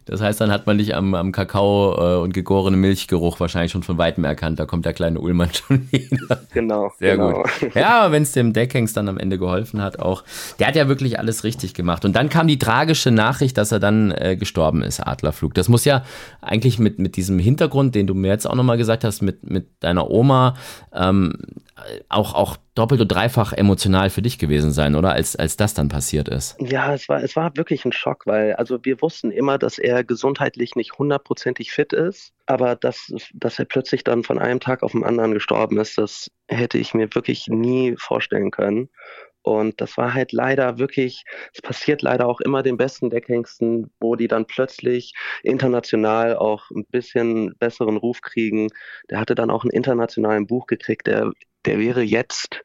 Das 0.07 0.21
heißt, 0.21 0.41
dann 0.41 0.53
hat 0.53 0.69
man 0.69 0.79
dich 0.79 0.95
am, 0.95 1.15
am 1.15 1.33
Kakao 1.33 1.97
äh, 1.99 2.23
und 2.23 2.33
gegorenen 2.33 2.81
Milchgeruch 2.81 3.41
wahrscheinlich 3.41 3.73
schon 3.73 3.83
von 3.83 3.99
weitem 3.99 4.23
erkannt. 4.23 4.61
Da 4.61 4.65
kommt 4.65 4.85
der 4.85 4.93
kleine 4.93 5.21
Ullmann 5.21 5.51
schon 5.53 5.91
wieder. 5.91 6.43
Genau. 6.53 6.93
Sehr 6.99 7.17
genau. 7.17 7.43
gut. 7.43 7.75
Ja, 7.75 8.13
wenn 8.13 8.23
es 8.23 8.31
dem 8.31 8.53
Deckhengst 8.53 8.97
dann 8.97 9.09
am 9.09 9.19
Ende 9.19 9.37
geholfen 9.37 9.83
hat, 9.83 9.99
auch. 9.99 10.23
Der 10.61 10.69
hat 10.69 10.77
ja 10.77 10.87
wirklich 10.87 11.19
alles 11.19 11.43
richtig 11.43 11.75
gemacht. 11.75 12.05
Und 12.05 12.15
dann 12.15 12.29
kam 12.29 12.47
die 12.47 12.59
tragische 12.59 13.11
Nachricht, 13.11 13.59
dass 13.59 13.73
er 13.73 13.81
dann 13.81 14.13
äh, 14.13 14.37
gestorben 14.37 14.83
ist, 14.83 15.01
Adlerflug. 15.01 15.55
Das 15.55 15.69
muss 15.69 15.85
ja 15.85 16.05
eigentlich 16.41 16.79
mit, 16.79 17.01
mit 17.01 17.17
diesem 17.17 17.41
Hintergrund, 17.41 17.97
den 17.97 18.07
du 18.07 18.15
mir 18.15 18.29
jetzt 18.29 18.47
auch 18.47 18.55
nochmal 18.55 18.77
gesagt 18.77 19.03
hast, 19.03 19.23
mit, 19.23 19.51
mit 19.51 19.67
deiner 19.81 20.09
Oma, 20.09 20.55
ähm, 20.95 21.35
auch, 22.09 22.35
auch 22.35 22.57
doppelt 22.75 23.01
und 23.01 23.09
dreifach 23.09 23.53
emotional 23.53 24.11
für 24.11 24.23
dich 24.23 24.39
gewesen 24.39 24.73
sein, 24.73 24.95
oder? 24.95 25.13
Als, 25.13 25.37
als 25.37 25.57
das 25.57 25.75
dann 25.75 25.89
passiert 25.89 26.29
ist. 26.29 26.57
Ja, 26.59 26.95
es 26.95 27.09
war, 27.09 27.23
es 27.23 27.37
war 27.37 27.57
wirklich 27.57 27.85
ein 27.85 27.93
Schock, 27.93 28.27
weil 28.27 28.55
also 28.55 28.79
wir 28.83 29.01
wussten 29.03 29.31
immer, 29.31 29.59
dass 29.59 29.79
er 29.79 30.05
gesundheitlich 30.05 30.75
nicht 30.75 30.99
hundertprozentig 30.99 31.73
fit 31.73 31.93
ist, 31.93 32.33
aber 32.47 32.77
dass, 32.77 33.13
dass 33.35 33.59
er 33.59 33.67
plötzlich 33.67 34.05
dann 34.05 34.25
von 34.25 34.39
einem 34.39 34.61
Tag 34.61 34.83
auf 34.83 34.93
den 34.93 35.05
anderen 35.05 35.35
gestorben 35.35 35.79
ist, 35.79 35.99
das 35.99 36.31
hätte 36.49 36.79
ich 36.79 36.95
mir 36.95 37.15
wirklich 37.15 37.49
nie 37.49 37.95
vorstellen 37.99 38.51
können. 38.51 38.89
Und 39.43 39.81
das 39.81 39.97
war 39.97 40.13
halt 40.13 40.33
leider 40.33 40.79
wirklich, 40.79 41.25
es 41.55 41.63
passiert 41.63 42.03
leider 42.03 42.27
auch 42.27 42.41
immer 42.41 42.65
den 42.65 42.77
besten 42.77 43.11
Deckhengsten, 43.11 43.93
wo 44.01 44.17
die 44.17 44.27
dann 44.27 44.47
plötzlich 44.47 45.15
international 45.45 46.37
auch 46.37 46.69
ein 46.73 46.85
bisschen 46.85 47.55
besseren 47.61 47.97
Ruf 47.97 48.23
kriegen. 48.23 48.71
Der 49.09 49.21
hatte 49.21 49.37
dann 49.37 49.51
auch 49.51 49.63
einen 49.63 49.71
internationalen 49.71 50.49
Buch 50.49 50.67
gekriegt, 50.67 51.07
der, 51.07 51.31
der 51.67 51.79
wäre 51.79 52.03
jetzt, 52.03 52.63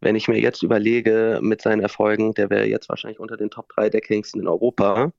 wenn 0.00 0.16
ich 0.16 0.28
mir 0.28 0.40
jetzt 0.40 0.62
überlege, 0.62 1.38
mit 1.42 1.62
seinen 1.62 1.80
Erfolgen, 1.80 2.34
der 2.34 2.50
wäre 2.50 2.66
jetzt 2.66 2.88
wahrscheinlich 2.88 3.20
unter 3.20 3.36
den 3.36 3.50
Top 3.50 3.68
3 3.74 3.90
Deckhengsten 3.90 4.40
in 4.40 4.48
Europa. 4.48 5.12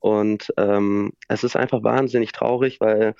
Und 0.00 0.52
ähm, 0.56 1.12
es 1.28 1.44
ist 1.44 1.56
einfach 1.56 1.82
wahnsinnig 1.82 2.32
traurig, 2.32 2.80
weil 2.80 3.14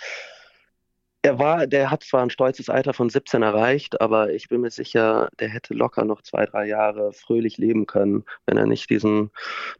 er 1.24 1.38
war, 1.38 1.66
der 1.66 1.90
hat 1.90 2.02
zwar 2.02 2.22
ein 2.22 2.28
stolzes 2.28 2.68
Alter 2.68 2.92
von 2.92 3.08
17 3.08 3.42
erreicht, 3.42 4.02
aber 4.02 4.34
ich 4.34 4.48
bin 4.48 4.60
mir 4.60 4.70
sicher, 4.70 5.30
der 5.40 5.48
hätte 5.48 5.72
locker 5.72 6.04
noch 6.04 6.20
zwei, 6.20 6.44
drei 6.44 6.66
Jahre 6.66 7.14
fröhlich 7.14 7.56
leben 7.56 7.86
können, 7.86 8.24
wenn 8.44 8.58
er 8.58 8.66
nicht 8.66 8.90
diesen 8.90 9.30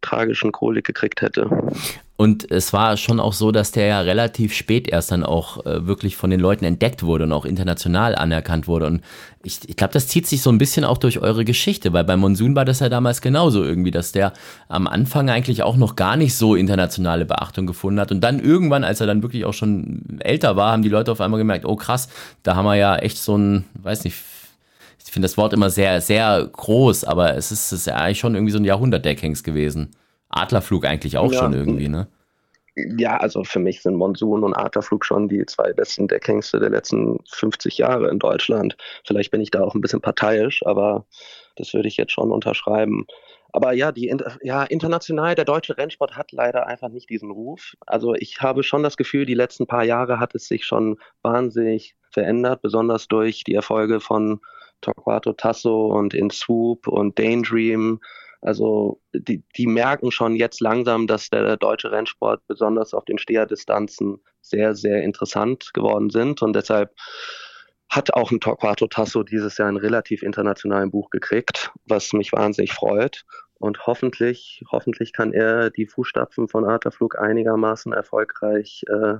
tragischen 0.01 0.53
Kolik 0.53 0.87
gekriegt 0.87 1.21
hätte. 1.21 1.51
Und 2.17 2.49
es 2.49 2.73
war 2.73 2.97
schon 2.97 3.19
auch 3.19 3.33
so, 3.33 3.51
dass 3.51 3.73
der 3.73 3.87
ja 3.87 4.01
relativ 4.01 4.55
spät 4.55 4.87
erst 4.87 5.11
dann 5.11 5.25
auch 5.25 5.67
äh, 5.67 5.85
wirklich 5.85 6.17
von 6.17 6.31
den 6.31 6.39
Leuten 6.39 6.65
entdeckt 6.65 7.03
wurde 7.03 7.25
und 7.25 7.33
auch 7.33 7.45
international 7.45 8.15
anerkannt 8.15 8.69
wurde. 8.69 8.87
Und 8.87 9.01
ich, 9.43 9.69
ich 9.69 9.75
glaube, 9.75 9.93
das 9.95 10.07
zieht 10.07 10.29
sich 10.29 10.41
so 10.41 10.51
ein 10.51 10.59
bisschen 10.59 10.85
auch 10.85 10.99
durch 10.99 11.19
eure 11.19 11.45
Geschichte, 11.45 11.93
weil 11.93 12.05
bei 12.05 12.17
Monsun 12.17 12.55
war 12.55 12.65
das 12.65 12.79
ja 12.79 12.89
damals 12.89 13.21
genauso 13.21 13.65
irgendwie, 13.65 13.91
dass 13.91 14.13
der 14.13 14.33
am 14.69 14.87
Anfang 14.87 15.29
eigentlich 15.29 15.65
auch 15.65 15.77
noch 15.77 15.97
gar 15.97 16.17
nicht 16.17 16.37
so 16.37 16.55
internationale 16.55 17.25
Beachtung 17.25 17.67
gefunden 17.67 17.99
hat. 17.99 18.13
Und 18.13 18.21
dann 18.21 18.39
irgendwann, 18.39 18.85
als 18.85 19.01
er 19.01 19.09
dann 19.09 19.23
wirklich 19.23 19.45
auch 19.45 19.55
schon 19.55 20.21
älter 20.21 20.55
war, 20.55 20.71
haben 20.71 20.83
die 20.83 20.89
Leute 20.89 21.11
auf 21.11 21.21
einmal 21.21 21.39
gemerkt, 21.39 21.65
oh 21.65 21.75
krass, 21.75 22.09
da 22.45 22.55
haben 22.55 22.67
wir 22.67 22.77
ja 22.77 22.95
echt 22.95 23.19
so 23.19 23.37
ein, 23.37 23.65
weiß 23.83 24.05
nicht, 24.05 24.17
ich 25.05 25.11
finde 25.11 25.27
das 25.27 25.37
Wort 25.37 25.53
immer 25.53 25.69
sehr, 25.69 26.01
sehr 26.01 26.49
groß, 26.53 27.05
aber 27.05 27.37
es 27.37 27.51
ist, 27.51 27.73
es 27.73 27.87
ist 27.87 27.89
eigentlich 27.89 28.21
schon 28.21 28.37
irgendwie 28.37 28.53
so 28.53 28.59
ein 28.59 28.65
Jahrhundert-Deckhengst 28.65 29.43
gewesen. 29.43 29.91
Adlerflug 30.37 30.85
eigentlich 30.85 31.17
auch 31.19 31.33
ja. 31.33 31.39
schon 31.39 31.53
irgendwie, 31.53 31.89
ne? 31.89 32.09
Ja, 32.77 33.19
also 33.19 33.45
für 33.45 33.61
mich 33.61 33.83
sind 33.83 33.95
Monsun 33.95 34.43
und 34.43 34.55
Adlerflug 34.55 35.05
schon 35.05 35.29
die 35.29 35.47
zwei 35.47 35.73
besten 35.73 36.09
Deckhengste 36.09 36.59
der 36.59 36.71
letzten 36.71 37.19
50 37.31 37.79
Jahre 37.79 38.11
in 38.11 38.19
Deutschland. 38.19 38.77
Vielleicht 39.05 39.31
bin 39.31 39.41
ich 39.41 39.53
da 39.53 39.63
auch 39.63 39.75
ein 39.75 39.81
bisschen 39.81 40.01
parteiisch, 40.01 40.67
aber 40.67 41.07
das 41.55 41.73
würde 41.73 41.87
ich 41.87 41.97
jetzt 41.97 42.11
schon 42.11 42.33
unterschreiben. 42.33 43.07
Aber 43.53 43.73
ja, 43.73 43.93
die, 43.93 44.13
ja, 44.43 44.65
international, 44.65 45.37
der 45.37 45.45
deutsche 45.45 45.79
Rennsport 45.79 46.17
hat 46.17 46.33
leider 46.33 46.67
einfach 46.67 46.89
nicht 46.89 47.09
diesen 47.09 47.31
Ruf. 47.31 47.75
Also 47.87 48.15
ich 48.17 48.41
habe 48.41 48.65
schon 48.65 48.83
das 48.83 48.97
Gefühl, 48.97 49.27
die 49.27 49.35
letzten 49.35 49.69
paar 49.69 49.85
Jahre 49.85 50.19
hat 50.19 50.35
es 50.35 50.49
sich 50.49 50.65
schon 50.65 50.99
wahnsinnig 51.23 51.95
verändert, 52.11 52.63
besonders 52.63 53.07
durch 53.07 53.45
die 53.45 53.55
Erfolge 53.55 54.01
von 54.01 54.41
Torquato 54.81 55.33
Tasso 55.35 55.87
und 55.87 56.15
In 56.15 56.31
Swoop 56.31 56.89
und 56.89 57.17
Daydream 57.17 58.01
also 58.45 59.01
die, 59.15 59.43
die 59.57 59.67
merken 59.67 60.11
schon 60.13 60.37
jetzt 60.37 60.61
langsam, 60.61 61.07
dass 61.07 61.31
der 61.31 61.57
deutsche 61.57 61.91
Rennsport 61.91 62.47
besonders 62.47 62.93
auf 62.93 63.05
den 63.07 63.19
Steherdistanzen 63.19 64.21
sehr, 64.43 64.75
sehr 64.75 65.03
interessant 65.03 65.71
geworden 65.73 66.11
sind 66.11 66.43
und 66.43 66.55
deshalb 66.55 66.95
hat 67.89 68.13
auch 68.13 68.31
ein 68.31 68.41
Torquato 68.41 68.87
Tasso 68.87 69.23
dieses 69.23 69.57
Jahr 69.57 69.69
ein 69.69 69.77
relativ 69.77 70.23
internationalen 70.23 70.91
Buch 70.91 71.11
gekriegt, 71.11 71.71
was 71.87 72.13
mich 72.13 72.33
wahnsinnig 72.33 72.73
freut. 72.73 73.25
Und 73.55 73.87
hoffentlich, 73.87 74.63
hoffentlich 74.71 75.13
kann 75.13 75.33
er 75.33 75.71
die 75.71 75.87
Fußstapfen 75.87 76.49
von 76.49 76.65
Arterflug 76.65 77.19
einigermaßen 77.19 77.93
erfolgreich 77.93 78.85
äh, 78.89 79.19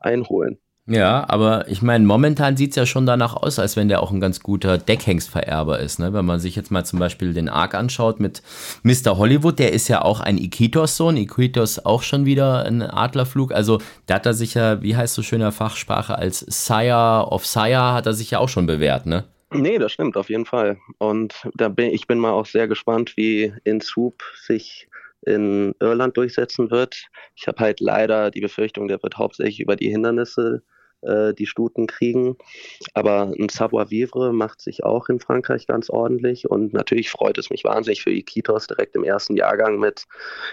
einholen. 0.00 0.60
Ja, 0.86 1.24
aber 1.28 1.68
ich 1.68 1.80
meine, 1.80 2.04
momentan 2.04 2.56
sieht 2.56 2.70
es 2.70 2.76
ja 2.76 2.86
schon 2.86 3.06
danach 3.06 3.36
aus, 3.36 3.60
als 3.60 3.76
wenn 3.76 3.88
der 3.88 4.02
auch 4.02 4.10
ein 4.10 4.18
ganz 4.18 4.40
guter 4.40 4.78
Deckhengstvererber 4.78 5.78
ist. 5.78 6.00
Ne? 6.00 6.12
Wenn 6.12 6.24
man 6.24 6.40
sich 6.40 6.56
jetzt 6.56 6.72
mal 6.72 6.84
zum 6.84 6.98
Beispiel 6.98 7.32
den 7.32 7.48
Arc 7.48 7.74
anschaut 7.74 8.18
mit 8.18 8.42
Mr. 8.82 9.16
Hollywood, 9.16 9.60
der 9.60 9.72
ist 9.72 9.86
ja 9.86 10.02
auch 10.02 10.18
ein 10.18 10.38
Iquitos-Sohn. 10.38 11.16
Iquitos 11.16 11.84
auch 11.84 12.02
schon 12.02 12.24
wieder 12.24 12.64
ein 12.64 12.82
Adlerflug. 12.82 13.52
Also 13.52 13.80
da 14.06 14.16
hat 14.16 14.26
er 14.26 14.34
sich 14.34 14.54
ja, 14.54 14.82
wie 14.82 14.96
heißt 14.96 15.14
so 15.14 15.22
schöner 15.22 15.52
Fachsprache, 15.52 16.18
als 16.18 16.40
Sire 16.40 17.28
of 17.30 17.46
Sire 17.46 17.92
hat 17.92 18.06
er 18.06 18.14
sich 18.14 18.32
ja 18.32 18.40
auch 18.40 18.48
schon 18.48 18.66
bewährt, 18.66 19.06
ne? 19.06 19.24
Nee, 19.54 19.78
das 19.78 19.92
stimmt 19.92 20.16
auf 20.16 20.30
jeden 20.30 20.46
Fall. 20.46 20.78
Und 20.98 21.46
da 21.54 21.68
bin 21.68 21.90
ich 21.90 22.06
bin 22.06 22.18
mal 22.18 22.32
auch 22.32 22.46
sehr 22.46 22.66
gespannt, 22.66 23.16
wie 23.16 23.52
in 23.64 23.80
Swoop 23.80 24.22
sich 24.34 24.88
in 25.22 25.74
Irland 25.80 26.16
durchsetzen 26.16 26.70
wird. 26.70 27.06
Ich 27.34 27.46
habe 27.46 27.58
halt 27.58 27.80
leider 27.80 28.30
die 28.30 28.40
Befürchtung, 28.40 28.88
der 28.88 29.02
wird 29.02 29.18
hauptsächlich 29.18 29.60
über 29.60 29.76
die 29.76 29.90
Hindernisse 29.90 30.62
äh, 31.02 31.34
die 31.34 31.46
Stuten 31.46 31.86
kriegen. 31.86 32.36
Aber 32.94 33.32
ein 33.38 33.48
Savoir-vivre 33.48 34.32
macht 34.32 34.60
sich 34.60 34.84
auch 34.84 35.08
in 35.08 35.20
Frankreich 35.20 35.66
ganz 35.66 35.90
ordentlich 35.90 36.48
und 36.48 36.72
natürlich 36.72 37.10
freut 37.10 37.38
es 37.38 37.50
mich 37.50 37.64
wahnsinnig 37.64 38.02
für 38.02 38.12
Iquitos 38.12 38.66
direkt 38.66 38.96
im 38.96 39.04
ersten 39.04 39.36
Jahrgang 39.36 39.78
mit, 39.78 40.04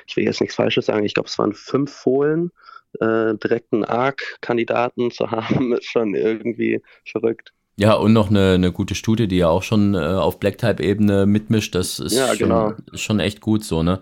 ich 0.07 0.17
will 0.17 0.26
jetzt 0.26 0.41
nichts 0.41 0.55
Falsches 0.55 0.88
sagen, 0.88 1.05
ich 1.05 1.13
glaube 1.13 1.30
es 1.30 1.38
waren 1.38 1.53
fünf 1.53 1.91
Fohlen, 1.91 2.51
äh, 2.99 3.36
direkt 3.36 3.74
einen 3.74 3.86
ARC-Kandidaten 3.86 5.11
zu 5.11 5.30
haben, 5.32 5.74
ist 5.74 5.86
schon 5.86 6.15
irgendwie 6.15 6.82
verrückt. 7.05 7.53
Ja, 7.80 7.93
und 7.93 8.11
noch 8.11 8.30
eine, 8.30 8.55
eine 8.55 8.73
gute 8.73 8.93
Studie, 8.93 9.30
die 9.30 9.38
ja 9.38 9.47
auch 9.47 9.63
schon 9.63 9.95
äh, 9.95 9.99
auf 9.99 10.38
Black-Type-Ebene 10.38 11.25
mitmischt. 11.25 11.75
Das 11.75 11.99
ist 11.99 12.13
ja, 12.13 12.27
schon, 12.36 12.49
genau. 12.49 12.73
schon 12.93 13.21
echt 13.21 13.39
gut 13.39 13.63
so, 13.63 13.84
ne? 13.84 13.99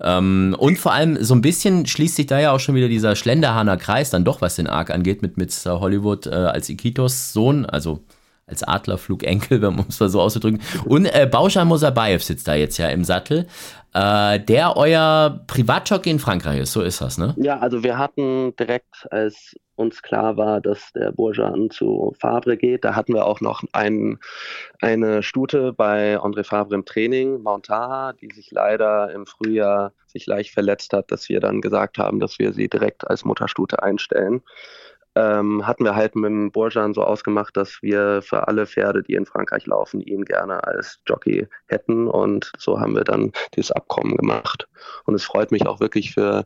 Ähm, 0.00 0.56
und 0.58 0.78
vor 0.78 0.92
allem 0.92 1.16
so 1.22 1.36
ein 1.36 1.40
bisschen 1.40 1.86
schließt 1.86 2.16
sich 2.16 2.26
da 2.26 2.40
ja 2.40 2.50
auch 2.50 2.58
schon 2.58 2.74
wieder 2.74 2.88
dieser 2.88 3.14
Schlenderhahner 3.14 3.76
Kreis 3.76 4.10
dann 4.10 4.24
doch, 4.24 4.40
was 4.40 4.56
den 4.56 4.66
Arc 4.66 4.90
angeht, 4.90 5.22
mit, 5.22 5.36
mit 5.36 5.54
Hollywood 5.64 6.26
äh, 6.26 6.30
als 6.30 6.68
Ikitos 6.68 7.32
Sohn, 7.32 7.66
also 7.66 8.00
als 8.48 8.64
Adlerflugenkel, 8.64 9.62
wenn 9.62 9.76
man 9.76 9.86
es 9.88 10.00
mal 10.00 10.08
so 10.08 10.20
auszudrücken. 10.20 10.60
Und 10.84 11.06
äh, 11.06 11.28
Bauscha 11.30 11.64
Mosabayev 11.64 12.24
sitzt 12.24 12.48
da 12.48 12.56
jetzt 12.56 12.78
ja 12.78 12.88
im 12.88 13.04
Sattel, 13.04 13.46
äh, 13.94 14.40
der 14.40 14.76
euer 14.76 15.40
Privatjockey 15.46 16.10
in 16.10 16.18
Frankreich 16.18 16.58
ist. 16.58 16.72
So 16.72 16.82
ist 16.82 17.00
das, 17.00 17.16
ne? 17.16 17.34
Ja, 17.36 17.60
also 17.60 17.84
wir 17.84 17.96
hatten 17.96 18.56
direkt, 18.56 19.06
als 19.12 19.54
uns 19.80 20.02
klar 20.02 20.36
war, 20.36 20.60
dass 20.60 20.92
der 20.92 21.10
Bourgean 21.10 21.70
zu 21.70 22.14
Fabre 22.18 22.56
geht. 22.56 22.84
Da 22.84 22.94
hatten 22.94 23.14
wir 23.14 23.26
auch 23.26 23.40
noch 23.40 23.64
ein, 23.72 24.18
eine 24.80 25.22
Stute 25.22 25.72
bei 25.72 26.18
André 26.18 26.44
Fabre 26.44 26.74
im 26.74 26.84
Training, 26.84 27.42
Montaha, 27.42 28.12
die 28.12 28.28
sich 28.32 28.50
leider 28.50 29.10
im 29.12 29.26
Frühjahr 29.26 29.92
sich 30.06 30.26
leicht 30.26 30.52
verletzt 30.52 30.92
hat, 30.92 31.10
dass 31.10 31.28
wir 31.28 31.40
dann 31.40 31.60
gesagt 31.60 31.98
haben, 31.98 32.20
dass 32.20 32.38
wir 32.38 32.52
sie 32.52 32.68
direkt 32.68 33.08
als 33.08 33.24
Mutterstute 33.24 33.82
einstellen. 33.82 34.42
Ähm, 35.16 35.66
hatten 35.66 35.84
wir 35.84 35.96
halt 35.96 36.14
mit 36.14 36.30
dem 36.30 36.52
Bourgean 36.52 36.94
so 36.94 37.02
ausgemacht, 37.02 37.56
dass 37.56 37.82
wir 37.82 38.22
für 38.22 38.46
alle 38.46 38.66
Pferde, 38.66 39.02
die 39.02 39.14
in 39.14 39.26
Frankreich 39.26 39.66
laufen, 39.66 40.00
ihn 40.00 40.24
gerne 40.24 40.62
als 40.62 41.00
Jockey 41.06 41.48
hätten. 41.66 42.06
Und 42.06 42.52
so 42.58 42.78
haben 42.78 42.94
wir 42.94 43.02
dann 43.02 43.32
dieses 43.56 43.72
Abkommen 43.72 44.16
gemacht. 44.16 44.68
Und 45.06 45.14
es 45.14 45.24
freut 45.24 45.50
mich 45.50 45.66
auch 45.66 45.80
wirklich 45.80 46.12
für 46.14 46.44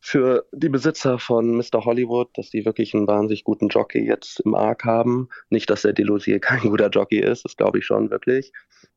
für 0.00 0.46
die 0.52 0.70
Besitzer 0.70 1.18
von 1.18 1.56
Mr. 1.56 1.84
Hollywood, 1.84 2.30
dass 2.34 2.50
die 2.50 2.64
wirklich 2.64 2.94
einen 2.94 3.06
wahnsinnig 3.06 3.44
guten 3.44 3.68
Jockey 3.68 4.06
jetzt 4.06 4.40
im 4.40 4.54
Arc 4.54 4.84
haben. 4.84 5.28
Nicht, 5.50 5.68
dass 5.68 5.82
der 5.82 5.92
Delusier 5.92 6.40
kein 6.40 6.60
guter 6.60 6.88
Jockey 6.88 7.20
ist, 7.20 7.44
das 7.44 7.56
glaube 7.56 7.78
ich 7.78 7.86
schon 7.86 8.10
wirklich. 8.10 8.52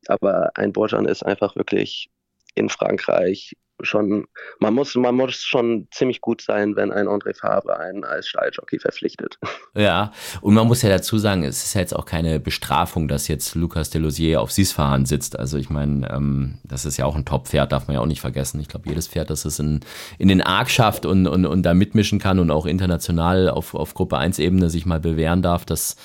Aber 0.08 0.50
ein 0.56 0.72
Bojan 0.72 1.04
ist 1.04 1.24
einfach 1.24 1.56
wirklich 1.56 2.10
in 2.54 2.68
Frankreich 2.68 3.56
schon, 3.84 4.26
man 4.58 4.74
muss, 4.74 4.94
man 4.94 5.14
muss 5.14 5.36
schon 5.36 5.88
ziemlich 5.90 6.20
gut 6.20 6.40
sein, 6.40 6.76
wenn 6.76 6.92
ein 6.92 7.06
André 7.06 7.36
Fabre 7.36 7.78
einen 7.78 8.04
als 8.04 8.28
Stalljockey 8.28 8.78
verpflichtet. 8.78 9.38
Ja, 9.76 10.12
und 10.40 10.54
man 10.54 10.68
muss 10.68 10.82
ja 10.82 10.88
dazu 10.88 11.18
sagen, 11.18 11.42
es 11.42 11.64
ist 11.64 11.74
ja 11.74 11.80
jetzt 11.80 11.96
auch 11.96 12.06
keine 12.06 12.38
Bestrafung, 12.38 13.08
dass 13.08 13.26
jetzt 13.26 13.54
Lucas 13.56 13.90
Delosier 13.90 14.40
auf 14.40 14.52
Sisfahan 14.52 15.04
sitzt. 15.04 15.38
Also 15.38 15.58
ich 15.58 15.68
meine, 15.68 16.08
ähm, 16.10 16.58
das 16.62 16.84
ist 16.84 16.96
ja 16.96 17.06
auch 17.06 17.16
ein 17.16 17.24
Top-Pferd, 17.24 17.72
darf 17.72 17.88
man 17.88 17.94
ja 17.94 18.00
auch 18.00 18.06
nicht 18.06 18.20
vergessen. 18.20 18.60
Ich 18.60 18.68
glaube, 18.68 18.88
jedes 18.88 19.08
Pferd, 19.08 19.30
das 19.30 19.44
es 19.44 19.58
in, 19.58 19.80
in 20.18 20.28
den 20.28 20.42
Arc 20.42 20.70
schafft 20.70 21.06
und, 21.06 21.26
und, 21.26 21.44
und 21.44 21.62
da 21.64 21.74
mitmischen 21.74 22.20
kann 22.20 22.38
und 22.38 22.50
auch 22.50 22.66
international 22.66 23.50
auf, 23.50 23.74
auf 23.74 23.94
Gruppe 23.94 24.16
1-Ebene 24.16 24.70
sich 24.70 24.86
mal 24.86 25.00
bewähren 25.00 25.42
darf, 25.42 25.64
das 25.64 25.96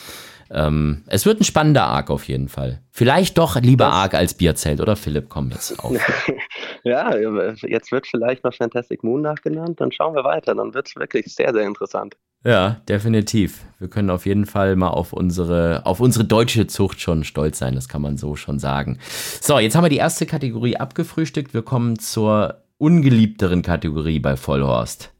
ähm, 0.52 1.04
es 1.08 1.26
wird 1.26 1.40
ein 1.40 1.44
spannender 1.44 1.84
Arc 1.84 2.10
auf 2.10 2.28
jeden 2.28 2.48
Fall. 2.48 2.82
Vielleicht 2.92 3.38
doch 3.38 3.60
lieber 3.62 3.88
Arc 3.88 4.14
als 4.14 4.34
Bierzelt, 4.34 4.82
oder 4.82 4.96
Philipp? 4.96 5.30
Komm 5.30 5.52
jetzt 5.52 5.80
auf. 5.80 5.96
ja, 6.84 7.16
jetzt 7.62 7.92
wird 7.92 8.08
vielleicht 8.08 8.44
noch 8.44 8.54
Fantastic 8.54 9.04
Moon 9.04 9.22
nachgenannt. 9.22 9.80
Dann 9.80 9.92
schauen 9.92 10.16
wir 10.16 10.24
weiter. 10.24 10.56
Dann 10.56 10.74
wird 10.74 10.88
es 10.88 10.96
wirklich 10.96 11.34
sehr, 11.34 11.54
sehr 11.54 11.68
interessant. 11.68 12.16
Ja, 12.44 12.78
definitiv. 12.88 13.66
Wir 13.80 13.90
können 13.90 14.10
auf 14.10 14.26
jeden 14.26 14.46
Fall 14.46 14.76
mal 14.76 14.90
auf 14.90 15.14
unsere, 15.14 15.86
auf 15.86 16.00
unsere 16.00 16.26
deutsche 16.26 16.68
Zucht 16.68 17.02
schon 17.02 17.24
stolz 17.24 17.60
sein. 17.60 17.76
Das 17.76 17.90
kann 17.90 18.02
man 18.02 18.18
so 18.18 18.36
schon 18.36 18.60
sagen. 18.60 18.98
So, 19.42 19.60
jetzt 19.60 19.76
haben 19.76 19.84
wir 19.84 19.90
die 19.90 19.98
erste 19.98 20.26
Kategorie 20.26 20.78
abgefrühstückt. 20.78 21.54
Wir 21.54 21.64
kommen 21.64 22.00
zur 22.00 22.64
ungeliebteren 22.78 23.62
Kategorie 23.62 24.20
bei 24.20 24.38
Vollhorst. 24.38 25.12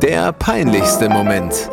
Der 0.00 0.32
peinlichste 0.32 1.08
Moment. 1.08 1.70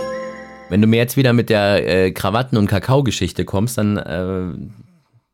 Wenn 0.71 0.81
du 0.81 0.87
mir 0.87 0.97
jetzt 0.97 1.17
wieder 1.17 1.33
mit 1.33 1.49
der 1.49 1.87
äh, 1.87 2.11
Krawatten- 2.11 2.57
und 2.57 2.67
Kakao-Geschichte 2.67 3.45
kommst, 3.45 3.77
dann 3.77 3.97
äh, 3.97 4.53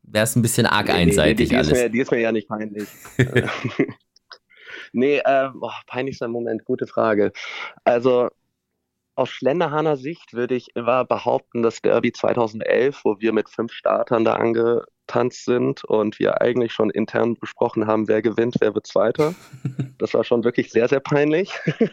wäre 0.04 0.24
es 0.24 0.36
ein 0.36 0.42
bisschen 0.42 0.66
arg 0.66 0.90
einseitig 0.90 1.38
die, 1.38 1.44
die, 1.44 1.50
die 1.50 1.56
alles. 1.56 1.72
Ist 1.72 1.84
mir, 1.84 1.90
die 1.90 2.00
ist 2.00 2.12
mir 2.12 2.20
ja 2.20 2.32
nicht 2.32 2.48
peinlich. 2.48 2.88
nee, 4.94 5.18
äh, 5.18 5.50
boah, 5.54 5.74
peinlichster 5.86 6.28
Moment, 6.28 6.66
gute 6.66 6.88
Frage. 6.88 7.32
Also 7.84 8.30
aus 9.16 9.30
Schlenderhahner 9.30 9.96
Sicht 9.96 10.34
würde 10.34 10.56
ich 10.56 10.76
immer 10.76 11.06
behaupten, 11.06 11.62
dass 11.62 11.82
Derby 11.82 12.12
2011, 12.12 13.02
wo 13.04 13.20
wir 13.20 13.32
mit 13.32 13.50
fünf 13.50 13.74
Startern 13.74 14.26
da 14.26 14.34
ange, 14.34 14.86
losgetanzt 15.08 15.46
sind 15.46 15.84
und 15.84 16.20
wir 16.20 16.42
eigentlich 16.42 16.74
schon 16.74 16.90
intern 16.90 17.36
besprochen 17.36 17.88
haben, 17.88 18.08
wer 18.08 18.22
gewinnt, 18.22 18.56
wer 18.60 18.74
wird 18.74 18.88
Zweiter. 18.88 19.34
Das 20.00 20.14
war 20.14 20.24
schon 20.24 20.44
wirklich 20.44 20.72
sehr, 20.72 20.88
sehr 20.88 21.00
peinlich. 21.00 21.52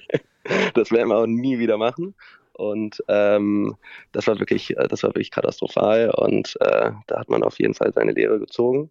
Das 0.74 0.90
werden 0.90 1.08
wir 1.08 1.16
auch 1.16 1.26
nie 1.26 1.58
wieder 1.58 1.78
machen. 1.78 2.14
Und 2.54 3.02
ähm, 3.08 3.76
das 4.12 4.26
war 4.26 4.38
wirklich, 4.38 4.76
äh, 4.76 4.88
das 4.88 5.02
war 5.02 5.10
wirklich 5.10 5.30
katastrophal 5.30 6.10
und 6.10 6.56
äh, 6.60 6.92
da 7.06 7.18
hat 7.18 7.28
man 7.28 7.42
auf 7.42 7.58
jeden 7.58 7.74
Fall 7.74 7.92
seine 7.92 8.12
Lehre 8.12 8.38
gezogen. 8.38 8.90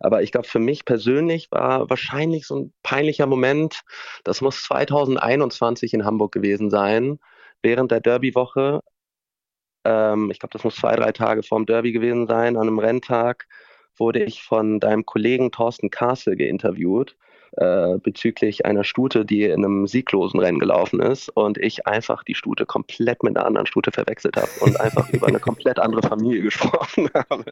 Aber 0.00 0.22
ich 0.22 0.32
glaube, 0.32 0.46
für 0.46 0.58
mich 0.58 0.84
persönlich 0.84 1.50
war 1.50 1.88
wahrscheinlich 1.90 2.46
so 2.46 2.58
ein 2.58 2.72
peinlicher 2.82 3.26
Moment, 3.26 3.82
das 4.24 4.40
muss 4.40 4.62
2021 4.64 5.94
in 5.94 6.04
Hamburg 6.04 6.32
gewesen 6.32 6.70
sein, 6.70 7.18
während 7.62 7.90
der 7.90 8.00
Derby-Woche. 8.00 8.80
Ähm, 9.84 10.30
ich 10.30 10.38
glaube, 10.38 10.52
das 10.52 10.64
muss 10.64 10.76
zwei, 10.76 10.96
drei 10.96 11.12
Tage 11.12 11.42
vorm 11.42 11.66
Derby 11.66 11.92
gewesen 11.92 12.26
sein. 12.26 12.56
An 12.56 12.68
einem 12.68 12.78
Renntag 12.78 13.46
wurde 13.96 14.22
ich 14.24 14.42
von 14.42 14.80
deinem 14.80 15.04
Kollegen 15.06 15.52
Thorsten 15.52 15.90
Castle 15.90 16.36
geinterviewt 16.36 17.16
äh, 17.56 17.98
bezüglich 17.98 18.64
einer 18.64 18.84
Stute, 18.84 19.24
die 19.24 19.44
in 19.44 19.64
einem 19.64 19.86
sieglosen 19.86 20.40
Rennen 20.40 20.58
gelaufen 20.58 21.00
ist 21.00 21.28
und 21.28 21.58
ich 21.58 21.86
einfach 21.86 22.24
die 22.24 22.34
Stute 22.34 22.64
komplett 22.64 23.22
mit 23.22 23.36
einer 23.36 23.46
anderen 23.46 23.66
Stute 23.66 23.92
verwechselt 23.92 24.36
habe 24.36 24.48
und 24.60 24.80
einfach 24.80 25.08
über 25.10 25.26
eine 25.26 25.38
komplett 25.38 25.78
andere 25.78 26.02
Familie 26.02 26.42
gesprochen 26.42 27.10
habe. 27.14 27.44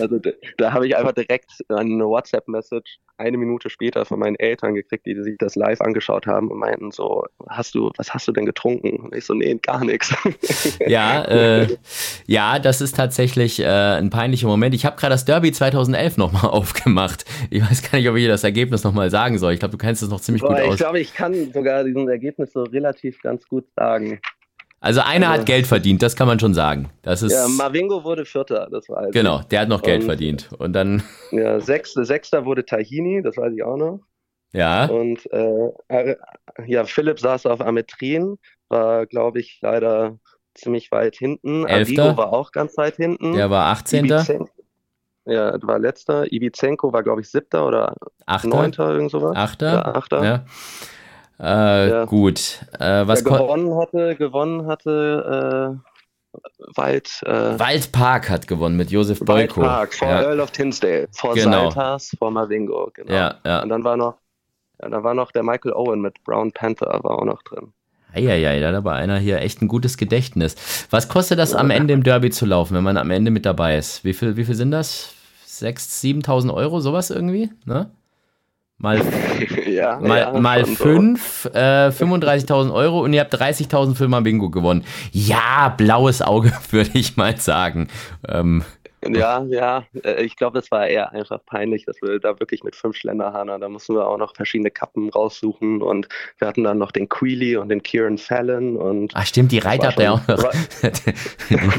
also, 0.00 0.18
da, 0.18 0.30
da 0.56 0.72
habe 0.72 0.86
ich 0.86 0.96
einfach 0.96 1.12
direkt 1.12 1.50
eine 1.68 2.06
WhatsApp-Message 2.06 3.00
eine 3.20 3.36
Minute 3.36 3.68
später 3.70 4.04
von 4.04 4.18
meinen 4.18 4.36
Eltern 4.36 4.74
gekriegt, 4.74 5.06
die 5.06 5.14
sich 5.22 5.36
das 5.38 5.54
live 5.54 5.80
angeschaut 5.80 6.26
haben 6.26 6.48
und 6.48 6.58
meinten 6.58 6.90
so, 6.90 7.26
hast 7.48 7.74
du, 7.74 7.90
was 7.96 8.14
hast 8.14 8.26
du 8.26 8.32
denn 8.32 8.46
getrunken? 8.46 8.96
Und 8.96 9.14
ich 9.14 9.26
so, 9.26 9.34
nee, 9.34 9.54
gar 9.62 9.84
nichts. 9.84 10.14
Ja, 10.86 11.22
äh, 11.24 11.76
ja, 12.26 12.58
das 12.58 12.80
ist 12.80 12.96
tatsächlich 12.96 13.60
äh, 13.60 13.66
ein 13.66 14.08
peinlicher 14.08 14.46
Moment. 14.46 14.74
Ich 14.74 14.86
habe 14.86 14.96
gerade 14.96 15.12
das 15.12 15.24
Derby 15.24 15.52
2011 15.52 16.16
nochmal 16.16 16.46
aufgemacht. 16.50 17.24
Ich 17.50 17.62
weiß 17.62 17.82
gar 17.82 17.98
nicht, 17.98 18.08
ob 18.08 18.16
ich 18.16 18.26
das 18.26 18.42
Ergebnis 18.42 18.59
Ergebnis 18.60 18.84
nochmal 18.84 19.10
sagen 19.10 19.38
soll. 19.38 19.52
Ich 19.52 19.60
glaube, 19.60 19.72
du 19.72 19.78
kennst 19.78 20.02
es 20.02 20.08
noch 20.08 20.20
ziemlich 20.20 20.42
Boah, 20.42 20.50
gut 20.50 20.58
ich 20.58 20.64
aus. 20.64 20.74
Ich 20.74 20.80
glaube, 20.80 21.00
ich 21.00 21.14
kann 21.14 21.52
sogar 21.52 21.84
diesen 21.84 22.08
Ergebnis 22.08 22.52
so 22.52 22.62
relativ 22.62 23.20
ganz 23.22 23.46
gut 23.48 23.66
sagen. 23.74 24.20
Also 24.80 25.00
einer 25.00 25.28
also, 25.28 25.40
hat 25.40 25.46
Geld 25.46 25.66
verdient, 25.66 26.02
das 26.02 26.16
kann 26.16 26.26
man 26.26 26.40
schon 26.40 26.54
sagen. 26.54 26.90
Das 27.02 27.22
ist, 27.22 27.32
ja, 27.32 27.46
Marvingo 27.48 28.02
wurde 28.02 28.24
Vierter, 28.24 28.66
das 28.70 28.88
weiß 28.88 29.08
ich. 29.08 29.12
Genau, 29.12 29.42
der 29.50 29.60
hat 29.60 29.68
noch 29.68 29.82
Geld 29.82 30.00
und, 30.00 30.06
verdient. 30.06 30.50
Und 30.58 30.72
dann. 30.72 31.02
Ja, 31.32 31.60
Sechster, 31.60 32.04
Sechster 32.04 32.44
wurde 32.44 32.64
Tahini, 32.64 33.22
das 33.22 33.36
weiß 33.36 33.52
ich 33.54 33.62
auch 33.62 33.76
noch. 33.76 34.00
Ja. 34.52 34.86
Und 34.86 35.20
äh, 35.32 36.16
ja, 36.66 36.84
Philipp 36.84 37.20
saß 37.20 37.46
auf 37.46 37.60
Ametrin, 37.60 38.38
war, 38.68 39.06
glaube 39.06 39.40
ich, 39.40 39.58
leider 39.60 40.18
ziemlich 40.54 40.90
weit 40.90 41.14
hinten. 41.14 41.66
Elfter. 41.66 42.02
Arrigo 42.02 42.16
war 42.16 42.32
auch 42.32 42.50
ganz 42.50 42.76
weit 42.76 42.96
hinten. 42.96 43.34
Der 43.34 43.50
war 43.50 43.66
18. 43.66 44.06
Ibizen 44.06 44.48
ja, 45.24 45.56
war 45.62 45.78
letzter. 45.78 46.32
Ibizenko 46.32 46.92
war, 46.92 47.02
glaube 47.02 47.20
ich, 47.20 47.30
siebter 47.30 47.66
oder 47.66 47.94
Achter? 48.26 48.48
neunter, 48.48 48.90
irgend 48.90 49.10
sowas. 49.10 49.36
Achter? 49.36 49.72
Ja, 49.72 49.94
Achter. 49.94 50.24
Ja. 50.24 50.44
Äh, 51.40 51.90
ja. 51.90 52.04
Gut. 52.04 52.60
Äh, 52.78 53.06
was 53.06 53.24
Der 53.24 53.32
gewonnen 53.32 53.74
hatte, 53.76 54.16
gewonnen 54.16 54.66
hatte 54.66 55.78
äh, 55.82 55.90
Wald. 56.76 57.22
Äh, 57.24 57.58
Waldpark 57.58 58.30
hat 58.30 58.46
gewonnen 58.46 58.76
mit 58.76 58.90
Josef 58.90 59.20
Boyko. 59.20 59.62
Waldpark 59.62 59.94
vor 59.94 60.08
ja. 60.08 60.22
Earl 60.22 60.40
of 60.40 60.50
Tinsdale, 60.50 61.08
vor 61.12 61.34
genau. 61.34 61.70
Saltas, 61.70 62.14
vor 62.18 62.30
Mavingo. 62.30 62.90
Genau. 62.94 63.12
Ja, 63.12 63.34
ja. 63.44 63.62
Und 63.62 63.70
dann 63.70 63.84
war 63.84 63.96
noch, 63.96 64.16
ja, 64.80 64.88
da 64.88 65.02
war 65.02 65.14
noch 65.14 65.32
der 65.32 65.42
Michael 65.42 65.72
Owen 65.72 66.00
mit 66.00 66.22
Brown 66.24 66.52
Panther, 66.52 67.00
war 67.02 67.18
auch 67.18 67.24
noch 67.24 67.42
drin. 67.42 67.72
Eieiei, 68.14 68.60
da 68.60 68.68
hat 68.68 68.74
aber 68.74 68.92
einer 68.92 69.18
hier 69.18 69.40
echt 69.40 69.62
ein 69.62 69.68
gutes 69.68 69.96
Gedächtnis. 69.96 70.56
Was 70.90 71.08
kostet 71.08 71.38
das 71.38 71.54
am 71.54 71.70
Ende 71.70 71.94
im 71.94 72.02
Derby 72.02 72.30
zu 72.30 72.46
laufen, 72.46 72.74
wenn 72.74 72.84
man 72.84 72.96
am 72.96 73.10
Ende 73.10 73.30
mit 73.30 73.46
dabei 73.46 73.76
ist? 73.76 74.04
Wie 74.04 74.12
viel, 74.12 74.36
wie 74.36 74.44
viel 74.44 74.54
sind 74.54 74.70
das? 74.70 75.14
6.000, 75.46 76.24
7.000 76.24 76.54
Euro, 76.54 76.80
sowas 76.80 77.10
irgendwie? 77.10 77.50
Ne? 77.64 77.90
Mal, 78.78 79.02
ja, 79.66 80.00
mal, 80.00 80.18
ja, 80.18 80.40
mal 80.40 80.64
5, 80.64 81.42
so. 81.42 81.48
äh, 81.50 81.88
35.000 81.88 82.72
Euro 82.72 83.04
und 83.04 83.12
ihr 83.12 83.20
habt 83.20 83.34
30.000 83.34 83.94
für 83.94 84.08
mal 84.08 84.22
Bingo 84.22 84.48
gewonnen. 84.48 84.84
Ja, 85.12 85.74
blaues 85.76 86.22
Auge, 86.22 86.50
würde 86.70 86.90
ich 86.94 87.18
mal 87.18 87.36
sagen. 87.36 87.88
Ähm, 88.26 88.64
ja, 89.08 89.42
ja, 89.44 89.84
äh, 90.04 90.22
ich 90.22 90.36
glaube, 90.36 90.58
es 90.58 90.70
war 90.70 90.86
eher 90.86 91.12
einfach 91.12 91.44
peinlich, 91.44 91.84
dass 91.84 92.00
wir 92.02 92.18
da 92.18 92.38
wirklich 92.38 92.62
mit 92.62 92.76
fünf 92.76 92.96
Schländerhahner, 92.96 93.58
da 93.58 93.68
mussten 93.68 93.94
wir 93.94 94.06
auch 94.06 94.18
noch 94.18 94.34
verschiedene 94.34 94.70
Kappen 94.70 95.08
raussuchen 95.10 95.82
und 95.82 96.08
wir 96.38 96.48
hatten 96.48 96.64
dann 96.64 96.78
noch 96.78 96.92
den 96.92 97.08
Queely 97.08 97.56
und 97.56 97.68
den 97.68 97.82
Kieran 97.82 98.18
Fallon 98.18 98.76
und. 98.76 99.12
Ach 99.14 99.26
stimmt, 99.26 99.52
die 99.52 99.58
Reiter 99.58 99.88
habt 99.88 100.00
ihr 100.00 100.12
auch 100.12 100.26
noch. 100.28 100.52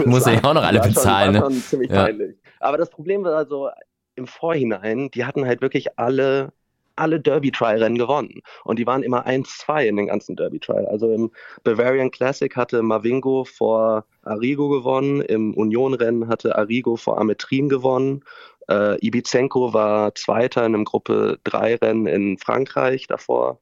muss 0.05 0.27
ich 0.27 0.43
auch 0.43 0.53
noch 0.53 0.63
alle 0.63 0.79
bezahlen. 0.81 1.35
Schon, 1.35 1.53
ne? 1.53 1.59
ziemlich 1.61 1.91
ja. 1.91 2.03
peinlich. 2.03 2.35
Aber 2.59 2.77
das 2.77 2.89
Problem 2.89 3.23
war 3.23 3.35
also 3.35 3.69
im 4.15 4.27
Vorhinein, 4.27 5.09
die 5.11 5.25
hatten 5.25 5.45
halt 5.45 5.61
wirklich 5.61 5.97
alle 5.97 6.53
alle 7.01 7.19
Derby-Trial-Rennen 7.19 7.97
gewonnen. 7.97 8.41
Und 8.63 8.79
die 8.79 8.87
waren 8.87 9.03
immer 9.03 9.27
1-2 9.27 9.85
in 9.87 9.97
den 9.97 10.07
ganzen 10.07 10.35
Derby-Trial. 10.35 10.85
Also 10.85 11.11
im 11.11 11.31
Bavarian 11.63 12.11
Classic 12.11 12.55
hatte 12.55 12.81
Mavingo 12.83 13.43
vor 13.43 14.05
Arrigo 14.23 14.69
gewonnen, 14.69 15.21
im 15.21 15.53
Union-Rennen 15.53 16.29
hatte 16.29 16.55
Arrigo 16.55 16.95
vor 16.95 17.19
Ametrin 17.19 17.69
gewonnen. 17.69 18.23
Äh, 18.69 19.05
Ibizenko 19.05 19.73
war 19.73 20.15
Zweiter 20.15 20.65
in 20.65 20.75
einem 20.75 20.85
Gruppe 20.85 21.39
3-Rennen 21.45 22.05
in 22.05 22.37
Frankreich 22.37 23.07
davor. 23.07 23.59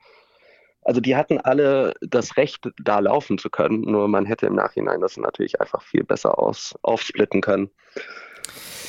Also 0.83 1.01
die 1.01 1.15
hatten 1.15 1.39
alle 1.39 1.93
das 2.01 2.37
Recht, 2.37 2.69
da 2.81 2.99
laufen 2.99 3.37
zu 3.37 3.49
können, 3.49 3.81
nur 3.81 4.07
man 4.07 4.25
hätte 4.25 4.47
im 4.47 4.55
Nachhinein 4.55 5.01
das 5.01 5.17
natürlich 5.17 5.61
einfach 5.61 5.81
viel 5.81 6.03
besser 6.03 6.39
aus, 6.39 6.77
aufsplitten 6.81 7.41
können. 7.41 7.69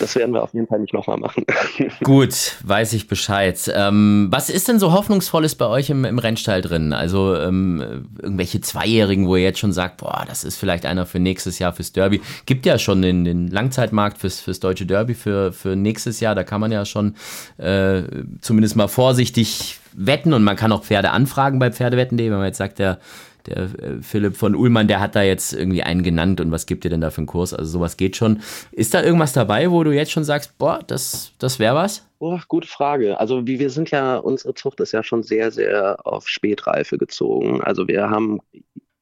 Das 0.01 0.17
werden 0.17 0.33
wir 0.33 0.43
auf 0.43 0.55
jeden 0.55 0.67
Fall 0.67 0.81
nicht 0.81 0.95
nochmal 0.95 1.19
machen. 1.19 1.45
Gut, 2.03 2.57
weiß 2.65 2.95
ich 2.95 3.07
Bescheid. 3.07 3.71
Ähm, 3.75 4.29
was 4.31 4.49
ist 4.49 4.67
denn 4.67 4.79
so 4.79 4.93
Hoffnungsvolles 4.93 5.55
bei 5.55 5.67
euch 5.67 5.91
im, 5.91 6.05
im 6.05 6.19
Rennstall 6.19 6.63
drin? 6.63 6.93
Also 6.93 7.37
ähm, 7.37 8.07
irgendwelche 8.21 8.61
Zweijährigen, 8.61 9.29
wo 9.29 9.37
ihr 9.37 9.43
jetzt 9.43 9.59
schon 9.59 9.73
sagt, 9.73 9.99
boah, 9.99 10.25
das 10.27 10.43
ist 10.43 10.57
vielleicht 10.57 10.87
einer 10.87 11.05
für 11.05 11.21
nächstes 11.21 11.59
Jahr 11.59 11.73
fürs 11.73 11.93
Derby. 11.93 12.21
Gibt 12.47 12.65
ja 12.65 12.79
schon 12.79 13.03
den, 13.03 13.25
den 13.25 13.49
Langzeitmarkt 13.49 14.19
fürs, 14.19 14.41
fürs 14.41 14.59
deutsche 14.59 14.87
Derby 14.87 15.15
für, 15.15 15.53
für 15.53 15.77
nächstes 15.77 16.21
Jahr. 16.21 16.35
Da 16.35 16.45
kann 16.45 16.61
man 16.61 16.73
ja 16.73 16.85
schon 16.87 17.15
äh, 17.59 18.03
zumindest 18.41 18.77
mal 18.77 18.89
vorsichtig 18.89 19.79
wetten 19.93 20.33
und 20.33 20.43
man 20.45 20.57
kann 20.57 20.73
auch 20.73 20.85
Pferde 20.85 21.11
anfragen 21.11 21.59
bei 21.59 21.71
Pferdewetten.de, 21.71 22.31
wenn 22.31 22.39
man 22.39 22.47
jetzt 22.47 22.59
sagt, 22.59 22.79
der 22.79 22.99
der 23.51 23.65
äh, 23.65 24.03
Philipp 24.03 24.37
von 24.37 24.55
Ullmann, 24.55 24.89
der 24.89 25.01
hat 25.01 25.15
da 25.15 25.23
jetzt 25.23 25.53
irgendwie 25.53 25.83
einen 25.83 26.03
genannt 26.03 26.41
und 26.41 26.51
was 26.53 26.67
gibt 26.67 26.85
ihr 26.85 26.91
denn 26.91 27.01
da 27.01 27.11
für 27.11 27.19
einen 27.19 27.27
Kurs? 27.27 27.53
Also 27.53 27.71
sowas 27.71 27.97
geht 27.97 28.17
schon. 28.17 28.41
Ist 28.73 28.95
da 28.95 29.03
irgendwas 29.03 29.33
dabei, 29.33 29.71
wo 29.71 29.85
du 29.85 29.93
jetzt 29.93 30.13
schon 30.13 30.25
sagst, 30.25 30.57
boah, 30.59 30.81
das, 30.87 31.33
das 31.39 31.59
wäre 31.59 31.75
was? 31.75 32.07
Oh, 32.19 32.39
gute 32.49 32.69
Frage. 32.69 33.19
Also 33.19 33.47
wie 33.47 33.59
wir 33.59 33.71
sind 33.71 33.91
ja, 33.91 34.17
unsere 34.17 34.55
Zucht 34.55 34.81
ist 34.81 34.93
ja 34.93 35.03
schon 35.03 35.23
sehr, 35.23 35.51
sehr 35.51 36.07
auf 36.07 36.29
Spätreife 36.29 36.99
gezogen. 36.99 37.61
Also 37.63 37.89
wir 37.89 38.11
haben 38.11 38.41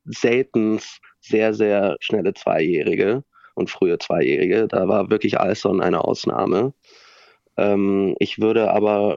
selten 0.04 0.80
sehr, 1.20 1.54
sehr 1.54 1.96
schnelle 2.00 2.34
Zweijährige 2.34 3.24
und 3.54 3.70
frühe 3.70 3.98
Zweijährige. 3.98 4.68
Da 4.68 4.88
war 4.88 5.10
wirklich 5.10 5.40
Alson 5.40 5.80
eine 5.80 6.04
Ausnahme. 6.04 6.72
Ähm, 7.56 8.14
ich 8.18 8.38
würde 8.38 8.70
aber 8.70 9.16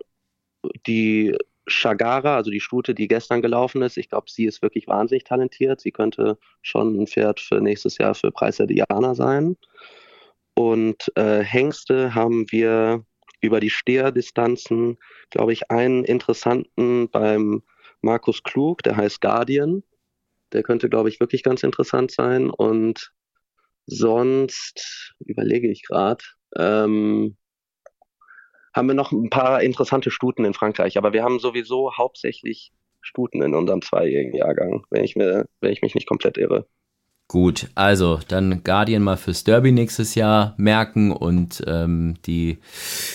die 0.87 1.35
Shagara, 1.73 2.35
also 2.35 2.51
die 2.51 2.59
Stute, 2.59 2.93
die 2.93 3.07
gestern 3.07 3.41
gelaufen 3.41 3.81
ist, 3.81 3.97
ich 3.97 4.09
glaube, 4.09 4.29
sie 4.29 4.45
ist 4.45 4.61
wirklich 4.61 4.87
wahnsinnig 4.87 5.23
talentiert. 5.23 5.81
Sie 5.81 5.91
könnte 5.91 6.37
schon 6.61 7.01
ein 7.01 7.07
Pferd 7.07 7.39
für 7.39 7.61
nächstes 7.61 7.97
Jahr 7.97 8.15
für 8.15 8.31
Preis 8.31 8.57
der 8.57 8.67
Diana 8.67 9.15
sein. 9.15 9.57
Und 10.53 11.11
äh, 11.15 11.43
Hengste 11.43 12.13
haben 12.13 12.45
wir 12.51 13.05
über 13.41 13.59
die 13.59 13.69
Steherdistanzen, 13.69 14.97
glaube 15.29 15.53
ich, 15.53 15.71
einen 15.71 16.03
interessanten 16.03 17.09
beim 17.09 17.63
Markus 18.01 18.43
Klug, 18.43 18.83
der 18.83 18.97
heißt 18.97 19.21
Guardian. 19.21 19.83
Der 20.53 20.63
könnte, 20.63 20.89
glaube 20.89 21.09
ich, 21.09 21.19
wirklich 21.19 21.43
ganz 21.43 21.63
interessant 21.63 22.11
sein. 22.11 22.49
Und 22.49 23.11
sonst 23.85 25.15
überlege 25.19 25.69
ich 25.69 25.83
gerade. 25.83 26.23
Ähm, 26.57 27.37
haben 28.73 28.87
wir 28.87 28.95
noch 28.95 29.11
ein 29.11 29.29
paar 29.29 29.61
interessante 29.61 30.11
Stuten 30.11 30.45
in 30.45 30.53
Frankreich. 30.53 30.97
Aber 30.97 31.13
wir 31.13 31.23
haben 31.23 31.39
sowieso 31.39 31.95
hauptsächlich 31.97 32.71
Stuten 33.01 33.41
in 33.41 33.55
unserem 33.55 33.81
zweijährigen 33.81 34.35
Jahrgang, 34.35 34.85
wenn 34.89 35.03
ich, 35.03 35.15
mir, 35.15 35.45
wenn 35.59 35.71
ich 35.71 35.81
mich 35.81 35.95
nicht 35.95 36.07
komplett 36.07 36.37
irre. 36.37 36.65
Gut, 37.27 37.69
also 37.75 38.19
dann 38.27 38.61
Guardian 38.61 39.03
mal 39.03 39.15
fürs 39.15 39.45
Derby 39.45 39.71
nächstes 39.71 40.15
Jahr 40.15 40.53
merken 40.57 41.13
und 41.13 41.63
ähm, 41.65 42.15
die 42.25 42.59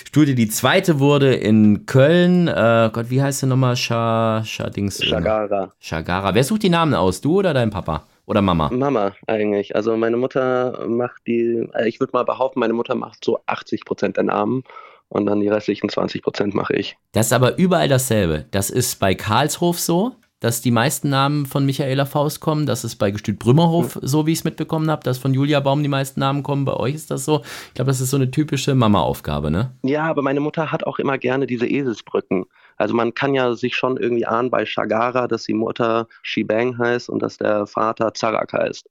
Studie, 0.07 0.35
die 0.35 0.49
zweite 0.49 1.01
wurde 1.01 1.35
in 1.35 1.85
Köln. 1.85 2.49
Äh, 2.49 2.89
Gott, 2.95 3.11
wie 3.11 3.21
heißt 3.21 3.41
sie 3.41 3.47
nochmal? 3.47 3.77
Scha, 3.77 4.43
Scha 4.43 4.71
Dings, 4.71 5.03
Chagara. 5.03 5.71
Chagara. 5.79 6.35
Wer 6.35 6.45
sucht 6.45 6.63
die 6.63 6.71
Namen 6.71 6.95
aus? 6.95 7.21
Du 7.21 7.41
oder 7.41 7.53
dein 7.53 7.69
Papa? 7.69 8.07
Oder 8.25 8.41
Mama? 8.41 8.71
Mama 8.73 9.13
eigentlich. 9.27 9.77
Also 9.77 9.95
meine 9.99 10.17
Mutter 10.17 10.87
macht 10.89 11.27
die, 11.27 11.69
äh, 11.75 11.87
ich 11.87 12.01
würde 12.01 12.15
mal 12.15 12.25
behaupten, 12.25 12.61
meine 12.61 12.73
Mutter 12.73 12.95
macht 12.95 13.23
so 13.23 13.41
80 13.45 13.85
Prozent 13.85 14.17
der 14.17 14.25
Namen 14.25 14.65
und 15.09 15.27
dann 15.27 15.41
die 15.41 15.49
restlichen 15.49 15.89
20 15.89 16.23
Prozent 16.23 16.55
mache 16.55 16.75
ich. 16.75 16.97
Das 17.13 17.27
ist 17.27 17.33
aber 17.33 17.59
überall 17.59 17.89
dasselbe. 17.89 18.47
Das 18.51 18.71
ist 18.71 18.99
bei 18.99 19.15
Karlshof 19.15 19.79
so, 19.79 20.17
dass 20.41 20.61
die 20.61 20.71
meisten 20.71 21.09
Namen 21.09 21.47
von 21.47 21.65
Michaela 21.65 22.05
Faust 22.05 22.41
kommen. 22.41 22.67
Das 22.67 22.85
ist 22.85 22.97
bei 22.97 23.11
Gestüt 23.11 23.39
Brümmerhof 23.39 23.99
so, 24.03 24.27
wie 24.27 24.33
ich 24.33 24.41
es 24.41 24.45
mitbekommen 24.45 24.91
habe, 24.91 25.03
dass 25.03 25.19
von 25.19 25.33
Julia 25.33 25.61
Baum 25.61 25.83
die 25.83 25.89
meisten 25.89 26.21
Namen 26.21 26.43
kommen. 26.43 26.65
Bei 26.65 26.75
euch 26.75 26.95
ist 26.95 27.11
das 27.11 27.25
so. 27.25 27.41
Ich 27.69 27.75
glaube, 27.75 27.91
das 27.91 28.01
ist 28.01 28.11
so 28.11 28.17
eine 28.17 28.31
typische 28.31 28.75
Mama-Aufgabe, 28.75 29.51
ne? 29.51 29.73
Ja, 29.83 30.05
aber 30.05 30.23
meine 30.23 30.41
Mutter 30.41 30.71
hat 30.71 30.85
auch 30.85 30.99
immer 30.99 31.17
gerne 31.17 31.47
diese 31.47 31.67
Eselsbrücken. 31.67 32.45
Also 32.77 32.95
man 32.95 33.15
kann 33.15 33.33
ja 33.33 33.55
sich 33.55 33.75
schon 33.75 33.97
irgendwie 33.97 34.27
ahnen 34.27 34.51
bei 34.51 34.67
Shagara, 34.67 35.27
dass 35.27 35.45
die 35.45 35.55
Mutter 35.55 36.07
Shibang 36.23 36.77
heißt 36.79 37.09
und 37.09 37.21
dass 37.23 37.39
der 37.39 37.67
Vater 37.67 38.13
Zarak 38.13 38.53
heißt. 38.53 38.87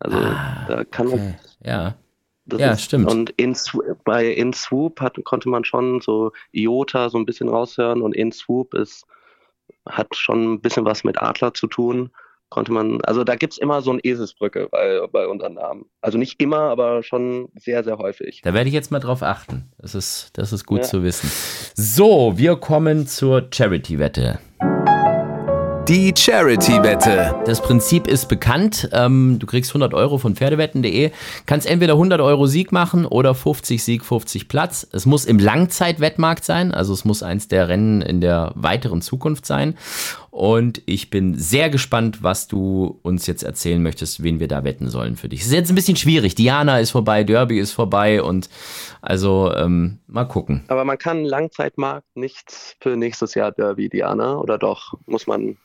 Also 0.00 0.18
Ah, 0.18 0.64
da 0.66 0.84
kann 0.84 1.06
man. 1.06 1.14
Okay. 1.14 1.34
Ja. 1.64 1.94
Das 2.44 2.60
Ja, 2.60 2.72
ist, 2.72 2.82
stimmt. 2.82 3.10
Und 3.10 3.30
in, 3.30 3.56
bei 4.04 4.26
In 4.26 4.52
Swoop 4.52 5.00
hat, 5.00 5.16
konnte 5.24 5.48
man 5.48 5.64
schon 5.64 6.00
so 6.00 6.32
Iota 6.52 7.08
so 7.08 7.18
ein 7.18 7.26
bisschen 7.26 7.48
raushören 7.48 8.02
und 8.02 8.14
In 8.16 8.32
Swoop 8.32 8.74
ist, 8.74 9.04
hat 9.88 10.14
schon 10.16 10.54
ein 10.54 10.60
bisschen 10.60 10.84
was 10.84 11.04
mit 11.04 11.20
Adler 11.22 11.54
zu 11.54 11.66
tun. 11.66 12.10
Konnte 12.50 12.70
man, 12.70 13.00
also 13.04 13.24
da 13.24 13.34
gibt 13.34 13.54
es 13.54 13.58
immer 13.58 13.80
so 13.80 13.92
eine 13.92 14.00
Eselsbrücke 14.00 14.68
bei, 14.70 15.00
bei 15.10 15.26
unseren 15.26 15.54
Namen. 15.54 15.86
Also 16.02 16.18
nicht 16.18 16.38
immer, 16.42 16.58
aber 16.58 17.02
schon 17.02 17.48
sehr, 17.58 17.82
sehr 17.82 17.96
häufig. 17.96 18.42
Da 18.44 18.52
werde 18.52 18.68
ich 18.68 18.74
jetzt 18.74 18.90
mal 18.90 18.98
drauf 18.98 19.22
achten. 19.22 19.72
Das 19.78 19.94
ist, 19.94 20.30
das 20.36 20.52
ist 20.52 20.66
gut 20.66 20.80
Ja. 20.80 20.84
zu 20.84 21.02
wissen. 21.02 21.30
So, 21.74 22.34
wir 22.36 22.56
kommen 22.56 23.06
zur 23.06 23.48
Charity-Wette. 23.50 24.38
Die 25.88 26.14
Charity-Wette. 26.16 27.42
Das 27.44 27.60
Prinzip 27.60 28.06
ist 28.06 28.28
bekannt. 28.28 28.88
Ähm, 28.92 29.38
du 29.40 29.46
kriegst 29.46 29.70
100 29.72 29.94
Euro 29.94 30.16
von 30.18 30.36
Pferdewetten.de. 30.36 31.10
Kannst 31.46 31.66
entweder 31.66 31.94
100 31.94 32.20
Euro 32.20 32.46
Sieg 32.46 32.70
machen 32.70 33.04
oder 33.04 33.34
50 33.34 33.82
Sieg, 33.82 34.04
50 34.04 34.46
Platz. 34.46 34.86
Es 34.92 35.06
muss 35.06 35.24
im 35.24 35.40
Langzeitwettmarkt 35.40 36.44
sein. 36.44 36.72
Also 36.72 36.92
es 36.92 37.04
muss 37.04 37.24
eins 37.24 37.48
der 37.48 37.68
Rennen 37.68 38.00
in 38.00 38.20
der 38.20 38.52
weiteren 38.54 39.02
Zukunft 39.02 39.44
sein. 39.44 39.76
Und 40.32 40.80
ich 40.86 41.10
bin 41.10 41.34
sehr 41.34 41.68
gespannt, 41.68 42.22
was 42.22 42.48
du 42.48 42.98
uns 43.02 43.26
jetzt 43.26 43.42
erzählen 43.42 43.82
möchtest, 43.82 44.22
wen 44.22 44.40
wir 44.40 44.48
da 44.48 44.64
wetten 44.64 44.88
sollen 44.88 45.16
für 45.16 45.28
dich. 45.28 45.40
Es 45.40 45.48
ist 45.48 45.52
jetzt 45.52 45.70
ein 45.70 45.74
bisschen 45.74 45.96
schwierig. 45.96 46.34
Diana 46.34 46.80
ist 46.80 46.90
vorbei, 46.90 47.22
Derby 47.22 47.58
ist 47.58 47.72
vorbei 47.72 48.22
und 48.22 48.48
also 49.02 49.52
ähm, 49.54 49.98
mal 50.06 50.24
gucken. 50.24 50.64
Aber 50.68 50.86
man 50.86 50.96
kann 50.96 51.26
Langzeitmarkt 51.26 52.16
nichts 52.16 52.76
für 52.80 52.96
nächstes 52.96 53.34
Jahr 53.34 53.52
Derby, 53.52 53.90
Diana, 53.90 54.38
oder 54.38 54.56
doch? 54.56 54.94
Muss 55.04 55.26
man, 55.26 55.58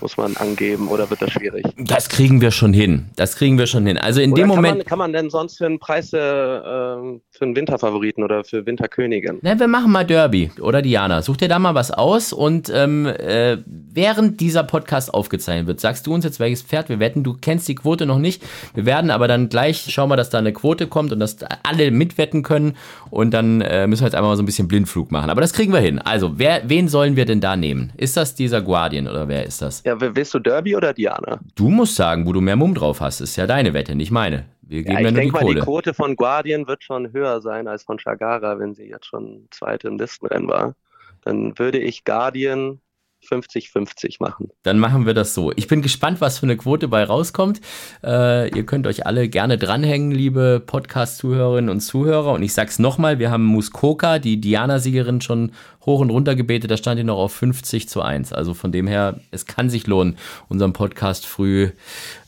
muss 0.00 0.16
man 0.16 0.36
angeben 0.36 0.88
oder 0.88 1.08
wird 1.08 1.22
das 1.22 1.30
schwierig? 1.30 1.64
Das 1.78 2.08
kriegen 2.08 2.40
wir 2.40 2.50
schon 2.50 2.72
hin. 2.72 3.06
Das 3.16 3.36
kriegen 3.36 3.58
wir 3.58 3.66
schon 3.66 3.86
hin. 3.86 3.96
Also 3.96 4.20
in 4.20 4.32
Oder 4.32 4.42
dem 4.42 4.48
kann 4.48 4.56
Moment. 4.56 4.78
Man, 4.78 4.86
kann 4.86 4.98
man 4.98 5.12
denn 5.12 5.30
sonst 5.30 5.58
für 5.58 5.66
einen 5.66 5.78
Preis 5.78 6.12
äh, 6.12 6.18
ähm, 6.18 7.20
für 7.30 7.44
einen 7.44 7.54
Winterfavoriten 7.54 8.24
oder 8.24 8.44
für 8.44 8.66
Winterkönigin? 8.66 9.38
Na, 9.42 9.58
wir 9.58 9.68
machen 9.68 9.92
mal 9.92 10.04
Derby, 10.04 10.50
oder 10.60 10.82
Diana? 10.82 11.22
Such 11.22 11.36
dir 11.36 11.48
da 11.48 11.58
mal 11.58 11.74
was 11.74 11.92
aus 11.92 12.32
und 12.32 12.70
ähm, 12.74 13.06
äh, 13.06 13.58
während 13.66 14.40
dieser 14.40 14.64
Podcast 14.64 15.14
aufgezeichnet 15.14 15.66
wird, 15.68 15.80
sagst 15.80 16.06
du 16.06 16.14
uns 16.14 16.24
jetzt, 16.24 16.40
welches 16.40 16.62
Pferd 16.62 16.88
wir 16.88 16.98
wetten. 16.98 17.22
Du 17.22 17.36
kennst 17.40 17.68
die 17.68 17.74
Quote 17.74 18.06
noch 18.06 18.18
nicht. 18.18 18.42
Wir 18.74 18.86
werden 18.86 19.10
aber 19.10 19.28
dann 19.28 19.48
gleich 19.48 19.86
schauen 19.92 20.08
wir, 20.08 20.16
dass 20.16 20.30
da 20.30 20.38
eine 20.38 20.52
Quote 20.52 20.88
kommt 20.88 21.12
und 21.12 21.20
dass 21.20 21.36
alle 21.62 21.90
mitwetten 21.90 22.42
können 22.42 22.76
und 23.10 23.32
dann 23.32 23.60
äh, 23.60 23.86
müssen 23.86 24.02
wir 24.02 24.06
jetzt 24.06 24.14
einmal 24.14 24.32
mal 24.32 24.36
so 24.36 24.42
ein 24.42 24.46
bisschen 24.46 24.68
Blindflug 24.68 25.10
machen. 25.12 25.30
Aber 25.30 25.40
das 25.40 25.52
kriegen 25.52 25.72
wir 25.72 25.80
hin. 25.80 25.98
Also, 25.98 26.38
wer, 26.38 26.68
wen 26.68 26.88
sollen 26.88 27.16
wir 27.16 27.24
denn 27.24 27.40
da 27.40 27.56
nehmen? 27.56 27.92
Ist 27.96 28.16
das 28.16 28.34
dieser 28.34 28.62
Guardian 28.62 29.06
oder 29.06 29.28
wer 29.28 29.46
ist 29.46 29.62
das? 29.62 29.81
Ja, 29.84 30.00
willst 30.00 30.32
du 30.34 30.38
Derby 30.38 30.76
oder 30.76 30.92
Diana? 30.92 31.40
Du 31.54 31.68
musst 31.68 31.96
sagen, 31.96 32.26
wo 32.26 32.32
du 32.32 32.40
mehr 32.40 32.56
Mumm 32.56 32.74
drauf 32.74 33.00
hast. 33.00 33.20
Ist 33.20 33.36
ja 33.36 33.46
deine 33.46 33.74
Wette, 33.74 33.94
nicht 33.94 34.10
meine. 34.10 34.46
Wir 34.62 34.82
geben 34.82 34.94
Ja, 34.94 35.00
ja, 35.00 35.08
ich 35.08 35.12
nur 35.12 35.20
die 35.22 35.30
denke 35.30 35.32
mal, 35.32 35.40
die 35.40 35.46
Kohle. 35.46 35.60
Quote 35.62 35.94
von 35.94 36.16
Guardian 36.16 36.66
wird 36.66 36.82
schon 36.84 37.12
höher 37.12 37.40
sein 37.40 37.68
als 37.68 37.82
von 37.82 37.98
Chagara, 37.98 38.58
wenn 38.58 38.74
sie 38.74 38.88
jetzt 38.88 39.06
schon 39.06 39.48
zweite 39.50 39.88
im 39.88 39.98
Listenrennen 39.98 40.48
war. 40.48 40.74
Dann 41.22 41.58
würde 41.58 41.78
ich 41.78 42.04
Guardian 42.04 42.80
50-50 43.28 44.16
machen. 44.20 44.50
Dann 44.62 44.78
machen 44.78 45.06
wir 45.06 45.14
das 45.14 45.34
so. 45.34 45.52
Ich 45.54 45.68
bin 45.68 45.82
gespannt, 45.82 46.20
was 46.20 46.38
für 46.38 46.46
eine 46.46 46.56
Quote 46.56 46.88
bei 46.88 47.04
rauskommt. 47.04 47.60
Äh, 48.02 48.48
ihr 48.56 48.66
könnt 48.66 48.86
euch 48.86 49.06
alle 49.06 49.28
gerne 49.28 49.58
dranhängen, 49.58 50.10
liebe 50.10 50.62
Podcast-Zuhörerinnen 50.64 51.70
und 51.70 51.80
Zuhörer. 51.80 52.32
Und 52.32 52.42
ich 52.42 52.52
sag's 52.52 52.78
nochmal, 52.78 53.18
wir 53.18 53.30
haben 53.30 53.44
Muskoka, 53.44 54.18
die 54.18 54.40
Diana-Siegerin, 54.40 55.20
schon 55.20 55.52
hoch 55.86 56.00
und 56.00 56.10
runter 56.10 56.34
gebetet. 56.34 56.70
Da 56.70 56.76
stand 56.76 56.98
die 56.98 57.04
noch 57.04 57.18
auf 57.18 57.32
50 57.32 57.88
zu 57.88 58.02
1. 58.02 58.32
Also 58.32 58.54
von 58.54 58.72
dem 58.72 58.86
her, 58.86 59.20
es 59.30 59.46
kann 59.46 59.70
sich 59.70 59.86
lohnen, 59.86 60.16
unseren 60.48 60.72
Podcast 60.72 61.26
früh 61.26 61.70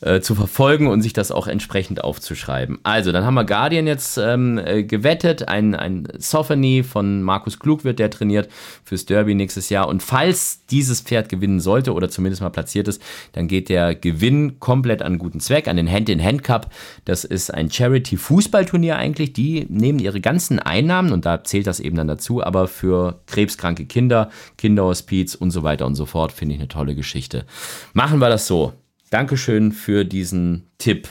äh, 0.01 0.19
zu 0.19 0.35
verfolgen 0.35 0.87
und 0.87 1.01
sich 1.01 1.13
das 1.13 1.31
auch 1.31 1.47
entsprechend 1.47 2.03
aufzuschreiben. 2.03 2.79
Also, 2.83 3.11
dann 3.11 3.25
haben 3.25 3.35
wir 3.35 3.45
Guardian 3.45 3.87
jetzt 3.87 4.17
ähm, 4.17 4.57
äh, 4.57 4.83
gewettet. 4.83 5.47
Ein, 5.47 5.75
ein 5.75 6.07
Sophony 6.17 6.83
von 6.83 7.23
Markus 7.23 7.59
Klug 7.59 7.83
wird 7.83 7.99
der 7.99 8.09
trainiert 8.09 8.49
fürs 8.83 9.05
Derby 9.05 9.35
nächstes 9.35 9.69
Jahr. 9.69 9.87
Und 9.87 10.03
falls 10.03 10.65
dieses 10.69 11.01
Pferd 11.01 11.29
gewinnen 11.29 11.59
sollte 11.59 11.93
oder 11.93 12.09
zumindest 12.09 12.41
mal 12.41 12.49
platziert 12.49 12.87
ist, 12.87 13.01
dann 13.33 13.47
geht 13.47 13.69
der 13.69 13.95
Gewinn 13.95 14.59
komplett 14.59 15.01
an 15.01 15.17
guten 15.17 15.39
Zweck, 15.39 15.67
an 15.67 15.77
den 15.77 15.91
Hand-in-Hand 15.91 16.43
Cup. 16.43 16.71
Das 17.05 17.23
ist 17.23 17.53
ein 17.53 17.71
Charity-Fußballturnier 17.71 18.97
eigentlich. 18.97 19.33
Die 19.33 19.65
nehmen 19.69 19.99
ihre 19.99 20.21
ganzen 20.21 20.59
Einnahmen 20.59 21.11
und 21.11 21.25
da 21.25 21.43
zählt 21.43 21.67
das 21.67 21.79
eben 21.79 21.95
dann 21.95 22.07
dazu, 22.07 22.43
aber 22.43 22.67
für 22.67 23.19
krebskranke 23.45 23.85
Kinder, 23.85 24.29
Kinderhospiz 24.57 25.35
und 25.35 25.51
so 25.51 25.63
weiter 25.63 25.85
und 25.85 25.95
so 25.95 26.05
fort, 26.05 26.31
finde 26.31 26.55
ich 26.55 26.61
eine 26.61 26.67
tolle 26.67 26.95
Geschichte. 26.95 27.45
Machen 27.93 28.19
wir 28.19 28.29
das 28.29 28.47
so. 28.47 28.73
Dankeschön 29.11 29.71
für 29.71 30.03
diesen 30.03 30.67
Tipp. 30.77 31.07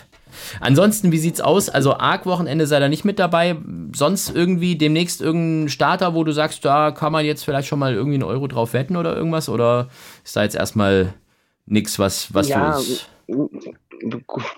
Ansonsten, 0.59 1.13
wie 1.13 1.19
sieht's 1.19 1.41
aus? 1.41 1.69
Also 1.69 1.97
Arc-Wochenende 1.97 2.67
sei 2.67 2.81
da 2.81 2.89
nicht 2.89 3.05
mit 3.05 3.21
dabei. 3.21 3.57
Sonst 3.95 4.35
irgendwie 4.35 4.77
demnächst 4.77 5.21
irgendein 5.21 5.69
Starter, 5.69 6.15
wo 6.15 6.25
du 6.25 6.33
sagst, 6.33 6.65
da 6.65 6.91
kann 6.91 7.13
man 7.13 7.25
jetzt 7.25 7.45
vielleicht 7.45 7.69
schon 7.69 7.79
mal 7.79 7.95
irgendwie 7.95 8.17
einen 8.17 8.25
Euro 8.25 8.49
drauf 8.49 8.73
wetten 8.73 8.97
oder 8.97 9.17
irgendwas? 9.17 9.49
Oder 9.49 9.89
ist 10.25 10.35
da 10.35 10.43
jetzt 10.43 10.57
erstmal 10.57 11.15
nichts, 11.67 12.01
was, 12.01 12.35
was 12.35 12.49
Ja, 12.49 12.73
du 12.73 12.81
ist? 12.81 13.09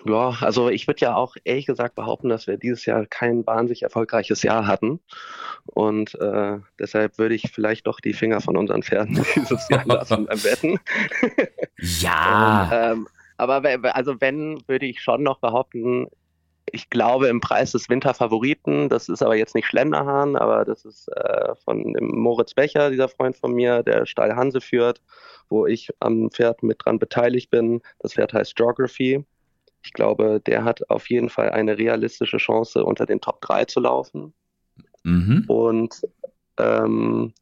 Ja, 0.05 0.37
also 0.41 0.69
ich 0.69 0.87
würde 0.87 1.01
ja 1.01 1.15
auch 1.15 1.37
ehrlich 1.45 1.67
gesagt 1.67 1.95
behaupten, 1.95 2.29
dass 2.29 2.47
wir 2.47 2.57
dieses 2.57 2.87
Jahr 2.87 3.07
kein 3.07 3.47
wahnsinnig 3.47 3.83
erfolgreiches 3.83 4.43
Jahr 4.43 4.67
hatten. 4.67 5.01
Und 5.67 6.15
äh, 6.21 6.59
deshalb 6.79 7.19
würde 7.19 7.35
ich 7.35 7.51
vielleicht 7.53 7.87
doch 7.87 8.01
die 8.01 8.13
Finger 8.13 8.41
von 8.41 8.57
unseren 8.57 8.83
Pferden 8.83 9.25
dieses 9.35 9.69
Jahr 9.69 9.85
lassen 9.87 10.27
beim 10.27 10.45
Wetten. 10.45 10.79
Ja. 11.79 12.93
Ähm, 12.93 13.09
aber 13.37 13.63
also 13.95 14.21
wenn, 14.21 14.63
würde 14.67 14.87
ich 14.87 15.03
schon 15.03 15.23
noch 15.23 15.39
behaupten, 15.39 16.09
ich 16.73 16.91
glaube 16.91 17.29
im 17.29 17.41
Preis 17.41 17.73
des 17.73 17.89
Winterfavoriten, 17.89 18.89
das 18.89 19.09
ist 19.09 19.23
aber 19.23 19.37
jetzt 19.37 19.55
nicht 19.55 19.67
Schlenderhahn, 19.67 20.37
aber 20.37 20.65
das 20.65 20.85
ist 20.85 21.09
äh, 21.09 21.55
von 21.65 21.95
Moritz 22.01 22.55
Becher, 22.55 22.91
dieser 22.91 23.09
Freund 23.09 23.37
von 23.37 23.53
mir, 23.53 23.83
der 23.83 24.07
Stall 24.07 24.35
Hanse 24.35 24.61
führt, 24.61 25.01
wo 25.49 25.67
ich 25.67 25.91
am 26.01 26.31
Pferd 26.31 26.63
mit 26.63 26.85
dran 26.85 26.99
beteiligt 26.99 27.51
bin. 27.51 27.81
Das 28.01 28.15
Pferd 28.15 28.33
heißt 28.33 28.57
Geography. 28.57 29.25
Ich 29.85 29.93
glaube, 29.93 30.41
der 30.45 30.65
hat 30.65 30.91
auf 30.91 31.09
jeden 31.09 31.29
Fall 31.29 31.51
eine 31.51 31.79
realistische 31.79 32.39
Chance, 32.39 32.85
unter 32.85 33.07
den 33.07 33.21
Top 33.21 33.41
3 33.43 33.67
zu 33.67 33.81
laufen. 33.81 34.35
Mhm. 35.05 35.45
Und 35.47 36.03
ähm, 36.59 37.33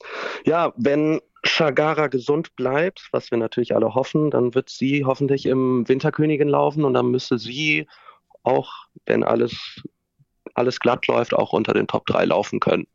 ja, 0.45 0.75
wenn 0.77 1.21
Shagara 1.45 2.09
gesund 2.09 2.57
bleibt, 2.57 3.09
was 3.13 3.31
wir 3.31 3.39
natürlich 3.39 3.75
alle 3.75 3.95
hoffen, 3.95 4.31
dann 4.31 4.55
wird 4.55 4.71
sie 4.71 5.05
hoffentlich 5.05 5.47
im 5.47 5.89
Winterkönigin 5.89 6.49
laufen 6.49 6.85
und 6.85 6.95
dann 6.95 7.11
müsste 7.11 7.39
sie 7.39 7.87
auch, 8.45 8.71
wenn 9.07 9.25
alles, 9.25 9.83
alles 10.55 10.81
glatt 10.81 11.07
läuft, 11.07 11.35
auch 11.35 11.53
unter 11.53 11.75
den 11.75 11.87
Top 11.87 12.07
3 12.07 12.27
laufen 12.27 12.61
können. 12.61 12.87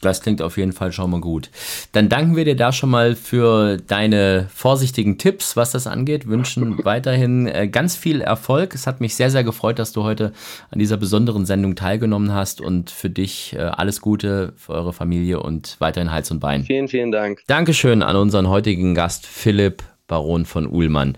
Das 0.00 0.20
klingt 0.20 0.42
auf 0.42 0.58
jeden 0.58 0.72
Fall 0.72 0.92
schon 0.92 1.10
mal 1.10 1.20
gut. 1.20 1.50
Dann 1.92 2.08
danken 2.08 2.36
wir 2.36 2.44
dir 2.44 2.56
da 2.56 2.72
schon 2.72 2.90
mal 2.90 3.14
für 3.14 3.78
deine 3.78 4.48
vorsichtigen 4.52 5.16
Tipps, 5.18 5.56
was 5.56 5.72
das 5.72 5.86
angeht. 5.86 6.26
Wünschen 6.26 6.78
weiterhin 6.84 7.46
äh, 7.46 7.68
ganz 7.68 7.96
viel 7.96 8.20
Erfolg. 8.20 8.74
Es 8.74 8.86
hat 8.86 9.00
mich 9.00 9.14
sehr, 9.14 9.30
sehr 9.30 9.44
gefreut, 9.44 9.78
dass 9.78 9.92
du 9.92 10.02
heute 10.02 10.32
an 10.70 10.78
dieser 10.78 10.98
besonderen 10.98 11.46
Sendung 11.46 11.74
teilgenommen 11.74 12.34
hast 12.34 12.60
und 12.60 12.90
für 12.90 13.08
dich 13.08 13.54
äh, 13.54 13.60
alles 13.60 14.00
Gute, 14.00 14.52
für 14.56 14.72
eure 14.72 14.92
Familie 14.92 15.40
und 15.40 15.76
weiterhin 15.78 16.10
Hals 16.10 16.30
und 16.30 16.40
Bein. 16.40 16.64
Vielen, 16.64 16.88
vielen 16.88 17.10
Dank. 17.10 17.42
Dankeschön 17.46 18.02
an 18.02 18.16
unseren 18.16 18.48
heutigen 18.48 18.94
Gast 18.94 19.26
Philipp 19.26 19.82
Baron 20.06 20.44
von 20.44 20.66
Uhlmann. 20.66 21.16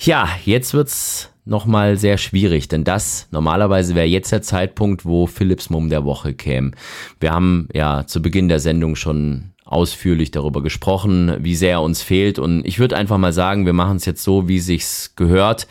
Ja, 0.00 0.28
jetzt 0.44 0.72
wird's 0.72 1.30
nochmal 1.46 1.96
sehr 1.96 2.18
schwierig, 2.18 2.68
denn 2.68 2.84
das 2.84 3.28
normalerweise 3.30 3.94
wäre 3.94 4.06
jetzt 4.06 4.32
der 4.32 4.42
Zeitpunkt, 4.42 5.04
wo 5.04 5.26
Philips 5.26 5.70
Mumm 5.70 5.88
der 5.88 6.04
Woche 6.04 6.34
käme. 6.34 6.72
Wir 7.20 7.32
haben 7.32 7.68
ja 7.72 8.06
zu 8.06 8.20
Beginn 8.20 8.48
der 8.48 8.60
Sendung 8.60 8.96
schon 8.96 9.52
ausführlich 9.64 10.30
darüber 10.30 10.62
gesprochen, 10.62 11.36
wie 11.40 11.56
sehr 11.56 11.72
er 11.72 11.82
uns 11.82 12.02
fehlt 12.02 12.38
und 12.38 12.66
ich 12.66 12.78
würde 12.78 12.96
einfach 12.96 13.18
mal 13.18 13.32
sagen, 13.32 13.66
wir 13.66 13.72
machen 13.72 13.96
es 13.96 14.04
jetzt 14.04 14.22
so, 14.22 14.48
wie 14.48 14.60
sich's 14.60 15.14
gehört, 15.16 15.66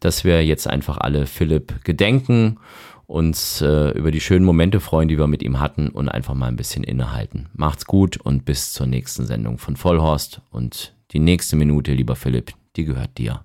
dass 0.00 0.24
wir 0.24 0.44
jetzt 0.44 0.68
einfach 0.68 0.98
alle 0.98 1.26
Philipp 1.26 1.84
gedenken 1.84 2.58
uns 3.06 3.60
äh, 3.60 3.90
über 3.90 4.10
die 4.10 4.20
schönen 4.20 4.44
Momente 4.44 4.80
freuen, 4.80 5.08
die 5.08 5.18
wir 5.18 5.26
mit 5.26 5.42
ihm 5.42 5.60
hatten 5.60 5.88
und 5.88 6.08
einfach 6.08 6.34
mal 6.34 6.48
ein 6.48 6.56
bisschen 6.56 6.84
innehalten. 6.84 7.48
Macht's 7.52 7.84
gut 7.84 8.16
und 8.16 8.44
bis 8.44 8.72
zur 8.72 8.86
nächsten 8.86 9.26
Sendung 9.26 9.58
von 9.58 9.76
Vollhorst 9.76 10.40
und 10.50 10.94
die 11.12 11.20
nächste 11.20 11.56
Minute, 11.56 11.92
lieber 11.92 12.16
Philipp, 12.16 12.52
die 12.76 12.84
gehört 12.84 13.18
dir. 13.18 13.44